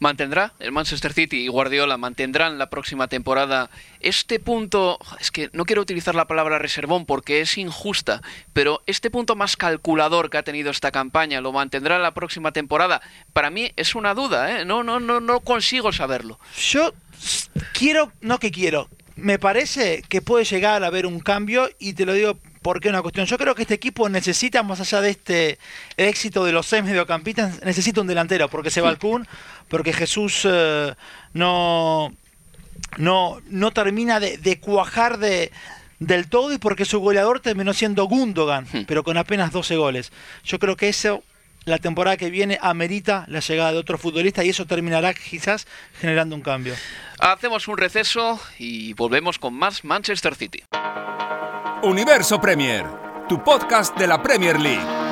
¿Mantendrá 0.00 0.52
el 0.60 0.70
Manchester 0.70 1.12
City 1.12 1.38
y 1.38 1.48
Guardiola 1.48 1.96
mantendrán 1.96 2.56
la 2.56 2.70
próxima 2.70 3.08
temporada 3.08 3.68
este 3.98 4.38
punto? 4.38 4.96
Es 5.18 5.32
que 5.32 5.50
no 5.52 5.64
quiero 5.64 5.82
utilizar 5.82 6.14
la 6.14 6.28
palabra 6.28 6.60
reservón 6.60 7.04
porque 7.04 7.40
es 7.40 7.58
injusta, 7.58 8.22
pero 8.52 8.80
este 8.86 9.10
punto 9.10 9.34
más 9.34 9.56
calculador 9.56 10.30
que 10.30 10.38
ha 10.38 10.44
tenido 10.44 10.70
esta 10.70 10.92
campaña, 10.92 11.40
¿lo 11.40 11.52
mantendrá 11.52 11.98
la 11.98 12.14
próxima 12.14 12.52
temporada? 12.52 13.02
Para 13.32 13.50
mí 13.50 13.72
es 13.74 13.96
una 13.96 14.14
duda, 14.14 14.60
¿eh? 14.60 14.64
No, 14.64 14.84
no, 14.84 15.00
no, 15.00 15.18
no 15.18 15.40
consigo 15.40 15.92
saberlo. 15.92 16.38
Yo 16.56 16.94
quiero, 17.72 18.12
no 18.20 18.38
que 18.38 18.52
quiero, 18.52 18.88
me 19.16 19.40
parece 19.40 20.04
que 20.08 20.22
puede 20.22 20.44
llegar 20.44 20.84
a 20.84 20.86
haber 20.86 21.06
un 21.06 21.18
cambio 21.18 21.68
y 21.80 21.94
te 21.94 22.06
lo 22.06 22.12
digo 22.12 22.38
porque 22.62 22.88
una 22.88 23.02
cuestión. 23.02 23.26
Yo 23.26 23.38
creo 23.38 23.54
que 23.54 23.62
este 23.62 23.74
equipo 23.74 24.08
necesita, 24.08 24.62
más 24.62 24.80
allá 24.80 25.00
de 25.00 25.10
este 25.10 25.58
éxito 25.96 26.44
de 26.44 26.52
los 26.52 26.66
seis 26.66 26.84
mediocampistas, 26.84 27.62
necesita 27.64 28.00
un 28.00 28.06
delantero, 28.06 28.48
porque 28.48 28.70
se 28.70 28.80
va 28.80 28.88
al 28.88 28.98
Kun, 28.98 29.26
porque 29.68 29.92
Jesús 29.92 30.42
eh, 30.44 30.94
no, 31.32 32.12
no, 32.96 33.40
no 33.48 33.70
termina 33.70 34.20
de, 34.20 34.60
cuajar 34.60 35.18
de, 35.18 35.52
del 35.98 36.28
todo 36.28 36.52
y 36.52 36.58
porque 36.58 36.84
su 36.84 37.00
goleador 37.00 37.40
terminó 37.40 37.72
siendo 37.72 38.04
Gundogan, 38.04 38.66
hmm. 38.72 38.84
pero 38.86 39.04
con 39.04 39.16
apenas 39.16 39.52
12 39.52 39.76
goles. 39.76 40.12
Yo 40.44 40.58
creo 40.58 40.76
que 40.76 40.88
eso 40.88 41.22
la 41.68 41.78
temporada 41.78 42.16
que 42.16 42.30
viene 42.30 42.58
amerita 42.60 43.24
la 43.28 43.40
llegada 43.40 43.72
de 43.72 43.78
otro 43.78 43.98
futbolista 43.98 44.44
y 44.44 44.50
eso 44.50 44.66
terminará 44.66 45.14
quizás 45.14 45.66
generando 46.00 46.34
un 46.34 46.42
cambio. 46.42 46.74
Hacemos 47.18 47.68
un 47.68 47.76
receso 47.76 48.40
y 48.58 48.94
volvemos 48.94 49.38
con 49.38 49.54
más 49.54 49.84
Manchester 49.84 50.34
City. 50.34 50.62
Universo 51.82 52.40
Premier, 52.40 52.84
tu 53.28 53.42
podcast 53.44 53.96
de 53.96 54.06
la 54.06 54.22
Premier 54.22 54.58
League. 54.58 55.08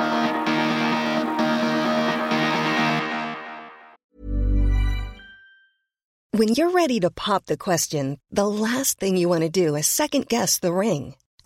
When 6.37 6.49
you're 6.49 6.69
ready 6.69 6.99
to 6.99 7.09
pop 7.09 7.45
the 7.45 7.57
question, 7.57 8.19
the 8.29 8.47
last 8.47 8.99
thing 8.99 9.17
you 9.17 9.27
want 9.27 9.41
to 9.41 9.49
do 9.49 9.75
is 9.75 9.87
second 9.87 10.27
guess 10.27 10.59
the 10.59 10.71
ring. 10.71 11.15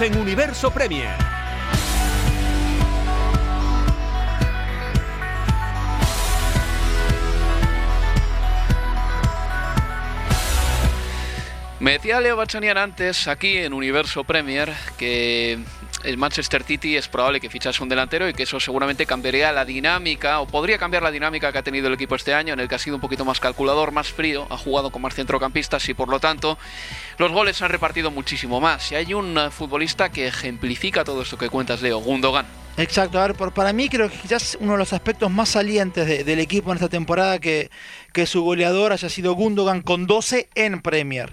En 0.00 0.18
Universo 0.18 0.70
Premier. 0.72 1.16
Me 11.78 11.92
decía 11.92 12.20
Leo 12.20 12.36
Bachanian 12.36 12.76
antes, 12.76 13.28
aquí 13.28 13.56
en 13.58 13.72
Universo 13.72 14.24
Premier, 14.24 14.72
que 14.98 15.60
el 16.04 16.18
Manchester 16.18 16.62
City 16.62 16.96
es 16.96 17.08
probable 17.08 17.40
que 17.40 17.50
fichase 17.50 17.82
un 17.82 17.88
delantero 17.88 18.28
y 18.28 18.34
que 18.34 18.44
eso 18.44 18.60
seguramente 18.60 19.06
cambiaría 19.06 19.52
la 19.52 19.64
dinámica 19.64 20.40
o 20.40 20.46
podría 20.46 20.78
cambiar 20.78 21.02
la 21.02 21.10
dinámica 21.10 21.50
que 21.52 21.58
ha 21.58 21.62
tenido 21.62 21.88
el 21.88 21.94
equipo 21.94 22.14
este 22.14 22.34
año, 22.34 22.52
en 22.54 22.60
el 22.60 22.68
que 22.68 22.74
ha 22.74 22.78
sido 22.78 22.96
un 22.96 23.00
poquito 23.00 23.24
más 23.24 23.40
calculador, 23.40 23.92
más 23.92 24.08
frío, 24.08 24.46
ha 24.50 24.56
jugado 24.56 24.90
con 24.90 25.02
más 25.02 25.14
centrocampistas 25.14 25.88
y 25.88 25.94
por 25.94 26.08
lo 26.08 26.20
tanto 26.20 26.58
los 27.18 27.32
goles 27.32 27.56
se 27.56 27.64
han 27.64 27.70
repartido 27.70 28.10
muchísimo 28.10 28.60
más. 28.60 28.92
Y 28.92 28.94
hay 28.96 29.14
un 29.14 29.36
eh, 29.38 29.50
futbolista 29.50 30.10
que 30.10 30.26
ejemplifica 30.26 31.04
todo 31.04 31.22
esto 31.22 31.38
que 31.38 31.48
cuentas, 31.48 31.82
Leo, 31.82 31.98
Gundogan. 31.98 32.46
Exacto, 32.76 33.20
a 33.20 33.26
ver, 33.28 33.36
por, 33.36 33.52
para 33.52 33.72
mí 33.72 33.88
creo 33.88 34.10
que 34.10 34.16
quizás 34.16 34.58
uno 34.60 34.72
de 34.72 34.78
los 34.78 34.92
aspectos 34.92 35.30
más 35.30 35.50
salientes 35.50 36.26
del 36.26 36.38
equipo 36.40 36.70
en 36.72 36.76
esta 36.76 36.88
temporada 36.88 37.38
que, 37.38 37.70
que 38.12 38.26
su 38.26 38.42
goleador 38.42 38.92
haya 38.92 39.08
sido 39.08 39.34
Gundogan 39.34 39.80
con 39.80 40.06
12 40.06 40.48
en 40.54 40.82
Premier. 40.82 41.32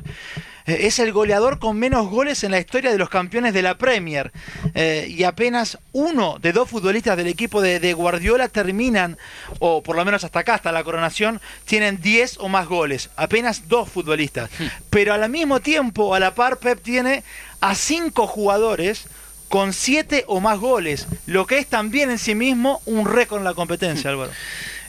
Eh, 0.66 0.80
es 0.82 1.00
el 1.00 1.12
goleador 1.12 1.60
con 1.60 1.78
menos 1.78 2.08
goles 2.10 2.44
en 2.44 2.52
la 2.52 2.60
historia 2.60 2.92
de 2.92 2.98
los 2.98 3.10
campeones 3.10 3.54
de 3.54 3.62
la 3.62 3.78
Premier. 3.78 4.32
Eh, 4.76 5.08
y 5.10 5.24
apenas 5.24 5.78
uno 5.92 6.38
de 6.40 6.54
dos 6.54 6.70
futbolistas 6.70 7.18
del 7.18 7.28
equipo 7.28 7.62
de, 7.62 7.80
de, 7.80 7.94
Guardiola 7.94 8.48
terminan, 8.48 9.18
o 9.60 9.84
por 9.84 9.96
lo 9.96 10.06
menos 10.06 10.24
hasta 10.24 10.40
acá, 10.40 10.56
hasta 10.56 10.72
la 10.72 10.84
coronación, 10.84 11.42
tienen 11.66 12.02
10 12.02 12.38
o 12.40 12.50
más 12.50 12.68
goles. 12.68 13.10
Apenas 13.16 13.68
dos 13.68 13.90
futbolistas. 13.90 14.50
Pero 14.90 15.14
al 15.14 15.30
mismo 15.30 15.60
tiempo, 15.60 16.16
a 16.16 16.20
la 16.20 16.36
par, 16.36 16.58
Pep 16.58 16.82
tiene 16.82 17.24
a 17.60 17.76
cinco 17.76 18.28
jugadores 18.28 19.08
con 19.52 19.74
siete 19.74 20.24
o 20.28 20.40
más 20.40 20.60
goles, 20.60 21.08
lo 21.26 21.46
que 21.46 21.58
es 21.58 21.68
también 21.68 22.10
en 22.10 22.18
sí 22.18 22.36
mismo 22.36 22.82
un 22.86 23.06
récord 23.06 23.40
en 23.40 23.44
la 23.44 23.54
competencia, 23.54 24.10
Álvaro. 24.10 24.32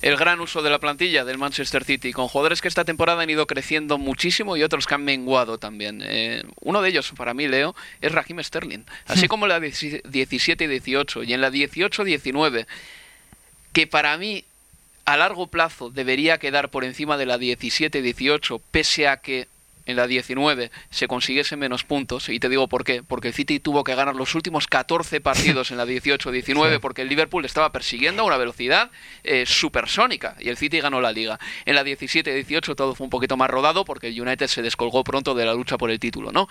El 0.03 0.17
gran 0.17 0.41
uso 0.41 0.63
de 0.63 0.71
la 0.71 0.81
plantilla 0.81 1.25
del 1.25 1.39
Manchester 1.39 1.85
City, 1.85 2.13
con 2.13 2.27
jugadores 2.27 2.61
que 2.61 2.67
esta 2.67 2.85
temporada 2.85 3.23
han 3.23 3.31
ido 3.31 3.47
creciendo 3.47 3.99
muchísimo 3.99 4.57
y 4.57 4.65
otros 4.65 4.85
que 4.87 4.95
han 4.95 5.05
menguado 5.05 5.59
también. 5.59 6.03
Eh, 6.05 6.43
uno 6.61 6.83
de 6.83 6.89
ellos, 6.89 7.13
para 7.17 7.35
mí, 7.35 7.47
Leo, 7.47 7.77
es 8.01 8.11
Raheem 8.11 8.43
Sterling, 8.43 8.85
así 9.07 9.29
como 9.29 9.47
la 9.47 9.61
17 9.61 10.65
y 10.65 10.67
18, 10.67 11.23
y 11.23 11.35
en 11.35 11.41
la 11.41 11.51
18-19, 11.51 12.67
que 13.73 13.87
para 13.87 14.19
mí 14.19 14.45
a 15.05 15.17
largo 15.17 15.47
plazo 15.47 15.89
debería 15.89 16.39
quedar 16.39 16.69
por 16.69 16.83
encima 16.83 17.17
de 17.17 17.27
la 17.27 17.39
17-18, 17.39 18.61
pese 18.73 19.07
a 19.07 19.19
que 19.19 19.47
en 19.87 19.97
la 19.97 20.07
19 20.07 20.71
se 20.91 21.09
consiguiese 21.09 21.57
menos 21.57 21.85
puntos, 21.85 22.29
y 22.29 22.39
te 22.39 22.49
digo 22.49 22.69
por 22.69 22.85
qué, 22.85 23.03
porque 23.03 23.29
el 23.29 23.35
City 23.35 23.61
tuvo 23.61 23.85
que 23.85 23.95
ganar 23.95 24.15
los 24.15 24.35
últimos 24.35 24.67
14 24.67 25.21
partidos 25.21 25.71
en 25.71 25.77
la 25.77 25.87
18-19 25.87 26.81
porque 26.81 27.03
el 27.03 27.09
Liverpool 27.09 27.45
estaba 27.45 27.73
persiguiendo 27.73 28.23
a 28.23 28.27
una 28.27 28.37
velocidad 28.37 28.91
eh, 29.25 29.45
supersónica 29.47 30.37
y 30.39 30.49
el 30.49 30.57
City 30.57 30.81
ganó 30.81 31.01
la 31.01 31.13
liga. 31.13 31.39
En 31.65 31.75
la 31.75 31.85
17-18 31.85 32.75
todo 32.75 32.95
fue 32.95 33.05
un 33.05 33.11
poquito 33.11 33.37
más 33.37 33.51
rodado 33.51 33.85
porque 33.85 34.09
el 34.09 34.21
United 34.21 34.47
se 34.47 34.63
descolgó 34.63 35.05
pronto 35.05 35.35
de 35.35 35.45
la 35.45 35.55
lucha 35.55 35.79
por 35.79 35.91
el 35.91 35.99
título, 35.99 36.33
¿no? 36.33 36.49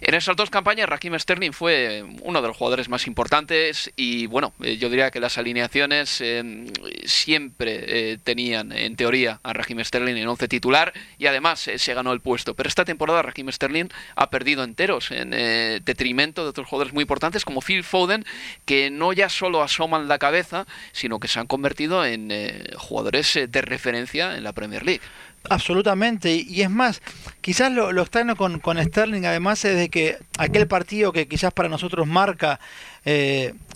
En 0.00 0.14
esas 0.14 0.36
dos 0.36 0.50
campañas 0.50 0.88
Raheem 0.88 1.18
Sterling 1.18 1.52
fue 1.52 2.04
uno 2.22 2.40
de 2.40 2.48
los 2.48 2.56
jugadores 2.56 2.88
más 2.88 3.06
importantes 3.06 3.90
y 3.96 4.26
bueno, 4.26 4.52
eh, 4.62 4.76
yo 4.76 4.88
diría 4.88 5.10
que 5.10 5.20
las 5.20 5.38
alineaciones 5.38 6.20
eh, 6.20 6.66
siempre 7.04 8.18
tenían 8.18 8.72
en 8.72 8.96
teoría 8.96 9.40
a 9.42 9.52
Raheem 9.52 9.82
Sterling 9.84 10.16
en 10.16 10.28
11 10.28 10.48
titular 10.48 10.92
y 11.18 11.26
además 11.26 11.70
se 11.74 11.94
ganó 11.94 12.12
el 12.12 12.20
puesto 12.20 12.54
pero 12.58 12.68
esta 12.68 12.84
temporada 12.84 13.22
Raheem 13.22 13.52
Sterling 13.52 13.86
ha 14.16 14.30
perdido 14.30 14.64
enteros 14.64 15.12
en 15.12 15.32
eh, 15.32 15.80
detrimento 15.84 16.42
de 16.42 16.50
otros 16.50 16.66
jugadores 16.66 16.92
muy 16.92 17.02
importantes 17.02 17.44
como 17.44 17.60
Phil 17.60 17.84
Foden, 17.84 18.24
que 18.64 18.90
no 18.90 19.12
ya 19.12 19.28
solo 19.28 19.62
asoman 19.62 20.08
la 20.08 20.18
cabeza, 20.18 20.66
sino 20.90 21.20
que 21.20 21.28
se 21.28 21.38
han 21.38 21.46
convertido 21.46 22.04
en 22.04 22.32
eh, 22.32 22.72
jugadores 22.76 23.36
eh, 23.36 23.46
de 23.46 23.62
referencia 23.62 24.36
en 24.36 24.42
la 24.42 24.52
Premier 24.52 24.84
League. 24.84 25.00
Absolutamente, 25.48 26.34
y 26.34 26.62
es 26.62 26.68
más, 26.68 27.00
quizás 27.40 27.70
lo, 27.70 27.88
extraño 28.02 28.34
con, 28.34 28.58
con, 28.58 28.76
Sterling 28.82 29.24
además 29.24 29.64
es 29.64 29.76
de 29.76 29.88
que 29.88 30.18
aquel 30.36 30.66
partido 30.66 31.12
que 31.12 31.28
quizás 31.28 31.52
para 31.52 31.68
nosotros 31.68 32.08
marca 32.08 32.58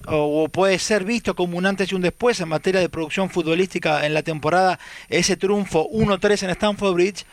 o, 0.09 0.49
puede 0.49 0.81
ser 0.81 1.05
visto 1.05 1.37
como 1.37 1.57
un 1.57 1.67
antes 1.67 1.93
y 1.93 1.95
un 1.95 2.03
después 2.03 2.41
en 2.41 2.49
materia 2.49 2.81
de 2.81 2.89
producción 2.89 3.31
futbolística 3.31 4.05
en 4.05 4.13
la 4.13 4.25
temporada, 4.25 4.81
ese 5.09 5.37
triunfo 5.37 5.89
1-3 5.89 6.43
en 6.43 6.51
Stamford 6.51 6.95
Bridge, 6.95 7.25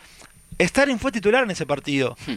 Sterling 0.60 0.98
fue 0.98 1.12
titular 1.12 1.44
en 1.44 1.52
ese 1.52 1.66
partido. 1.66 2.18
Hmm. 2.26 2.36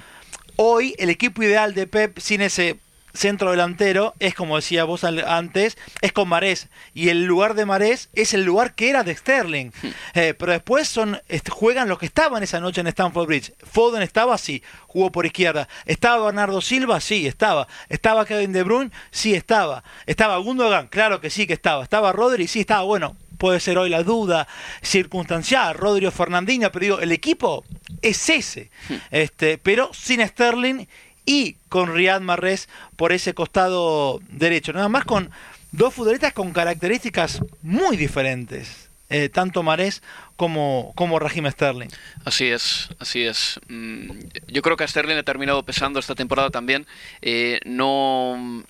Hoy 0.57 0.95
el 0.99 1.11
equipo 1.11 1.43
ideal 1.43 1.75
de 1.75 1.87
Pep 1.87 2.19
sin 2.19 2.41
ese 2.41 2.79
centro 3.15 3.51
delantero 3.51 4.15
es 4.21 4.35
como 4.35 4.57
decía 4.57 4.85
vos 4.85 5.05
antes, 5.05 5.77
es 6.01 6.13
con 6.13 6.29
Marés. 6.29 6.69
Y 6.95 7.09
el 7.09 7.25
lugar 7.25 7.55
de 7.55 7.67
Marés 7.67 8.09
es 8.15 8.35
el 8.35 8.45
lugar 8.45 8.75
que 8.75 8.91
era 8.91 9.03
de 9.03 9.15
Sterling. 9.15 9.71
Hmm. 9.83 9.91
Eh, 10.15 10.35
pero 10.39 10.53
después 10.53 10.89
son 10.89 11.21
juegan 11.51 11.89
los 11.89 11.99
que 11.99 12.07
estaban 12.07 12.43
esa 12.43 12.61
noche 12.61 12.81
en 12.81 12.87
Stamford 12.89 13.27
Bridge. 13.27 13.53
Foden 13.59 14.03
estaba 14.03 14.35
así, 14.35 14.63
jugó 14.87 15.13
por 15.13 15.27
izquierda. 15.27 15.69
¿Estaba 15.85 16.27
Bernardo 16.27 16.61
Silva? 16.61 17.01
Sí, 17.01 17.27
estaba. 17.27 17.67
¿Estaba 17.89 18.27
Kevin 18.27 18.53
De 18.53 18.63
Bruyne? 18.63 18.91
Sí, 19.11 19.35
estaba. 19.35 19.85
¿Estaba 20.07 20.37
Gundogan? 20.39 20.89
Claro 20.89 21.21
que 21.21 21.31
sí 21.31 21.47
que 21.47 21.55
estaba. 21.55 21.83
¿Estaba 21.83 22.13
Rodri? 22.13 22.47
Sí, 22.47 22.61
estaba. 22.61 22.83
Bueno, 22.83 23.17
puede 23.43 23.59
ser 23.59 23.77
hoy 23.77 23.91
la 23.91 24.05
duda 24.05 24.47
circunstancial, 24.83 25.75
Rodrigo 25.75 26.13
Fernandinho, 26.13 26.71
pero 26.71 26.85
digo, 26.85 27.01
el 27.01 27.11
equipo 27.11 27.65
es 28.01 28.31
ese, 28.31 28.71
hmm. 28.89 28.95
este, 29.11 29.59
pero 29.59 29.91
sin 29.93 30.25
Sterling 30.25 30.87
y 31.27 31.55
con 31.69 31.93
Riyad 31.93 32.21
Mahrez 32.21 32.69
por 32.95 33.11
ese 33.11 33.35
costado 33.35 34.21
derecho, 34.29 34.73
nada 34.73 34.89
más 34.89 35.05
con 35.05 35.29
dos 35.73 35.93
futbolistas 35.93 36.33
con 36.35 36.53
características 36.53 37.41
muy 37.63 37.97
diferentes. 37.97 38.91
Eh, 39.11 39.29
tanto 39.29 39.63
Marés 39.63 40.03
como, 40.37 40.93
como 40.95 41.19
Raheem 41.19 41.51
Sterling. 41.51 41.91
Así 42.25 42.47
es, 42.47 42.89
así 42.99 43.25
es. 43.25 43.61
Mm, 43.69 44.11
yo 44.47 44.63
creo 44.63 44.77
que 44.77 44.85
a 44.85 44.89
Sterling 44.89 45.17
ha 45.17 45.23
terminado 45.23 45.65
pesando 45.65 45.99
esta 45.99 46.15
temporada 46.15 46.49
también 46.49 46.87
eh, 47.21 47.61
no 47.67 48.65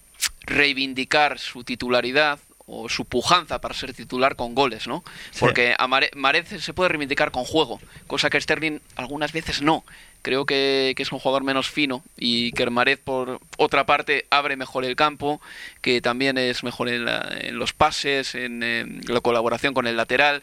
reivindicar 0.47 1.39
su 1.39 1.63
titularidad 1.63 2.41
o 2.67 2.89
su 2.89 3.05
pujanza 3.05 3.61
para 3.61 3.75
ser 3.75 3.93
titular 3.93 4.37
con 4.37 4.55
goles, 4.55 4.87
¿no? 4.87 5.05
Porque 5.39 5.75
a 5.79 5.87
Marez 5.89 6.49
se 6.63 6.75
puede 6.75 6.89
reivindicar 6.91 7.31
con 7.31 7.45
juego, 7.45 7.81
cosa 8.07 8.31
que 8.31 8.41
Sterling 8.41 8.81
algunas 8.97 9.33
veces 9.33 9.63
no. 9.63 9.85
Creo 10.23 10.47
que, 10.47 10.95
es 10.97 11.13
un 11.13 11.19
jugador 11.19 11.43
menos 11.43 11.69
fino 11.69 12.05
y 12.17 12.53
que 12.53 12.71
Marez, 12.71 13.01
por 13.01 13.41
otra 13.57 13.87
parte, 13.87 14.27
abre 14.31 14.57
mejor 14.57 14.85
el 14.85 14.95
campo, 14.95 15.41
que 15.81 16.01
también 16.01 16.39
es 16.39 16.63
mejor 16.63 16.89
en, 16.89 17.09
en 17.09 17.59
los 17.59 17.73
pases, 17.73 18.37
en 18.37 19.01
la 19.07 19.21
colaboración 19.21 19.75
con 19.75 19.89
el 19.89 19.97
lateral. 19.97 20.43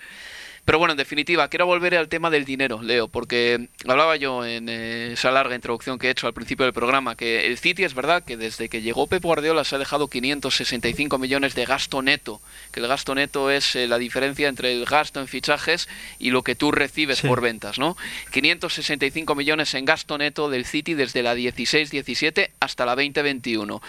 Pero 0.70 0.78
bueno, 0.78 0.92
en 0.92 1.00
definitiva, 1.00 1.48
quiero 1.48 1.66
volver 1.66 1.96
al 1.96 2.10
tema 2.10 2.30
del 2.30 2.46
dinero, 2.46 2.84
Leo, 2.84 3.08
porque 3.08 3.70
hablaba 3.88 4.18
yo 4.18 4.46
en 4.46 4.70
eh, 4.70 5.14
esa 5.14 5.32
larga 5.32 5.56
introducción 5.56 5.98
que 5.98 6.06
he 6.06 6.12
hecho 6.12 6.28
al 6.28 6.36
principio 6.36 6.64
del 6.64 6.74
programa, 6.74 7.16
que 7.16 7.48
el 7.48 7.58
City 7.58 7.86
es 7.86 7.96
verdad 7.96 8.24
que 8.24 8.38
desde 8.38 8.70
que 8.70 8.84
llegó 8.84 9.08
Pep 9.08 9.24
Guardiola 9.24 9.64
se 9.64 9.74
ha 9.74 9.80
dejado 9.80 10.10
565 10.10 11.18
millones 11.18 11.56
de 11.56 11.66
gasto 11.66 12.04
neto, 12.04 12.40
que 12.72 12.82
el 12.82 12.88
gasto 12.88 13.16
neto 13.16 13.50
es 13.50 13.76
eh, 13.76 13.88
la 13.88 13.98
diferencia 13.98 14.48
entre 14.48 14.72
el 14.72 14.86
gasto 14.86 15.20
en 15.20 15.28
fichajes 15.28 15.90
y 16.20 16.30
lo 16.30 16.44
que 16.44 16.54
tú 16.54 16.72
recibes 16.72 17.22
por 17.22 17.42
ventas, 17.42 17.80
¿no? 17.80 17.98
565 18.32 19.34
millones 19.34 19.74
en 19.74 19.86
gasto 19.86 20.20
neto 20.20 20.52
del 20.52 20.66
City 20.66 20.94
desde 20.94 21.24
la 21.24 21.34
16-17 21.34 22.52
hasta 22.60 22.86
la 22.86 22.94
2021. 22.94 23.82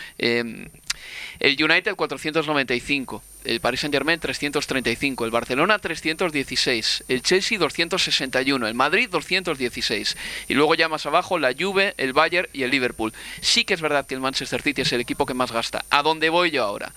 El 1.38 1.62
United 1.62 1.94
495, 1.94 3.22
el 3.44 3.60
Paris 3.60 3.80
Saint 3.80 3.94
Germain 3.94 4.20
335, 4.20 5.24
el 5.24 5.30
Barcelona 5.30 5.78
316, 5.78 7.04
el 7.08 7.22
Chelsea 7.22 7.58
261, 7.58 8.66
el 8.66 8.74
Madrid 8.74 9.08
216 9.10 10.16
y 10.48 10.54
luego 10.54 10.74
ya 10.74 10.88
más 10.88 11.06
abajo 11.06 11.38
la 11.38 11.54
Juve, 11.58 11.94
el 11.96 12.12
Bayern 12.12 12.48
y 12.52 12.62
el 12.64 12.70
Liverpool. 12.70 13.12
Sí 13.40 13.64
que 13.64 13.74
es 13.74 13.80
verdad 13.80 14.06
que 14.06 14.14
el 14.14 14.20
Manchester 14.20 14.60
City 14.62 14.82
es 14.82 14.92
el 14.92 15.00
equipo 15.00 15.26
que 15.26 15.34
más 15.34 15.52
gasta. 15.52 15.84
¿A 15.90 16.02
dónde 16.02 16.28
voy 16.28 16.50
yo 16.50 16.64
ahora? 16.64 16.92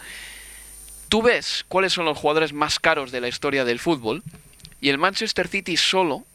Tú 1.09 1.21
ves 1.21 1.63
cuáles 1.67 1.93
son 1.93 2.05
los 2.05 2.17
jugadores 2.17 2.53
más 2.53 2.79
caros 2.79 3.11
de 3.11 3.21
la 3.21 3.27
historia 3.27 3.65
del 3.65 3.79
fútbol 3.79 4.23
y 4.81 4.89
el 4.89 4.97
Manchester 4.97 5.47
City 5.47 5.77
solo 5.77 6.25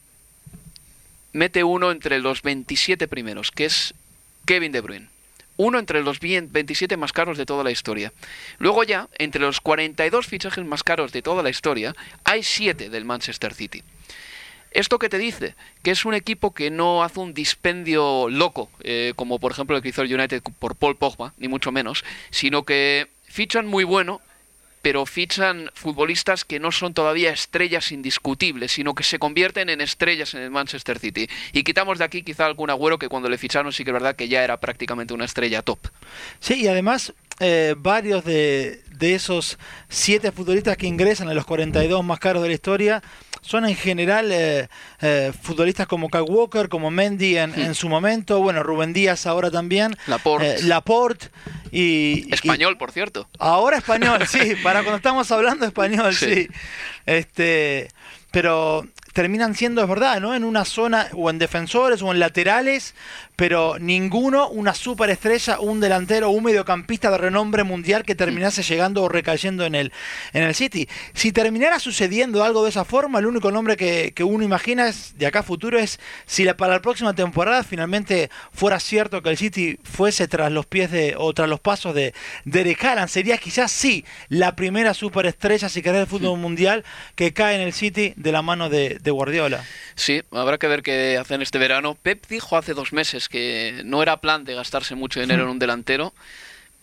mete 1.32 1.64
uno 1.64 1.90
entre 1.90 2.20
los 2.20 2.42
27 2.42 3.06
primeros, 3.08 3.50
que 3.50 3.66
es 3.66 3.92
Kevin 4.46 4.72
De 4.72 4.80
Bruyne 4.80 5.17
uno 5.58 5.78
entre 5.78 6.02
los 6.02 6.20
27 6.20 6.96
más 6.96 7.12
caros 7.12 7.36
de 7.36 7.44
toda 7.44 7.62
la 7.62 7.70
historia. 7.70 8.14
Luego 8.58 8.84
ya, 8.84 9.08
entre 9.18 9.42
los 9.42 9.60
42 9.60 10.26
fichajes 10.26 10.64
más 10.64 10.82
caros 10.82 11.12
de 11.12 11.20
toda 11.20 11.42
la 11.42 11.50
historia, 11.50 11.94
hay 12.24 12.42
7 12.42 12.88
del 12.88 13.04
Manchester 13.04 13.52
City. 13.52 13.82
¿Esto 14.70 14.98
qué 14.98 15.08
te 15.08 15.18
dice? 15.18 15.54
Que 15.82 15.90
es 15.90 16.04
un 16.04 16.14
equipo 16.14 16.54
que 16.54 16.70
no 16.70 17.02
hace 17.02 17.20
un 17.20 17.34
dispendio 17.34 18.28
loco, 18.28 18.70
eh, 18.80 19.12
como 19.16 19.38
por 19.38 19.52
ejemplo 19.52 19.76
el 19.76 19.82
que 19.82 19.88
hizo 19.88 20.02
el 20.02 20.14
United 20.14 20.42
por 20.58 20.76
Paul 20.76 20.96
Pogba, 20.96 21.34
ni 21.38 21.48
mucho 21.48 21.72
menos, 21.72 22.04
sino 22.30 22.64
que 22.64 23.08
fichan 23.24 23.66
muy 23.66 23.84
bueno 23.84 24.20
pero 24.82 25.06
fichan 25.06 25.70
futbolistas 25.74 26.44
que 26.44 26.60
no 26.60 26.72
son 26.72 26.94
todavía 26.94 27.30
estrellas 27.30 27.92
indiscutibles, 27.92 28.72
sino 28.72 28.94
que 28.94 29.04
se 29.04 29.18
convierten 29.18 29.68
en 29.68 29.80
estrellas 29.80 30.34
en 30.34 30.42
el 30.42 30.50
Manchester 30.50 30.98
City. 30.98 31.28
Y 31.52 31.64
quitamos 31.64 31.98
de 31.98 32.04
aquí 32.04 32.22
quizá 32.22 32.46
algún 32.46 32.70
agüero 32.70 32.98
que 32.98 33.08
cuando 33.08 33.28
le 33.28 33.38
ficharon 33.38 33.72
sí 33.72 33.84
que 33.84 33.90
es 33.90 33.94
verdad 33.94 34.16
que 34.16 34.28
ya 34.28 34.44
era 34.44 34.58
prácticamente 34.58 35.14
una 35.14 35.24
estrella 35.24 35.62
top. 35.62 35.78
Sí, 36.40 36.62
y 36.62 36.68
además 36.68 37.12
eh, 37.40 37.74
varios 37.76 38.24
de, 38.24 38.82
de 38.90 39.14
esos 39.14 39.58
siete 39.88 40.32
futbolistas 40.32 40.76
que 40.76 40.86
ingresan 40.86 41.28
a 41.28 41.34
los 41.34 41.44
42 41.44 42.04
más 42.04 42.18
caros 42.18 42.42
de 42.42 42.48
la 42.48 42.54
historia 42.54 43.02
son 43.40 43.66
en 43.66 43.76
general 43.76 44.30
eh, 44.32 44.68
eh, 45.00 45.32
futbolistas 45.42 45.86
como 45.86 46.08
Kyle 46.08 46.22
Walker, 46.22 46.68
como 46.68 46.90
Mendy 46.90 47.36
en, 47.36 47.74
su 47.74 47.88
momento, 47.88 48.40
bueno, 48.40 48.62
Rubén 48.62 48.92
Díaz 48.92 49.26
ahora 49.26 49.50
también, 49.50 49.96
Laporte, 50.06 50.62
Laporte 50.64 51.28
y... 51.70 52.32
Español, 52.32 52.78
por 52.78 52.92
cierto. 52.92 53.28
Ahora 53.38 53.78
español, 53.78 54.26
sí, 54.26 54.54
para 54.62 54.80
cuando 54.82 54.96
estamos 54.96 55.30
hablando 55.30 55.66
español, 55.66 56.14
sí. 56.14 56.34
sí. 56.34 56.48
Este, 57.06 57.88
pero 58.30 58.86
terminan 59.18 59.56
siendo, 59.56 59.82
es 59.82 59.88
verdad, 59.88 60.20
¿no? 60.20 60.36
En 60.36 60.44
una 60.44 60.64
zona, 60.64 61.08
o 61.12 61.28
en 61.28 61.40
defensores, 61.40 62.02
o 62.02 62.12
en 62.12 62.20
laterales, 62.20 62.94
pero 63.34 63.76
ninguno 63.80 64.48
una 64.48 64.74
superestrella, 64.74 65.58
un 65.58 65.80
delantero, 65.80 66.30
un 66.30 66.44
mediocampista 66.44 67.10
de 67.10 67.18
renombre 67.18 67.64
mundial 67.64 68.04
que 68.04 68.14
terminase 68.14 68.62
llegando 68.62 69.02
o 69.02 69.08
recayendo 69.08 69.64
en 69.64 69.74
el, 69.74 69.92
en 70.32 70.44
el 70.44 70.54
City. 70.54 70.88
Si 71.14 71.32
terminara 71.32 71.80
sucediendo 71.80 72.44
algo 72.44 72.62
de 72.62 72.70
esa 72.70 72.84
forma, 72.84 73.18
el 73.18 73.26
único 73.26 73.50
nombre 73.50 73.76
que, 73.76 74.12
uno 74.22 74.44
imagina 74.44 74.86
es, 74.86 75.18
de 75.18 75.26
acá 75.26 75.40
a 75.40 75.42
futuro 75.42 75.80
es 75.80 75.98
si 76.26 76.44
la, 76.44 76.56
para 76.56 76.74
la 76.74 76.82
próxima 76.82 77.12
temporada 77.12 77.64
finalmente 77.64 78.30
fuera 78.52 78.78
cierto 78.78 79.20
que 79.20 79.30
el 79.30 79.36
City 79.36 79.80
fuese 79.82 80.28
tras 80.28 80.52
los 80.52 80.66
pies 80.66 80.92
de, 80.92 81.16
o 81.18 81.32
tras 81.34 81.48
los 81.48 81.58
pasos 81.58 81.92
de 81.92 82.14
Derek 82.44 82.84
Haaland, 82.84 83.08
sería 83.08 83.36
quizás 83.36 83.72
sí 83.72 84.04
la 84.28 84.54
primera 84.54 84.94
superestrella, 84.94 85.68
si 85.68 85.82
querés, 85.82 85.98
del 86.02 86.06
fútbol 86.06 86.38
mundial 86.38 86.84
que 87.16 87.32
cae 87.32 87.56
en 87.56 87.62
el 87.62 87.72
City 87.72 88.14
de 88.14 88.30
la 88.30 88.42
mano 88.42 88.68
de, 88.68 89.00
de 89.00 89.07
Guardiola. 89.10 89.64
Sí, 89.94 90.22
habrá 90.30 90.58
que 90.58 90.68
ver 90.68 90.82
qué 90.82 91.18
hacen 91.18 91.42
este 91.42 91.58
verano. 91.58 91.96
Pep 92.00 92.24
dijo 92.28 92.56
hace 92.56 92.74
dos 92.74 92.92
meses 92.92 93.28
que 93.28 93.82
no 93.84 94.02
era 94.02 94.20
plan 94.20 94.44
de 94.44 94.54
gastarse 94.54 94.94
mucho 94.94 95.20
dinero 95.20 95.44
en 95.44 95.48
un 95.48 95.58
delantero, 95.60 96.14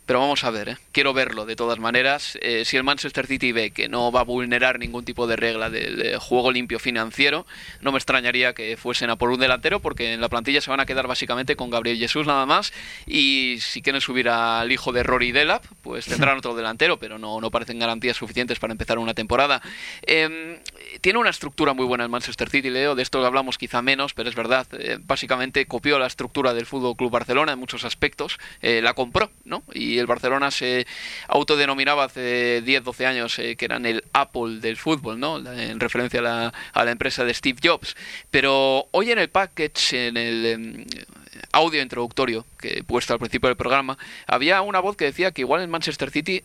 Pero 0.06 0.20
vamos 0.20 0.44
a 0.44 0.52
ver, 0.52 0.70
¿eh? 0.70 0.78
quiero 0.92 1.14
verlo 1.14 1.46
de 1.48 1.56
todas 1.56 1.80
maneras. 1.80 2.38
Eh, 2.42 2.64
si 2.64 2.78
el 2.78 2.84
Manchester 2.84 3.26
City 3.26 3.52
ve 3.52 3.72
que 3.72 3.90
no 3.90 4.12
va 4.12 4.20
a 4.20 4.24
vulnerar 4.24 4.78
ningún 4.78 5.04
tipo 5.04 5.26
de 5.26 5.36
regla 5.36 5.72
del 5.72 6.18
juego 6.20 6.52
limpio 6.52 6.78
financiero, 6.78 7.48
no 7.82 7.92
me 7.92 7.98
extrañaría 7.98 8.54
que 8.54 8.78
fuesen 8.78 9.10
a 9.10 9.16
por 9.16 9.32
un 9.32 9.40
delantero, 9.40 9.80
porque 9.80 10.14
en 10.14 10.22
la 10.22 10.30
plantilla 10.30 10.62
se 10.62 10.70
van 10.70 10.80
a 10.80 10.86
quedar 10.86 11.08
básicamente 11.08 11.56
con 11.56 11.72
Gabriel 11.72 11.98
Jesús 11.98 12.28
nada 12.28 12.46
más. 12.46 12.72
Y 13.08 13.58
si 13.62 13.82
quieren 13.82 14.00
subir 14.00 14.30
al 14.30 14.72
hijo 14.72 14.92
de 14.92 15.02
Rory 15.02 15.32
Delap, 15.32 15.66
pues 15.82 16.06
tendrán 16.06 16.38
otro 16.38 16.54
delantero, 16.54 17.00
pero 17.00 17.18
no, 17.18 17.42
no 17.42 17.50
parecen 17.50 17.80
garantías 17.80 18.18
suficientes 18.18 18.60
para 18.60 18.74
empezar 18.74 19.00
una 19.00 19.16
temporada. 19.16 19.64
Em, 20.04 20.60
tiene 21.02 21.18
una 21.18 21.32
estructura 21.32 21.74
muy 21.74 21.86
buena 21.86 22.04
el 22.04 22.12
Manchester 22.12 22.50
City, 22.50 22.70
Leo, 22.70 22.94
de 22.94 23.02
esto 23.02 23.26
hablamos 23.26 23.58
quizá 23.58 23.82
menos, 23.82 24.14
pero 24.14 24.30
es 24.30 24.36
verdad. 24.36 24.68
Eh, 24.78 25.00
básicamente 25.02 25.66
copió 25.66 25.98
la 25.98 26.06
estructura 26.06 26.54
del 26.54 26.68
Fútbol 26.68 26.96
Club 26.96 27.10
Barcelona 27.10 27.54
en 27.54 27.60
muchos 27.60 27.86
aspectos, 27.86 28.38
la 28.62 28.94
compró, 28.94 29.32
¿no? 29.46 29.64
Y 29.74 29.95
el 30.00 30.08
Barcelona 30.08 30.52
se 30.52 30.86
autodenominaba 31.28 32.06
hace 32.06 32.62
10, 32.62 32.84
12 32.84 33.06
años 33.06 33.40
eh, 33.40 33.56
que 33.56 33.66
eran 33.66 33.86
el 33.86 34.04
Apple 34.14 34.60
del 34.60 34.78
fútbol, 34.78 35.20
¿no? 35.20 35.38
En 35.38 35.80
referencia 35.80 36.20
a 36.20 36.24
la, 36.24 36.54
a 36.74 36.86
la, 36.86 36.92
empresa 36.92 37.24
de 37.24 37.34
Steve 37.34 37.60
Jobs. 37.64 37.96
Pero 38.32 38.88
hoy 38.92 39.12
en 39.12 39.20
el 39.20 39.30
package, 39.30 40.08
en 40.08 40.18
el 40.18 40.46
em, 40.46 40.86
audio 41.52 41.82
introductorio 41.82 42.46
que 42.60 42.80
he 42.80 42.84
puesto 42.84 43.14
al 43.14 43.20
principio 43.20 43.50
del 43.50 43.58
programa, 43.58 43.98
había 44.28 44.62
una 44.62 44.80
voz 44.80 44.96
que 44.96 45.06
decía 45.06 45.32
que 45.32 45.42
igual 45.42 45.62
el 45.62 45.68
Manchester 45.68 46.12
City 46.12 46.44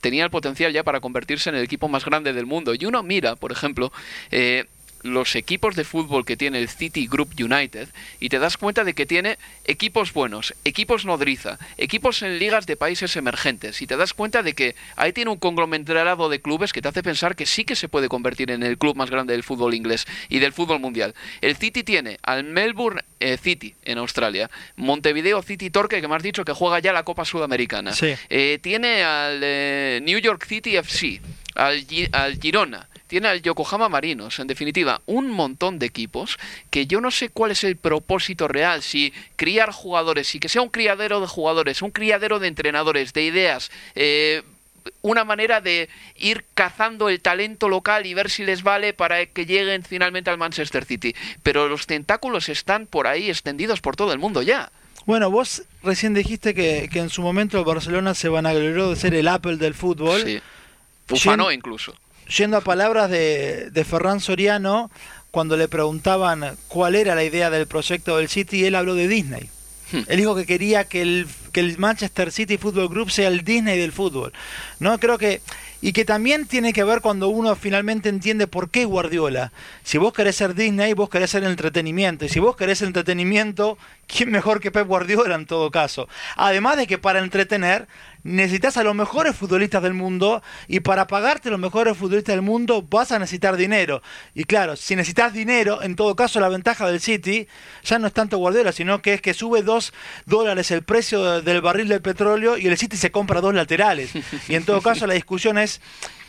tenía 0.00 0.24
el 0.24 0.30
potencial 0.30 0.72
ya 0.72 0.82
para 0.82 1.00
convertirse 1.00 1.48
en 1.48 1.56
el 1.56 1.62
equipo 1.62 1.88
más 1.88 2.04
grande 2.04 2.32
del 2.32 2.44
mundo. 2.44 2.74
Y 2.74 2.84
uno 2.84 3.02
mira, 3.02 3.36
por 3.36 3.52
ejemplo, 3.52 3.92
eh, 4.30 4.66
los 5.02 5.34
equipos 5.36 5.76
de 5.76 5.84
fútbol 5.84 6.24
que 6.24 6.36
tiene 6.36 6.58
el 6.58 6.68
City 6.68 7.06
Group 7.06 7.30
United 7.38 7.88
y 8.20 8.28
te 8.28 8.38
das 8.38 8.56
cuenta 8.56 8.84
de 8.84 8.94
que 8.94 9.06
tiene 9.06 9.38
equipos 9.64 10.12
buenos, 10.12 10.54
equipos 10.64 11.04
nodriza, 11.04 11.58
equipos 11.78 12.22
en 12.22 12.38
ligas 12.38 12.66
de 12.66 12.76
países 12.76 13.16
emergentes. 13.16 13.82
Y 13.82 13.86
te 13.86 13.96
das 13.96 14.14
cuenta 14.14 14.42
de 14.42 14.54
que 14.54 14.74
ahí 14.96 15.12
tiene 15.12 15.30
un 15.30 15.38
conglomerado 15.38 16.28
de 16.28 16.40
clubes 16.40 16.72
que 16.72 16.82
te 16.82 16.88
hace 16.88 17.02
pensar 17.02 17.36
que 17.36 17.46
sí 17.46 17.64
que 17.64 17.76
se 17.76 17.88
puede 17.88 18.08
convertir 18.08 18.50
en 18.50 18.62
el 18.62 18.78
club 18.78 18.96
más 18.96 19.10
grande 19.10 19.32
del 19.32 19.42
fútbol 19.42 19.74
inglés 19.74 20.06
y 20.28 20.38
del 20.38 20.52
fútbol 20.52 20.80
mundial. 20.80 21.14
El 21.40 21.56
City 21.56 21.82
tiene 21.82 22.18
al 22.22 22.44
Melbourne 22.44 23.02
eh, 23.20 23.36
City 23.36 23.74
en 23.84 23.98
Australia, 23.98 24.50
Montevideo 24.76 25.42
City 25.42 25.70
Torque 25.70 26.00
que 26.00 26.08
me 26.08 26.16
has 26.16 26.22
dicho 26.22 26.44
que 26.44 26.52
juega 26.52 26.78
ya 26.78 26.92
la 26.92 27.04
Copa 27.04 27.24
Sudamericana, 27.24 27.92
eh, 28.00 28.58
tiene 28.60 29.02
al 29.02 29.40
eh, 29.42 30.00
New 30.02 30.18
York 30.18 30.44
City 30.46 30.76
FC, 30.76 31.20
al, 31.54 31.86
al 32.12 32.40
Girona, 32.40 32.88
tiene 33.12 33.28
al 33.28 33.42
Yokohama 33.42 33.90
Marinos, 33.90 34.38
en 34.38 34.46
definitiva, 34.46 35.02
un 35.04 35.28
montón 35.28 35.78
de 35.78 35.84
equipos 35.84 36.38
que 36.70 36.86
yo 36.86 37.02
no 37.02 37.10
sé 37.10 37.28
cuál 37.28 37.50
es 37.50 37.62
el 37.62 37.76
propósito 37.76 38.48
real, 38.48 38.80
si 38.80 39.12
criar 39.36 39.70
jugadores, 39.70 40.34
y 40.34 40.40
que 40.40 40.48
sea 40.48 40.62
un 40.62 40.70
criadero 40.70 41.20
de 41.20 41.26
jugadores, 41.26 41.82
un 41.82 41.90
criadero 41.90 42.38
de 42.38 42.48
entrenadores, 42.48 43.12
de 43.12 43.24
ideas, 43.24 43.70
eh, 43.96 44.42
una 45.02 45.24
manera 45.24 45.60
de 45.60 45.90
ir 46.16 46.46
cazando 46.54 47.10
el 47.10 47.20
talento 47.20 47.68
local 47.68 48.06
y 48.06 48.14
ver 48.14 48.30
si 48.30 48.44
les 48.46 48.62
vale 48.62 48.94
para 48.94 49.26
que 49.26 49.44
lleguen 49.44 49.82
finalmente 49.82 50.30
al 50.30 50.38
Manchester 50.38 50.86
City. 50.86 51.14
Pero 51.42 51.68
los 51.68 51.86
tentáculos 51.86 52.48
están 52.48 52.86
por 52.86 53.06
ahí 53.06 53.28
extendidos 53.28 53.82
por 53.82 53.94
todo 53.94 54.14
el 54.14 54.20
mundo 54.20 54.40
ya. 54.40 54.72
Bueno, 55.04 55.30
vos 55.30 55.64
recién 55.82 56.14
dijiste 56.14 56.54
que, 56.54 56.88
en 56.90 57.10
su 57.10 57.20
momento 57.20 57.58
el 57.58 57.66
Barcelona 57.66 58.14
se 58.14 58.30
van 58.30 58.46
a 58.46 58.54
vanaglorió 58.54 58.88
de 58.88 58.96
ser 58.96 59.12
el 59.14 59.28
Apple 59.28 59.58
del 59.58 59.74
fútbol. 59.74 60.22
Sí. 60.22 60.40
Incluso 61.52 61.94
yendo 62.26 62.56
a 62.56 62.60
palabras 62.60 63.10
de, 63.10 63.70
de 63.70 63.84
Ferran 63.84 64.20
Soriano, 64.20 64.90
cuando 65.30 65.56
le 65.56 65.66
preguntaban 65.66 66.56
cuál 66.68 66.94
era 66.94 67.14
la 67.14 67.24
idea 67.24 67.50
del 67.50 67.66
proyecto 67.66 68.18
del 68.18 68.28
City, 68.28 68.66
él 68.66 68.74
habló 68.74 68.94
de 68.94 69.08
Disney. 69.08 69.48
Hmm. 69.90 70.02
Él 70.08 70.18
dijo 70.18 70.34
que 70.36 70.46
quería 70.46 70.84
que 70.84 71.02
el, 71.02 71.26
que 71.52 71.60
el 71.60 71.78
Manchester 71.78 72.30
City 72.30 72.58
Football 72.58 72.88
Group 72.88 73.10
sea 73.10 73.28
el 73.28 73.42
Disney 73.42 73.78
del 73.78 73.92
fútbol. 73.92 74.32
No 74.78 74.98
creo 74.98 75.18
que 75.18 75.40
y 75.82 75.92
que 75.92 76.04
también 76.04 76.46
tiene 76.46 76.72
que 76.72 76.84
ver 76.84 77.00
cuando 77.00 77.28
uno 77.28 77.56
finalmente 77.56 78.08
entiende 78.08 78.46
por 78.46 78.70
qué 78.70 78.84
Guardiola. 78.84 79.52
Si 79.82 79.98
vos 79.98 80.12
querés 80.12 80.36
ser 80.36 80.54
Disney, 80.54 80.94
vos 80.94 81.10
querés 81.10 81.30
ser 81.30 81.42
entretenimiento. 81.42 82.24
Y 82.24 82.28
si 82.28 82.38
vos 82.38 82.56
querés 82.56 82.80
entretenimiento, 82.82 83.76
¿quién 84.06 84.30
mejor 84.30 84.60
que 84.60 84.70
Pep 84.70 84.86
Guardiola 84.86 85.34
en 85.34 85.44
todo 85.44 85.72
caso? 85.72 86.08
Además 86.36 86.76
de 86.76 86.86
que 86.86 86.98
para 86.98 87.18
entretener 87.18 87.88
necesitas 88.24 88.76
a 88.76 88.84
los 88.84 88.94
mejores 88.94 89.34
futbolistas 89.34 89.82
del 89.82 89.94
mundo 89.94 90.42
y 90.68 90.80
para 90.80 91.08
pagarte 91.08 91.50
los 91.50 91.58
mejores 91.58 91.96
futbolistas 91.96 92.34
del 92.34 92.42
mundo 92.42 92.82
vas 92.82 93.10
a 93.10 93.18
necesitar 93.18 93.56
dinero. 93.56 94.02
Y 94.34 94.44
claro, 94.44 94.76
si 94.76 94.94
necesitas 94.94 95.32
dinero, 95.32 95.82
en 95.82 95.96
todo 95.96 96.14
caso 96.14 96.38
la 96.38 96.48
ventaja 96.48 96.86
del 96.86 97.00
City 97.00 97.48
ya 97.82 97.98
no 97.98 98.06
es 98.06 98.12
tanto 98.12 98.38
Guardiola, 98.38 98.72
sino 98.72 99.02
que 99.02 99.14
es 99.14 99.20
que 99.20 99.34
sube 99.34 99.62
dos 99.62 99.92
dólares 100.26 100.70
el 100.70 100.82
precio 100.82 101.42
del 101.42 101.60
barril 101.60 101.88
del 101.88 102.02
petróleo 102.02 102.56
y 102.56 102.66
el 102.66 102.78
City 102.78 102.96
se 102.96 103.10
compra 103.10 103.40
dos 103.40 103.54
laterales. 103.54 104.12
Y 104.48 104.54
en 104.54 104.64
todo 104.64 104.80
caso 104.80 105.06
la 105.06 105.14
discusión 105.14 105.58
es 105.58 105.71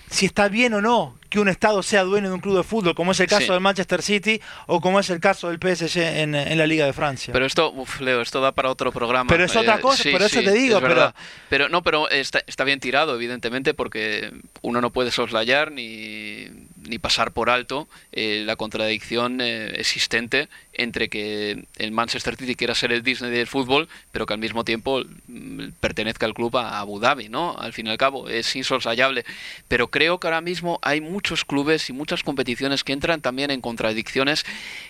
si 0.10 0.28
está 0.28 0.48
bien 0.48 0.74
o 0.76 0.82
no 0.82 1.16
que 1.30 1.40
un 1.40 1.50
Estado 1.50 1.82
sea 1.82 2.04
dueño 2.04 2.28
de 2.28 2.36
un 2.36 2.42
club 2.42 2.56
de 2.56 2.64
fútbol, 2.64 2.94
como 2.94 3.14
es 3.14 3.20
el 3.20 3.26
caso 3.26 3.54
del 3.54 3.62
Manchester 3.62 4.04
City 4.04 4.40
o 4.68 4.80
como 4.80 5.00
es 5.00 5.10
el 5.10 5.20
caso 5.20 5.50
del 5.50 5.58
PSG 5.58 5.98
en, 5.98 6.58
la 6.58 6.68
Liga 6.68 6.86
de 6.86 6.94
Francia. 6.94 7.34
Pero 7.34 7.48
esto, 7.48 7.72
uf, 7.72 8.00
Leo, 8.02 8.22
esto 8.22 8.40
da 8.40 8.52
para 8.52 8.70
otro 8.70 8.92
programa. 8.92 9.28
Pero 9.28 9.44
es 9.44 9.56
otra 9.56 9.78
eh, 9.78 9.82
cosa, 9.82 10.04
por 10.12 10.22
eso 10.22 10.42
te 10.44 10.52
digo. 10.52 10.80
Pero... 10.80 11.12
pero 11.50 11.70
no, 11.70 11.82
pero 11.82 12.08
está, 12.12 12.44
está 12.46 12.64
bien 12.64 12.80
tirado, 12.80 13.16
evidentemente, 13.16 13.74
porque 13.74 14.32
uno 14.62 14.80
no 14.80 14.92
puede 14.92 15.10
soslayar 15.10 15.72
ni 15.72 16.48
ni 16.88 17.00
pasar 17.00 17.32
por 17.32 17.50
alto 17.50 17.88
eh, 18.12 18.44
la 18.46 18.56
contradicción 18.56 19.42
eh, 19.42 19.74
existente 19.76 20.50
entre 20.74 21.10
que 21.10 21.66
el 21.78 21.92
Manchester 21.92 22.36
City 22.36 22.56
quiera 22.56 22.76
ser 22.76 22.92
el 22.92 23.04
Disney 23.04 23.32
del 23.32 23.48
fútbol, 23.48 23.88
pero 24.12 24.26
que 24.26 24.34
al 24.34 24.40
mismo 24.40 24.64
tiempo 24.64 25.04
mm, 25.28 25.70
pertenezca 25.80 26.26
al 26.26 26.34
club 26.34 26.58
a 26.58 26.80
Abu 26.80 27.00
Dhabi, 27.00 27.30
¿no? 27.30 27.56
Al 27.58 27.74
fin 27.74 27.88
y 27.88 27.90
al 27.90 27.98
cabo, 27.98 28.28
es 28.30 28.56
insoslayable. 28.56 29.26
Pero 29.68 29.90
creo 29.90 30.20
que 30.20 30.28
ahora 30.28 30.42
mismo 30.42 30.80
hay 30.82 31.02
muchos 31.02 31.46
clubes 31.46 31.90
y 31.90 31.94
muchas 31.94 32.24
competiciones 32.24 32.84
que 32.84 32.94
entran 32.94 33.22
también 33.22 33.52
en 33.52 33.62
contradicciones 33.62 34.46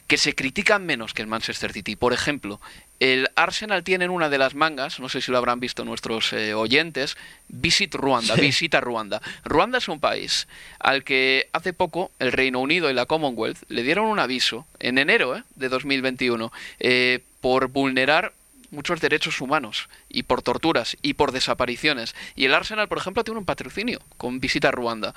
que 0.08 0.17
se 0.17 0.36
critican 0.36 0.86
menos 0.86 1.13
que 1.13 1.21
el 1.21 1.27
Manchester 1.27 1.73
City. 1.73 1.95
Por 1.95 2.13
ejemplo, 2.13 2.62
el 3.04 3.28
Arsenal 3.36 3.84
tiene 3.84 4.06
en 4.06 4.12
una 4.12 4.30
de 4.30 4.38
las 4.38 4.56
mangas, 4.56 5.02
no 5.02 5.10
sé 5.10 5.20
si 5.20 5.30
lo 5.30 5.38
habrán 5.38 5.60
visto 5.60 5.84
nuestros 5.84 6.32
eh, 6.32 6.54
oyentes, 6.54 7.18
Visit 7.50 7.96
Ruanda, 7.96 8.36
visita 8.36 8.80
Ruanda. 8.80 9.22
Ruanda 9.44 9.80
es 9.80 9.89
un 9.89 10.00
país 10.00 10.48
al 10.80 11.04
que 11.04 11.50
hace 11.52 11.74
poco 11.74 12.12
el 12.20 12.32
Reino 12.32 12.62
Unido 12.62 12.89
y 12.89 12.94
la 12.94 13.06
Commonwealth 13.06 13.63
le 13.68 13.84
dieron 13.84 14.06
un 14.06 14.20
aviso 14.20 14.66
en 14.80 14.98
enero 15.00 15.36
eh, 15.36 15.44
de 15.56 15.68
2021 15.68 16.54
eh, 16.80 17.20
por 17.42 17.68
vulnerar 17.68 18.32
muchos 18.72 19.02
derechos 19.02 19.42
humanos 19.42 19.89
y 20.08 20.24
por 20.24 20.42
torturas 20.42 20.96
y 21.02 21.16
por 21.16 21.34
desapariciones. 21.34 22.16
Y 22.38 22.46
el 22.46 22.54
Arsenal, 22.54 22.88
por 22.88 23.00
ejemplo, 23.00 23.26
tiene 23.26 23.38
un 23.38 23.46
patrocinio 23.46 24.00
con 24.16 24.39
visita 24.39 24.72
Ruanda. 24.72 25.13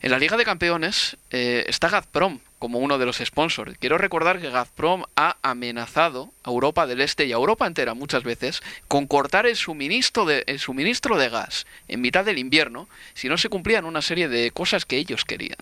En 0.00 0.10
la 0.10 0.18
Liga 0.18 0.38
de 0.38 0.44
Campeones 0.46 1.18
está 1.28 1.90
Gazprom, 1.90 2.40
como 2.60 2.78
uno 2.78 2.98
de 2.98 3.06
los 3.06 3.16
sponsors. 3.16 3.76
Quiero 3.78 3.98
recordar 3.98 4.38
que 4.38 4.50
Gazprom 4.50 5.04
ha 5.16 5.38
amenazado 5.42 6.30
a 6.44 6.50
Europa 6.50 6.86
del 6.86 7.00
Este 7.00 7.24
y 7.24 7.32
a 7.32 7.36
Europa 7.36 7.66
entera 7.66 7.94
muchas 7.94 8.22
veces 8.22 8.62
con 8.86 9.08
cortar 9.08 9.46
el 9.46 9.56
suministro 9.56 10.26
de, 10.26 10.44
el 10.46 10.60
suministro 10.60 11.16
de 11.16 11.30
gas 11.30 11.66
en 11.88 12.02
mitad 12.02 12.24
del 12.24 12.38
invierno 12.38 12.86
si 13.14 13.28
no 13.28 13.38
se 13.38 13.48
cumplían 13.48 13.86
una 13.86 14.02
serie 14.02 14.28
de 14.28 14.50
cosas 14.50 14.84
que 14.84 14.98
ellos 14.98 15.24
querían 15.24 15.56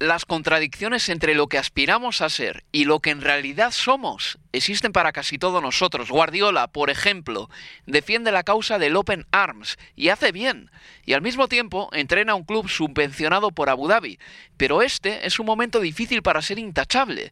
las 0.00 0.24
contradicciones 0.24 1.10
entre 1.10 1.34
lo 1.34 1.46
que 1.46 1.58
aspiramos 1.58 2.22
a 2.22 2.30
ser 2.30 2.64
y 2.72 2.86
lo 2.86 3.00
que 3.00 3.10
en 3.10 3.20
realidad 3.20 3.70
somos 3.70 4.38
existen 4.50 4.92
para 4.92 5.12
casi 5.12 5.38
todos 5.38 5.62
nosotros. 5.62 6.10
Guardiola, 6.10 6.68
por 6.68 6.88
ejemplo, 6.88 7.50
defiende 7.84 8.32
la 8.32 8.42
causa 8.42 8.78
del 8.78 8.96
Open 8.96 9.26
Arms 9.30 9.76
y 9.94 10.08
hace 10.08 10.32
bien, 10.32 10.70
y 11.04 11.12
al 11.12 11.20
mismo 11.20 11.48
tiempo 11.48 11.90
entrena 11.92 12.34
un 12.34 12.44
club 12.44 12.70
subvencionado 12.70 13.50
por 13.50 13.68
Abu 13.68 13.88
Dhabi, 13.88 14.18
pero 14.56 14.80
este 14.80 15.26
es 15.26 15.38
un 15.38 15.44
momento 15.44 15.80
difícil 15.80 16.22
para 16.22 16.40
ser 16.40 16.58
intachable. 16.58 17.30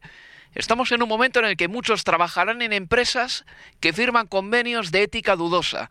Estamos 0.53 0.91
en 0.91 1.01
un 1.01 1.09
momento 1.09 1.39
en 1.39 1.45
el 1.45 1.57
que 1.57 1.67
muchos 1.67 2.03
trabajarán 2.03 2.61
en 2.61 2.73
empresas 2.73 3.45
que 3.79 3.93
firman 3.93 4.27
convenios 4.27 4.91
de 4.91 5.01
ética 5.01 5.35
dudosa. 5.35 5.89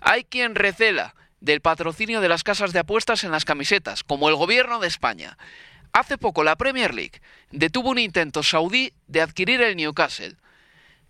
Hay 0.00 0.24
quien 0.24 0.56
recela 0.56 1.14
del 1.40 1.60
patrocinio 1.60 2.20
de 2.20 2.28
las 2.28 2.42
casas 2.42 2.72
de 2.72 2.80
apuestas 2.80 3.22
en 3.22 3.30
las 3.30 3.44
camisetas, 3.44 4.02
como 4.02 4.28
el 4.28 4.34
gobierno 4.34 4.80
de 4.80 4.88
España. 4.88 5.38
Hace 5.92 6.18
poco 6.18 6.44
la 6.44 6.56
Premier 6.56 6.94
League 6.94 7.20
detuvo 7.50 7.90
un 7.90 7.98
intento 7.98 8.42
saudí 8.42 8.92
de 9.06 9.20
adquirir 9.20 9.60
el 9.60 9.76
Newcastle. 9.76 10.36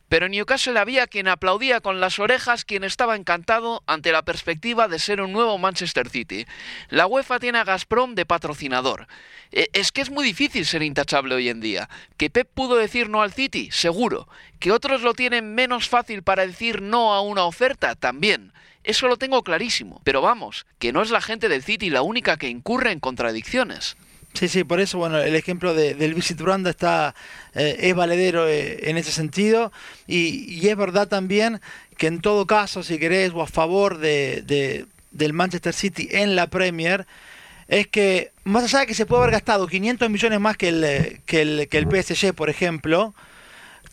Pero 0.09 0.27
en 0.27 0.33
Newcastle 0.33 0.79
había 0.79 1.09
quien 1.09 1.27
aplaudía 1.27 1.81
con 1.81 2.01
las 2.01 2.21
orejas, 2.21 2.65
quien 2.65 2.85
estaba 2.85 3.17
encantado 3.17 3.83
ante 3.87 4.13
la 4.13 4.23
perspectiva 4.23 4.87
de 4.87 5.01
ser 5.01 5.21
un 5.21 5.33
nuevo 5.33 5.59
Manchester 5.59 6.09
City. 6.09 6.47
La 6.91 7.09
UEFA 7.09 7.41
tiene 7.41 7.59
a 7.59 7.65
Gazprom 7.65 8.15
de 8.15 8.25
patrocinador. 8.25 9.09
E, 9.51 9.69
es 9.73 9.91
que 9.91 10.03
es 10.03 10.11
muy 10.11 10.25
difícil 10.25 10.65
ser 10.65 10.83
intachable 10.83 11.35
hoy 11.35 11.49
en 11.49 11.61
día. 11.61 11.89
¿Que 12.17 12.31
Pep 12.31 12.49
pudo 12.55 12.77
decir 12.77 13.09
no 13.09 13.23
al 13.23 13.33
City? 13.33 13.69
Seguro. 13.73 14.29
¿Que 14.61 14.71
otros 14.71 15.03
lo 15.03 15.13
tienen 15.15 15.57
menos 15.57 15.89
fácil 15.89 16.23
para 16.23 16.47
decir 16.47 16.83
no 16.83 17.13
a 17.13 17.21
una 17.21 17.45
oferta? 17.45 17.97
También. 17.97 18.53
Eso 18.85 19.09
lo 19.09 19.17
tengo 19.17 19.43
clarísimo. 19.43 20.01
Pero 20.05 20.23
vamos, 20.23 20.67
que 20.79 20.93
no 20.93 21.03
es 21.03 21.11
la 21.11 21.21
gente 21.21 21.49
del 21.49 21.65
City 21.65 21.91
la 21.91 22.03
única 22.03 22.37
que 22.37 22.49
incurre 22.49 22.93
en 22.93 23.01
contradicciones. 23.01 23.97
Sí, 24.37 24.49
sí, 24.49 24.65
por 24.65 24.81
eso, 24.81 24.99
bueno, 24.99 25.19
el 25.19 25.35
ejemplo 25.35 25.73
de, 25.73 25.95
del 25.95 26.13
Visit 26.13 26.39
Branda 26.39 26.69
está, 26.69 27.15
eh, 27.55 27.77
es 27.81 27.95
valedero 27.95 28.47
eh, 28.47 28.91
en 28.91 28.99
ese 28.99 29.11
sentido. 29.11 29.73
Y, 30.07 30.69
es 30.69 30.77
verdad 30.77 31.09
también 31.09 31.63
que 31.97 32.07
en 32.07 32.21
todo 32.21 32.45
caso, 32.47 32.83
si 32.83 32.99
querés, 32.99 33.33
o 33.33 33.41
a 33.41 33.47
favor 33.47 33.97
de, 33.97 34.43
de, 34.47 34.85
del 35.11 35.33
Manchester 35.33 35.73
City 35.73 36.09
en 36.11 36.37
la 36.37 36.49
Premier, 36.49 37.07
es 37.69 37.87
que 37.87 38.33
más 38.45 38.65
allá 38.65 38.81
de 38.81 38.87
que 38.87 38.95
se 38.95 39.07
puede 39.07 39.23
haber 39.23 39.33
gastado 39.33 39.67
500 39.67 40.11
millones 40.11 40.39
más 40.39 40.59
que 40.59 40.69
el, 40.69 41.21
que 41.25 41.41
el, 41.41 41.69
que 41.69 41.79
el 41.79 41.87
PSG, 41.87 42.35
por 42.35 42.51
ejemplo, 42.51 43.15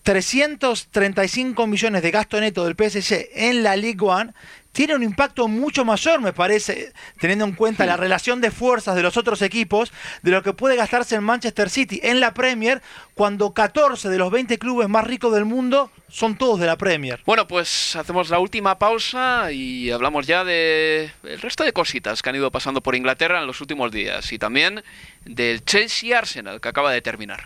335 0.03 1.65
millones 1.67 2.01
de 2.01 2.12
gasto 2.12 2.41
neto 2.41 2.65
del 2.65 2.75
PSG 2.75 3.29
en 3.34 3.63
la 3.63 3.77
League 3.77 4.01
One 4.01 4.34
tiene 4.73 4.95
un 4.95 5.03
impacto 5.03 5.47
mucho 5.47 5.86
mayor, 5.86 6.19
me 6.19 6.34
parece, 6.34 6.91
teniendo 7.19 7.45
en 7.45 7.53
cuenta 7.53 7.86
la 7.86 7.95
relación 7.95 8.41
de 8.41 8.51
fuerzas 8.51 8.95
de 8.95 9.03
los 9.03 9.15
otros 9.15 9.41
equipos, 9.41 9.93
de 10.24 10.32
lo 10.32 10.43
que 10.43 10.51
puede 10.51 10.76
gastarse 10.76 11.15
en 11.15 11.24
Manchester 11.24 11.69
City 11.69 12.01
en 12.03 12.19
la 12.19 12.34
Premier, 12.34 12.82
cuando 13.13 13.53
14 13.53 14.09
de 14.09 14.17
los 14.17 14.32
20 14.32 14.57
clubes 14.57 14.89
más 14.89 15.05
ricos 15.05 15.34
del 15.34 15.45
mundo 15.45 15.91
son 16.09 16.38
todos 16.38 16.59
de 16.59 16.65
la 16.65 16.76
Premier. 16.76 17.21
Bueno, 17.26 17.47
pues 17.47 17.95
hacemos 17.95 18.30
la 18.30 18.39
última 18.39 18.80
pausa 18.80 19.51
y 19.51 19.91
hablamos 19.91 20.26
ya 20.26 20.43
de 20.43 21.11
el 21.24 21.39
resto 21.39 21.63
de 21.63 21.71
cositas 21.71 22.21
que 22.21 22.30
han 22.30 22.36
ido 22.36 22.51
pasando 22.51 22.82
por 22.82 22.95
Inglaterra 22.95 23.39
en 23.39 23.47
los 23.47 23.61
últimos 23.61 23.91
días 23.91 24.32
y 24.34 24.39
también 24.39 24.84
del 25.24 25.63
Chelsea 25.63 26.17
Arsenal 26.17 26.59
que 26.59 26.69
acaba 26.69 26.91
de 26.91 27.01
terminar. 27.01 27.45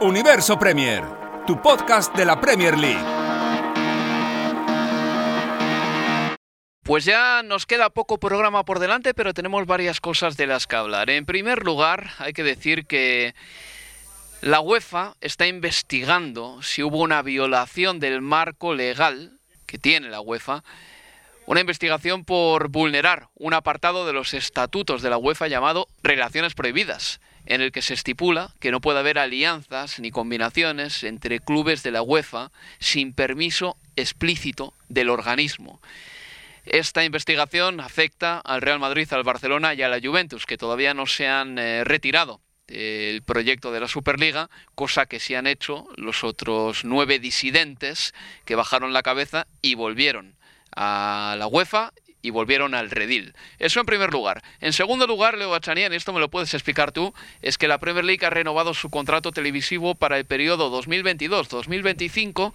Universo 0.00 0.58
Premier, 0.58 1.04
tu 1.46 1.60
podcast 1.60 2.14
de 2.16 2.24
la 2.24 2.40
Premier 2.40 2.76
League. 2.76 3.25
Pues 6.86 7.04
ya 7.04 7.42
nos 7.42 7.66
queda 7.66 7.90
poco 7.90 8.18
programa 8.18 8.64
por 8.64 8.78
delante, 8.78 9.12
pero 9.12 9.34
tenemos 9.34 9.66
varias 9.66 10.00
cosas 10.00 10.36
de 10.36 10.46
las 10.46 10.68
que 10.68 10.76
hablar. 10.76 11.10
En 11.10 11.26
primer 11.26 11.64
lugar, 11.64 12.10
hay 12.18 12.32
que 12.32 12.44
decir 12.44 12.86
que 12.86 13.34
la 14.40 14.60
UEFA 14.60 15.16
está 15.20 15.48
investigando 15.48 16.62
si 16.62 16.84
hubo 16.84 16.98
una 16.98 17.22
violación 17.22 17.98
del 17.98 18.22
marco 18.22 18.72
legal 18.72 19.32
que 19.66 19.78
tiene 19.78 20.10
la 20.10 20.20
UEFA, 20.20 20.62
una 21.46 21.58
investigación 21.58 22.24
por 22.24 22.68
vulnerar 22.68 23.30
un 23.34 23.54
apartado 23.54 24.06
de 24.06 24.12
los 24.12 24.32
estatutos 24.32 25.02
de 25.02 25.10
la 25.10 25.18
UEFA 25.18 25.48
llamado 25.48 25.88
Relaciones 26.04 26.54
Prohibidas, 26.54 27.20
en 27.46 27.62
el 27.62 27.72
que 27.72 27.82
se 27.82 27.94
estipula 27.94 28.54
que 28.60 28.70
no 28.70 28.80
puede 28.80 29.00
haber 29.00 29.18
alianzas 29.18 29.98
ni 29.98 30.12
combinaciones 30.12 31.02
entre 31.02 31.40
clubes 31.40 31.82
de 31.82 31.90
la 31.90 32.02
UEFA 32.02 32.52
sin 32.78 33.12
permiso 33.12 33.76
explícito 33.96 34.72
del 34.88 35.10
organismo. 35.10 35.80
Esta 36.66 37.04
investigación 37.04 37.80
afecta 37.80 38.38
al 38.40 38.60
Real 38.60 38.80
Madrid, 38.80 39.06
al 39.12 39.22
Barcelona 39.22 39.72
y 39.74 39.82
a 39.82 39.88
la 39.88 40.00
Juventus, 40.00 40.46
que 40.46 40.58
todavía 40.58 40.94
no 40.94 41.06
se 41.06 41.28
han 41.28 41.58
eh, 41.58 41.84
retirado 41.84 42.40
del 42.66 43.22
proyecto 43.22 43.70
de 43.70 43.78
la 43.78 43.86
Superliga, 43.86 44.50
cosa 44.74 45.06
que 45.06 45.20
sí 45.20 45.36
han 45.36 45.46
hecho 45.46 45.86
los 45.96 46.24
otros 46.24 46.84
nueve 46.84 47.20
disidentes 47.20 48.14
que 48.44 48.56
bajaron 48.56 48.92
la 48.92 49.04
cabeza 49.04 49.46
y 49.62 49.76
volvieron 49.76 50.34
a 50.74 51.36
la 51.38 51.46
UEFA 51.46 51.92
y 52.26 52.30
volvieron 52.30 52.74
al 52.74 52.90
redil. 52.90 53.34
Eso 53.60 53.78
en 53.78 53.86
primer 53.86 54.12
lugar. 54.12 54.42
En 54.60 54.72
segundo 54.72 55.06
lugar, 55.06 55.38
Leo 55.38 55.50
Bachanian, 55.50 55.92
esto 55.92 56.12
me 56.12 56.18
lo 56.18 56.28
puedes 56.28 56.52
explicar 56.54 56.90
tú, 56.90 57.14
es 57.40 57.56
que 57.56 57.68
la 57.68 57.78
Premier 57.78 58.04
League 58.04 58.26
ha 58.26 58.30
renovado 58.30 58.74
su 58.74 58.90
contrato 58.90 59.30
televisivo 59.30 59.94
para 59.94 60.18
el 60.18 60.24
periodo 60.24 60.76
2022-2025 60.82 62.52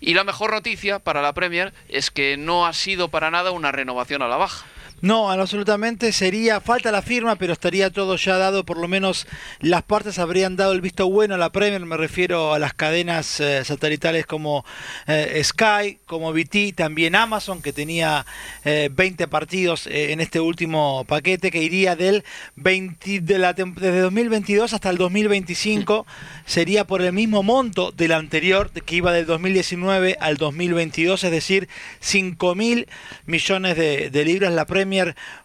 y 0.00 0.12
la 0.12 0.24
mejor 0.24 0.52
noticia 0.52 0.98
para 0.98 1.22
la 1.22 1.32
Premier 1.32 1.72
es 1.88 2.10
que 2.10 2.36
no 2.36 2.66
ha 2.66 2.74
sido 2.74 3.08
para 3.08 3.30
nada 3.30 3.50
una 3.50 3.72
renovación 3.72 4.20
a 4.20 4.28
la 4.28 4.36
baja. 4.36 4.66
No, 5.00 5.30
absolutamente 5.30 6.10
sería, 6.10 6.60
falta 6.60 6.90
la 6.90 7.02
firma, 7.02 7.36
pero 7.36 7.52
estaría 7.52 7.90
todo 7.90 8.16
ya 8.16 8.36
dado, 8.36 8.64
por 8.64 8.78
lo 8.78 8.88
menos 8.88 9.28
las 9.60 9.84
partes 9.84 10.18
habrían 10.18 10.56
dado 10.56 10.72
el 10.72 10.80
visto 10.80 11.08
bueno 11.08 11.36
a 11.36 11.38
la 11.38 11.52
Premier, 11.52 11.86
me 11.86 11.96
refiero 11.96 12.52
a 12.52 12.58
las 12.58 12.74
cadenas 12.74 13.38
eh, 13.38 13.64
satelitales 13.64 14.26
como 14.26 14.64
eh, 15.06 15.40
Sky, 15.44 16.00
como 16.04 16.32
BT, 16.32 16.74
también 16.74 17.14
Amazon, 17.14 17.62
que 17.62 17.72
tenía 17.72 18.26
eh, 18.64 18.90
20 18.92 19.28
partidos 19.28 19.86
eh, 19.86 20.10
en 20.10 20.20
este 20.20 20.40
último 20.40 21.04
paquete, 21.06 21.52
que 21.52 21.62
iría 21.62 21.94
del 21.94 22.24
20, 22.56 23.20
de 23.20 23.38
la, 23.38 23.52
desde 23.52 24.00
2022 24.00 24.72
hasta 24.72 24.90
el 24.90 24.98
2025, 24.98 26.06
sería 26.44 26.88
por 26.88 27.02
el 27.02 27.12
mismo 27.12 27.44
monto 27.44 27.92
del 27.92 28.10
anterior, 28.10 28.72
que 28.72 28.96
iba 28.96 29.12
del 29.12 29.26
2019 29.26 30.16
al 30.18 30.38
2022, 30.38 31.22
es 31.22 31.30
decir, 31.30 31.68
5 32.00 32.56
mil 32.56 32.88
millones 33.26 33.76
de, 33.76 34.10
de 34.10 34.24
libras 34.24 34.52
la 34.52 34.66
Premier 34.66 34.87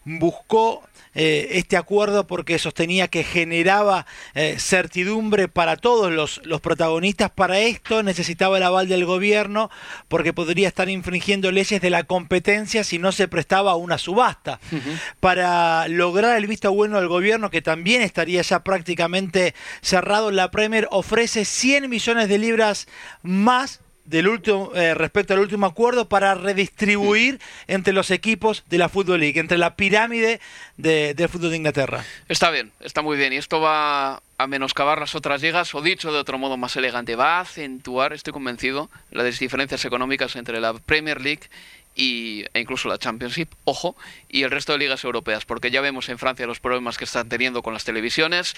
buscó 0.03 0.83
eh, 1.15 1.59
este 1.59 1.77
acuerdo 1.77 2.25
porque 2.25 2.57
sostenía 2.57 3.07
que 3.07 3.23
generaba 3.23 4.07
eh, 4.33 4.55
certidumbre 4.57 5.47
para 5.47 5.75
todos 5.77 6.11
los, 6.11 6.41
los, 6.43 6.59
protagonistas. 6.59 7.29
Para 7.29 7.59
esto 7.59 8.01
necesitaba 8.01 8.57
el 8.57 8.63
aval 8.63 8.87
del 8.87 9.05
gobierno 9.05 9.69
porque 10.07 10.33
podría 10.33 10.67
estar 10.67 10.89
infringiendo 10.89 11.51
leyes 11.51 11.81
de 11.81 11.89
la 11.91 12.03
competencia 12.03 12.83
si 12.83 12.97
no 12.97 13.11
se 13.11 13.27
prestaba 13.27 13.75
una 13.75 13.99
subasta. 13.99 14.59
Uh 14.71 14.75
-huh. 14.75 14.99
Para 15.19 15.87
lograr 15.87 16.37
el 16.37 16.47
visto 16.47 16.73
bueno 16.73 16.97
del 16.97 17.07
gobierno, 17.07 17.51
que 17.51 17.61
también 17.61 18.01
estaría 18.01 18.41
ya 18.41 18.63
prácticamente 18.63 19.53
cerrado, 19.81 20.31
la 20.31 20.49
Premier 20.49 20.87
ofrece 20.89 21.45
100 21.45 21.89
millones 21.89 22.27
de 22.27 22.39
libras 22.39 22.87
más 23.21 23.81
del 24.05 24.27
último 24.27 24.71
eh, 24.75 24.93
respecto 24.93 25.33
al 25.33 25.39
último 25.39 25.65
acuerdo 25.65 26.09
para 26.09 26.35
redistribuir 26.35 27.39
entre 27.67 27.93
los 27.93 28.11
equipos 28.11 28.63
de 28.69 28.77
la 28.77 28.89
Football 28.89 29.21
League, 29.21 29.39
entre 29.39 29.57
la 29.57 29.75
pirámide 29.75 30.39
de, 30.77 31.13
del 31.13 31.29
fútbol 31.29 31.51
de 31.51 31.57
Inglaterra. 31.57 32.05
Está 32.27 32.51
bien, 32.51 32.71
está 32.79 33.01
muy 33.01 33.17
bien. 33.17 33.33
Y 33.33 33.37
esto 33.37 33.61
va 33.61 34.21
a 34.37 34.47
menoscabar 34.47 34.99
las 34.99 35.15
otras 35.15 35.41
ligas, 35.41 35.73
o 35.73 35.81
dicho 35.81 36.11
de 36.11 36.19
otro 36.19 36.37
modo 36.37 36.57
más 36.57 36.75
elegante, 36.75 37.15
va 37.15 37.37
a 37.37 37.41
acentuar, 37.41 38.13
estoy 38.13 38.33
convencido, 38.33 38.89
las 39.11 39.39
diferencias 39.39 39.85
económicas 39.85 40.35
entre 40.35 40.59
la 40.59 40.73
Premier 40.73 41.21
League 41.21 41.49
y, 41.95 42.45
e 42.53 42.59
incluso 42.59 42.87
la 42.89 42.97
Championship, 42.97 43.49
ojo, 43.65 43.95
y 44.29 44.43
el 44.43 44.51
resto 44.51 44.73
de 44.73 44.79
ligas 44.79 45.03
europeas, 45.03 45.45
porque 45.45 45.71
ya 45.71 45.81
vemos 45.81 46.09
en 46.09 46.17
Francia 46.17 46.45
los 46.47 46.59
problemas 46.59 46.97
que 46.97 47.05
están 47.05 47.29
teniendo 47.29 47.61
con 47.61 47.73
las 47.73 47.83
televisiones. 47.83 48.55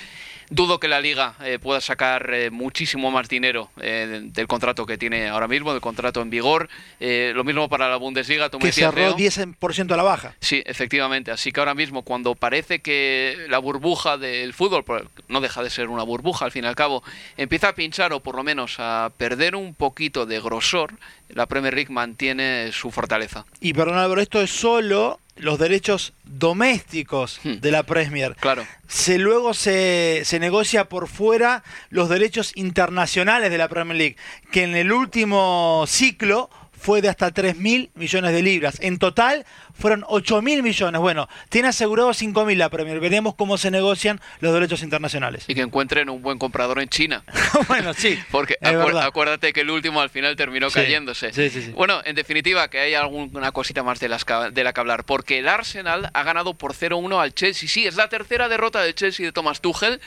Dudo 0.50 0.80
que 0.80 0.88
la 0.88 1.02
liga 1.02 1.36
eh, 1.44 1.60
pueda 1.60 1.82
sacar 1.82 2.34
eh, 2.34 2.50
muchísimo 2.52 3.12
más 3.12 3.28
dinero 3.28 3.70
eh, 3.82 4.22
del 4.24 4.48
contrato 4.48 4.86
que 4.86 4.98
tiene 4.98 5.28
ahora 5.28 5.48
mismo, 5.48 5.72
del 5.72 5.82
contrato 5.82 6.22
en 6.22 6.30
vigor. 6.30 6.70
Eh, 7.00 7.34
lo 7.36 7.44
mismo 7.44 7.70
para 7.70 7.90
la 7.90 7.98
Bundesliga. 7.98 8.50
Tú 8.50 8.60
que 8.60 8.72
cerró 8.72 8.96
Leo. 8.96 9.18
10% 9.18 9.92
a 9.92 9.98
la 9.98 10.04
baja. 10.04 10.36
Sí, 10.40 10.64
efectivamente. 10.66 11.32
Así 11.32 11.52
que 11.52 11.60
ahora 11.60 11.74
mismo, 11.74 12.04
cuando 12.04 12.36
parece 12.36 12.80
que 12.80 13.46
la 13.50 13.60
burbuja 13.60 14.18
del 14.18 14.54
fútbol, 14.54 14.86
no 15.28 15.42
deja 15.42 15.64
de 15.64 15.70
ser 15.70 15.90
una 15.90 16.04
burbuja 16.04 16.46
al 16.46 16.52
fin 16.52 16.64
y 16.64 16.68
al 16.68 16.76
cabo, 16.76 17.04
empieza 17.38 17.70
a 17.70 17.76
pinchar 17.76 18.14
o 18.14 18.22
por 18.22 18.36
lo 18.36 18.44
menos 18.44 18.76
a 18.80 19.12
perder 19.18 19.56
un 19.56 19.74
poquito 19.74 20.26
de 20.26 20.40
grosor, 20.40 20.96
la 21.30 21.48
Premier 21.48 21.74
League 21.74 21.92
mantiene 21.92 22.72
su 22.72 22.92
fortaleza. 22.92 23.46
Y 23.60 23.74
perdón, 23.74 23.98
Álvaro, 23.98 24.22
esto 24.22 24.42
es 24.42 24.52
solo 24.52 25.20
los 25.36 25.60
derechos 25.60 26.14
domésticos 26.24 27.40
hmm. 27.44 27.56
de 27.56 27.72
la 27.72 27.84
Premier. 27.84 28.36
Claro. 28.36 28.66
Se, 28.88 29.18
luego 29.18 29.54
se, 29.54 30.22
se, 30.24 30.40
negocia 30.40 30.86
por 30.86 31.08
fuera 31.08 31.64
los 31.90 32.10
derechos 32.10 32.52
internacionales 32.56 33.52
de 33.52 33.58
la 33.58 33.68
Premier 33.68 33.98
League, 33.98 34.16
que 34.52 34.64
en 34.64 34.76
el 34.76 34.92
último 34.92 35.84
ciclo 35.88 36.50
fue 36.72 37.02
de 37.02 37.10
hasta 37.10 37.32
3 37.32 37.58
mil 37.58 37.90
millones 37.96 38.32
de 38.32 38.44
libras. 38.44 38.78
En 38.80 39.00
total 39.00 39.46
fueron 39.78 40.04
8 40.08 40.42
mil 40.42 40.64
millones. 40.64 41.00
Bueno, 41.02 41.28
tiene 41.50 41.68
asegurado 41.68 42.14
5 42.14 42.46
mil 42.46 42.58
la 42.58 42.70
Premier. 42.70 43.00
Veremos 43.00 43.36
cómo 43.36 43.58
se 43.58 43.72
negocian 43.72 44.20
los 44.40 44.54
derechos 44.54 44.82
internacionales. 44.82 45.46
Y 45.48 45.56
que 45.56 45.62
encuentren 45.62 46.10
un 46.10 46.22
buen 46.22 46.40
comprador 46.40 46.80
en 46.80 46.90
China. 46.90 47.24
bueno, 47.68 47.94
sí. 47.94 48.18
Porque 48.32 48.58
acuérdate, 48.62 49.08
acuérdate 49.08 49.54
que 49.54 49.62
el 49.62 49.70
último 49.70 50.02
al 50.02 50.10
final 50.10 50.36
terminó 50.36 50.70
sí, 50.70 50.76
cayéndose. 50.76 51.34
Sí, 51.34 51.50
sí, 51.50 51.72
bueno, 51.72 52.02
en 52.06 52.16
definitiva, 52.16 52.70
que 52.70 52.80
hay 52.80 52.94
alguna 52.94 53.52
cosita 53.52 53.84
más 53.84 54.00
de, 54.00 54.10
las, 54.10 54.26
de 54.52 54.64
la 54.64 54.74
que 54.74 54.80
hablar. 54.80 55.04
Porque 55.04 55.40
el 55.40 55.48
Arsenal 55.48 56.10
ha 56.14 56.24
ganado 56.24 56.54
por 56.54 56.74
0-1 56.74 57.22
al 57.22 57.34
Chelsea. 57.34 57.68
Sí, 57.68 57.86
es 57.86 57.96
la 57.96 58.10
tercera 58.10 58.48
derrota 58.48 58.82
del 58.82 58.96
Chelsea 58.96 59.26
de 59.26 59.32
Thomas 59.32 59.62
Tuchel. 59.62 60.00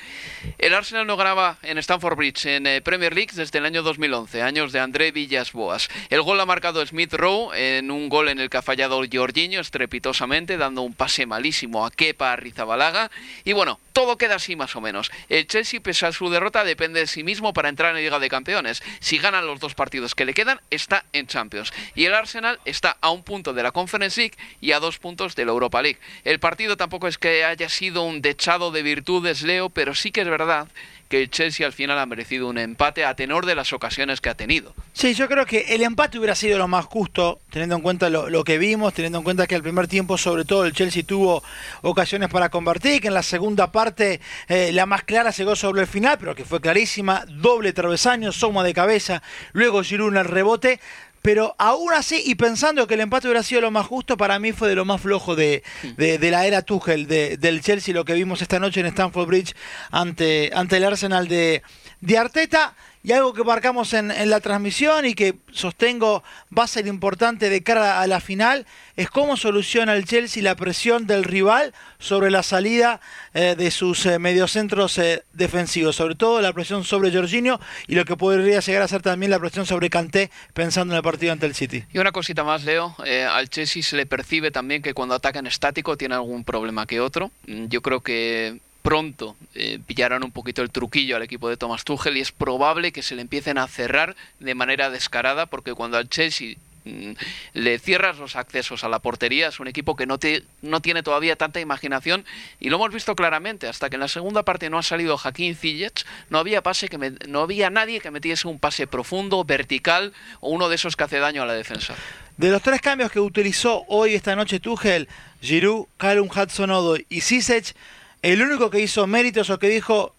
El 0.59 0.75
Arsenal 0.75 1.07
no 1.07 1.17
ganaba 1.17 1.59
en 1.63 1.79
Stamford 1.79 2.17
Bridge 2.17 2.47
en 2.47 2.67
eh, 2.67 2.81
Premier 2.81 3.15
League 3.15 3.33
desde 3.35 3.59
el 3.59 3.67
año 3.67 3.83
2011, 3.83 4.43
años 4.43 4.73
de 4.73 4.81
André 4.81 5.13
Villas 5.13 5.53
Boas. 5.53 5.89
El 6.11 6.23
gol 6.23 6.41
ha 6.41 6.47
marcado 6.47 6.85
Smith 6.85 7.13
Rowe 7.13 7.53
en 7.55 7.91
un 7.91 8.09
gol 8.09 8.29
en 8.29 8.39
el 8.41 8.51
que 8.51 8.57
ha 8.57 8.63
fallado 8.63 9.03
Jorginho 9.11 9.58
estrepitosamente, 9.61 10.57
dando 10.57 10.83
un 10.83 10.95
pase 10.95 11.27
malísimo 11.27 11.85
a 11.85 11.91
Kepa 11.91 12.37
Rizabalaga. 12.37 13.11
Y 13.45 13.53
bueno, 13.53 13.81
todo 13.93 14.17
queda 14.17 14.37
así 14.37 14.57
más 14.57 14.77
o 14.77 14.81
menos. 14.81 15.11
El 15.29 15.47
Chelsea, 15.47 15.81
pese 15.81 16.07
a 16.07 16.13
su 16.13 16.31
derrota, 16.31 16.65
depende 16.65 17.01
de 17.01 17.07
sí 17.07 17.25
mismo 17.25 17.53
para 17.53 17.69
entrar 17.69 17.91
en 17.91 17.97
la 17.97 18.01
Liga 18.01 18.19
de 18.19 18.29
Campeones. 18.29 18.83
Si 19.01 19.19
ganan 19.19 19.47
los 19.47 19.61
dos 19.61 19.75
partidos 19.75 20.15
que 20.15 20.25
le 20.25 20.35
quedan, 20.35 20.61
está 20.71 21.05
en 21.13 21.27
Champions. 21.27 21.73
Y 21.95 22.05
el 22.05 22.15
Arsenal 22.15 22.61
está 22.65 22.97
a 23.01 23.11
un 23.11 23.23
punto 23.23 23.53
de 23.53 23.63
la 23.63 23.73
Conference 23.73 24.21
League 24.21 24.37
y 24.61 24.73
a 24.73 24.81
dos 24.81 24.99
puntos 24.99 25.35
de 25.35 25.45
la 25.45 25.53
Europa 25.53 25.83
League. 25.83 25.99
El 26.25 26.41
partido 26.41 26.77
tampoco 26.77 27.09
es 27.09 27.19
que 27.19 27.45
haya 27.45 27.69
sido 27.69 28.03
un 28.03 28.23
dechado 28.23 28.71
de 28.71 28.83
virtudes, 28.83 29.43
Leo, 29.43 29.71
pero 29.71 29.95
sí 29.95 30.11
que 30.11 30.21
es 30.23 30.29
verdad 30.29 30.69
que 31.09 31.23
el 31.23 31.31
Chelsea 31.31 31.67
al 31.67 31.73
final 31.73 31.99
ha 31.99 32.07
merecido 32.07 32.49
un 32.49 32.59
empate 32.59 33.05
a 33.05 33.15
tenor 33.15 33.47
de 33.47 33.55
las 33.55 33.73
ocasiones 33.73 34.21
que 34.21 34.29
ha 34.29 34.35
tenido. 34.35 34.75
Sí, 34.93 35.15
yo 35.15 35.29
creo 35.29 35.47
que 35.47 35.75
el 35.75 35.83
empate 35.83 36.19
hubiera 36.19 36.35
sido 36.35 36.59
lo 36.59 36.69
más 36.69 36.85
justo, 36.85 37.41
teniendo 37.51 37.77
en 37.77 37.83
cuenta 37.83 38.11
lo, 38.11 38.45
que 38.45 38.59
vimos, 38.59 38.93
teniendo 38.95 39.19
en 39.19 39.25
cuenta 39.25 39.47
que 39.47 39.55
al 39.55 39.63
primer 39.63 39.89
tiempo, 39.89 40.19
sobre 40.19 40.45
todo, 40.45 40.65
el 40.65 40.73
Chelsea 40.73 41.03
tuvo 41.03 41.43
ocasiones 41.83 42.29
para 42.29 42.51
convertir, 42.51 43.01
que 43.01 43.09
en 43.09 43.15
la 43.15 43.23
segunda 43.23 43.73
parte 43.73 44.21
eh, 44.49 44.71
la 44.73 44.87
más 44.87 45.05
clara 45.05 45.31
llegó 45.31 45.57
sobre 45.57 45.83
el 45.83 45.87
final, 45.87 46.19
pero 46.19 46.35
que 46.35 46.45
fue 46.45 46.61
clarísima, 46.61 47.25
doble 47.29 47.73
travesaño, 47.73 48.33
soma 48.33 48.63
de 48.63 48.75
cabeza, 48.75 49.23
luego 49.53 49.83
Giroud 49.83 50.17
el 50.17 50.25
rebote. 50.25 50.81
Pero 51.23 51.55
aún 51.59 51.93
así, 51.93 52.23
y 52.25 52.35
pensando 52.37 52.87
que 52.87 52.95
el 52.95 53.01
empate 53.01 53.27
hubiera 53.27 53.43
sido 53.43 53.61
lo 53.61 53.71
más 53.71 53.87
justo, 53.87 54.17
para 54.17 54.39
mí 54.39 54.53
fue 54.53 54.69
de 54.69 54.75
lo 54.75 54.85
más 54.85 55.01
flojo 55.01 55.35
de, 55.37 55.63
de, 55.97 56.31
la 56.31 56.47
era 56.47 56.63
Tuchel, 56.63 57.07
de, 57.07 57.37
del 57.37 57.61
Chelsea, 57.61 57.95
lo 57.95 58.05
que 58.05 58.15
vimos 58.15 58.41
esta 58.43 58.59
noche 58.59 58.81
en 58.81 58.87
Stamford 58.87 59.27
Bridge 59.27 59.55
ante, 59.91 60.51
ante 60.55 60.77
el 60.77 60.85
Arsenal 60.85 61.29
de, 61.29 61.63
de 62.01 62.19
Arteta. 62.19 62.75
Y 63.03 63.13
algo 63.13 63.33
que 63.33 63.45
marcamos 63.45 63.95
en, 63.95 64.09
la 64.29 64.41
transmisión 64.41 65.07
y 65.07 65.15
que 65.15 65.37
sostengo 65.53 66.23
va 66.57 66.65
a 66.65 66.67
ser 66.67 66.87
importante 66.87 67.49
de 67.49 67.63
cara 67.63 68.01
a 68.01 68.07
la 68.07 68.21
final 68.21 68.67
es 68.97 69.09
cómo 69.09 69.37
soluciona 69.37 69.95
el 69.95 70.05
Chelsea 70.05 70.43
la 70.43 70.57
presión 70.57 71.07
del 71.07 71.25
rival 71.25 71.73
sobre 71.99 72.31
la 72.31 72.43
salida 72.43 73.01
eh, 73.35 73.55
de 73.57 73.71
sus 73.71 74.05
eh, 74.07 74.19
mediocentros 74.19 74.99
eh, 74.99 75.23
defensivos, 75.33 75.97
sobre 75.97 76.17
todo 76.17 76.41
la 76.41 76.53
presión 76.53 76.85
sobre 76.85 77.13
Jorginho 77.13 77.61
y 77.87 77.95
lo 77.95 78.05
que 78.05 78.17
podría 78.17 78.61
llegar 78.61 78.83
a 78.83 78.89
ser 78.89 79.03
también 79.03 79.31
la 79.31 79.39
presión 79.39 79.65
sobre 79.65 79.91
Kanté 79.91 80.31
pensando 80.53 80.95
en 80.95 80.97
el 80.97 81.03
partido 81.03 81.33
ante 81.33 81.47
el 81.47 81.55
City. 81.55 81.85
Y 81.93 81.99
una 81.99 82.13
cosita 82.13 82.43
más, 82.43 82.65
Leo, 82.65 82.97
al 83.31 83.49
Chelsea 83.49 83.83
se 83.83 83.97
le 83.97 84.07
percibe 84.07 84.51
también 84.51 84.83
que 84.83 84.95
cuando 84.95 85.15
ataca 85.15 85.39
en 85.39 85.47
estático 85.47 85.97
tiene 85.97 86.17
algún 86.17 86.45
problema 86.45 86.87
que 86.87 87.01
otro. 87.01 87.31
Mm, 87.47 87.67
yo 87.67 87.81
creo 87.81 88.01
que 88.01 88.61
pronto 88.89 89.37
eh, 89.55 89.79
pillarán 89.87 90.25
un 90.25 90.31
poquito 90.31 90.63
el 90.63 90.71
truquillo 90.71 91.17
al 91.17 91.23
equipo 91.23 91.51
de 91.51 91.59
Thomas 91.59 91.85
Tuchel 91.85 92.17
y 92.17 92.21
es 92.21 92.33
probable 92.33 92.91
que 92.91 93.03
se 93.03 93.17
le 93.17 93.21
empiecen 93.21 93.59
a 93.59 93.69
cerrar 93.69 94.17
de 94.41 94.55
manera 94.55 94.89
descarada 94.89 95.45
porque 95.45 95.75
cuando 95.75 95.99
al 95.99 96.09
Chelsea 96.09 96.57
mm, 96.87 97.11
le 97.53 97.79
cierras 97.81 98.17
los 98.17 98.35
accesos 98.35 98.85
a 98.85 98.89
la 98.89 99.01
portería, 99.01 99.49
es 99.49 99.61
un 99.61 99.69
equipo 99.69 99.95
que 99.95 100.07
no, 100.07 100.17
te, 100.17 100.43
no 100.63 100.81
tiene 100.81 101.03
todavía 101.03 101.37
tanta 101.37 101.61
imaginación 101.61 102.25
y 102.61 102.71
lo 102.71 102.77
hemos 102.77 102.91
visto 102.91 103.15
claramente, 103.15 103.69
hasta 103.69 103.91
que 103.91 103.97
en 103.97 104.01
la 104.01 104.09
segunda 104.09 104.43
parte 104.43 104.71
no 104.71 104.79
ha 104.79 104.83
salido 104.83 105.19
Joaquín 105.19 105.55
Ziyech, 105.55 106.07
no 106.31 106.39
había 106.39 106.63
pase 106.63 106.89
que 106.89 106.97
no 107.29 107.43
había 107.43 107.69
nadie 107.69 108.01
que 108.01 108.11
metiese 108.11 108.49
un 108.49 108.59
pase 108.59 108.87
profundo, 108.87 109.45
vertical 109.45 110.15
o 110.41 110.49
uno 110.49 110.71
de 110.71 110.77
esos 110.77 110.97
que 110.97 111.05
hace 111.05 111.19
daño 111.19 111.43
a 111.43 111.47
la 111.47 111.53
defensa. 111.53 111.95
De 112.39 112.49
los 112.49 112.63
tres 112.63 112.81
cambios 112.81 113.13
que 113.13 113.21
utilizó 113.21 113.85
hoy 113.89 114.15
esta 114.15 114.35
noche 114.35 114.61
Tuchel, 114.61 115.09
Giroud, 115.43 115.89
Callum 115.99 116.31
Hudson-Odoi 116.31 117.05
y 117.11 117.21
Ziyech, 117.21 117.75
el 118.23 118.43
único 118.43 118.71
que 118.71 118.81
hizo 118.81 119.07
méritos 119.07 119.51
o 119.51 119.59
que 119.59 119.69
dijo 119.69 120.15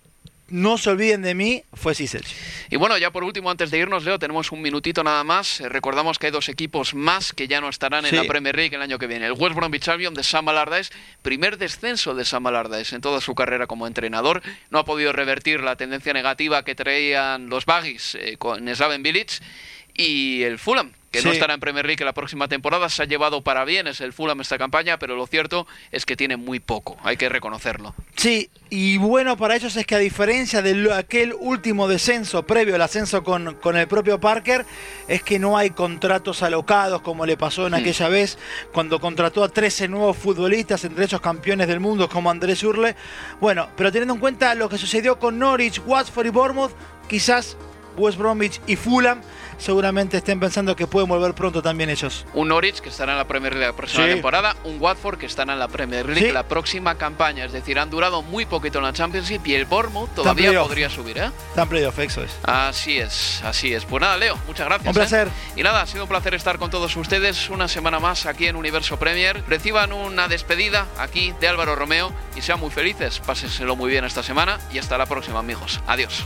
no 0.52 0.78
se 0.78 0.90
olviden 0.90 1.22
de 1.22 1.36
mí 1.36 1.64
fue 1.74 1.96
Cicel. 1.96 2.24
Y 2.70 2.76
bueno, 2.76 2.98
ya 2.98 3.12
por 3.12 3.24
último, 3.24 3.50
antes 3.52 3.72
de 3.72 3.78
irnos, 3.78 4.04
Leo, 4.04 4.20
tenemos 4.20 4.52
un 4.52 4.62
minutito 4.62 5.04
nada 5.04 5.24
más. 5.24 5.62
Eh, 5.62 5.70
recordamos 5.70 6.18
que 6.20 6.28
hay 6.28 6.32
dos 6.32 6.50
equipos 6.50 6.94
más 6.94 7.34
que 7.34 7.48
ya 7.48 7.62
no 7.62 7.70
estarán 7.70 8.06
en 8.06 8.16
la 8.16 8.24
Premier 8.24 8.56
League 8.56 8.76
el 8.76 8.82
año 8.82 8.98
que 8.98 9.08
viene. 9.08 9.28
El 9.28 9.34
West 9.34 9.56
Bromwich 9.56 9.88
Albion 9.88 10.14
de 10.14 10.24
Sam 10.24 10.50
Allardyce, 10.50 10.92
primer 11.22 11.58
descenso 11.58 12.16
de 12.16 12.26
Sam 12.26 12.48
Allardyce 12.48 12.96
en 12.96 13.02
toda 13.02 13.22
su 13.22 13.36
carrera 13.36 13.68
como 13.68 13.88
entrenador. 13.88 14.42
No 14.70 14.80
ha 14.80 14.86
podido 14.86 15.14
revertir 15.14 15.62
la 15.62 15.76
tendencia 15.76 16.14
negativa 16.14 16.64
que 16.64 16.76
traían 16.76 17.50
los 17.50 17.66
Baggies 17.66 18.16
eh, 18.16 18.38
con 18.38 18.68
Slaven 18.74 19.04
Village. 19.04 19.40
Y 20.00 20.44
el 20.44 20.60
Fulham, 20.60 20.94
que 21.12 21.22
no 21.22 21.30
estará 21.30 21.54
en 21.54 21.60
Premier 21.60 21.86
League 21.86 22.06
la 22.06 22.14
próxima 22.14 22.48
temporada, 22.48 22.88
se 22.88 23.04
ha 23.04 23.06
llevado 23.06 23.42
para 23.42 23.66
bien 23.66 23.86
es 23.86 24.00
el 24.00 24.14
Fulham 24.14 24.40
esta 24.40 24.58
campaña, 24.58 24.98
pero 24.98 25.18
lo 25.18 25.28
cierto 25.28 25.68
es 25.92 26.06
que 26.06 26.16
tiene 26.16 26.38
muy 26.38 26.62
poco, 26.62 26.96
hay 27.04 27.18
que 27.18 27.28
reconocerlo. 27.28 27.94
Sí, 28.16 28.50
y 28.70 28.96
bueno 28.96 29.36
para 29.36 29.58
ellos 29.58 29.76
es 29.76 29.86
que 29.86 29.96
a 29.96 29.98
diferencia 29.98 30.62
de 30.62 30.94
aquel 30.94 31.34
último 31.38 31.90
descenso 31.90 32.44
previo 32.44 32.76
al 32.76 32.82
ascenso 32.82 33.26
con, 33.26 33.56
con 33.56 33.76
el 33.76 33.90
propio 33.90 34.22
Parker, 34.22 34.66
es 35.10 35.22
que 35.22 35.38
no 35.38 35.58
hay 35.58 35.72
contratos 35.72 36.44
alocados 36.44 37.02
como 37.02 37.26
le 37.26 37.36
pasó 37.36 37.68
en 37.68 37.74
hmm. 37.74 37.76
aquella 37.76 38.08
vez 38.08 38.38
cuando 38.72 39.02
contrató 39.02 39.44
a 39.44 39.50
13 39.50 39.90
nuevos 39.90 40.16
futbolistas, 40.16 40.86
entre 40.86 41.04
ellos 41.04 41.20
campeones 41.20 41.68
del 41.68 41.82
mundo 41.82 42.08
como 42.08 42.32
Andrés 42.32 42.64
Urle. 42.64 42.96
Bueno, 43.42 43.68
pero 43.76 43.92
teniendo 43.92 44.14
en 44.14 44.22
cuenta 44.22 44.56
lo 44.56 44.70
que 44.70 44.78
sucedió 44.78 45.20
con 45.20 45.38
Norwich, 45.38 45.82
Watford 45.86 46.28
y 46.28 46.30
Bournemouth, 46.30 46.72
quizás 47.10 47.58
West 47.98 48.18
Bromwich 48.18 48.62
y 48.66 48.76
Fulham 48.78 49.22
seguramente 49.60 50.18
estén 50.18 50.40
pensando 50.40 50.76
que 50.76 50.88
pueden 50.88 51.08
volver 51.08 51.34
pronto 51.34 51.62
también 51.62 51.90
ellos. 51.90 52.26
Un 52.34 52.48
Norwich 52.48 52.80
que 52.80 52.90
estará 52.90 53.12
en 53.12 53.18
la 53.18 53.28
Premier 53.28 53.54
League 53.54 53.68
la 53.68 53.76
próxima 53.76 54.08
temporada, 54.08 54.56
un 54.64 54.82
Watford 54.82 55.18
que 55.18 55.26
estará 55.26 55.54
en 55.54 55.60
la 55.60 55.68
Premier 55.68 56.08
League 56.08 56.32
la 56.32 56.48
próxima 56.48 56.96
campaña. 56.96 57.46
Es 57.46 57.52
decir, 57.52 57.80
han 57.80 57.90
durado 57.90 58.22
muy 58.22 58.46
poquito 58.46 58.80
en 58.80 58.86
la 58.86 58.94
Championship 58.94 59.46
y 59.46 59.56
el 59.56 59.66
Bournemouth 59.66 60.14
todavía 60.16 60.62
podría 60.62 60.90
subir, 60.90 61.18
¿eh? 61.18 61.32
Están 61.50 61.70
playoff, 61.70 62.00
eso 62.00 62.24
es. 62.24 62.32
Así 62.44 62.98
es, 62.98 63.42
así 63.44 63.74
es. 63.74 63.86
Pues 63.86 64.02
nada, 64.02 64.18
Leo, 64.18 64.38
muchas 64.48 64.66
gracias. 64.68 64.88
Un 64.88 64.94
placer. 64.94 65.28
¿eh? 65.28 65.60
Y 65.60 65.64
nada, 65.64 65.82
ha 65.82 65.86
sido 65.86 66.04
un 66.04 66.10
placer 66.10 66.34
estar 66.34 66.58
con 66.58 66.70
todos 66.70 66.96
ustedes 66.96 67.50
una 67.50 67.68
semana 67.68 68.00
más 68.00 68.26
aquí 68.26 68.48
en 68.48 68.56
Universo 68.56 68.98
Premier. 68.98 69.44
Reciban 69.48 69.92
una 69.94 70.28
despedida 70.28 70.88
aquí 70.98 71.34
de 71.40 71.48
Álvaro 71.48 71.76
Romeo 71.76 72.14
y 72.36 72.42
sean 72.42 72.60
muy 72.60 72.72
felices. 72.72 73.20
Pásenselo 73.20 73.76
muy 73.76 73.90
bien 73.90 74.06
esta 74.06 74.24
semana 74.24 74.60
y 74.72 74.80
hasta 74.80 74.98
la 74.98 75.06
próxima, 75.06 75.40
amigos. 75.40 75.80
Adiós. 75.88 76.26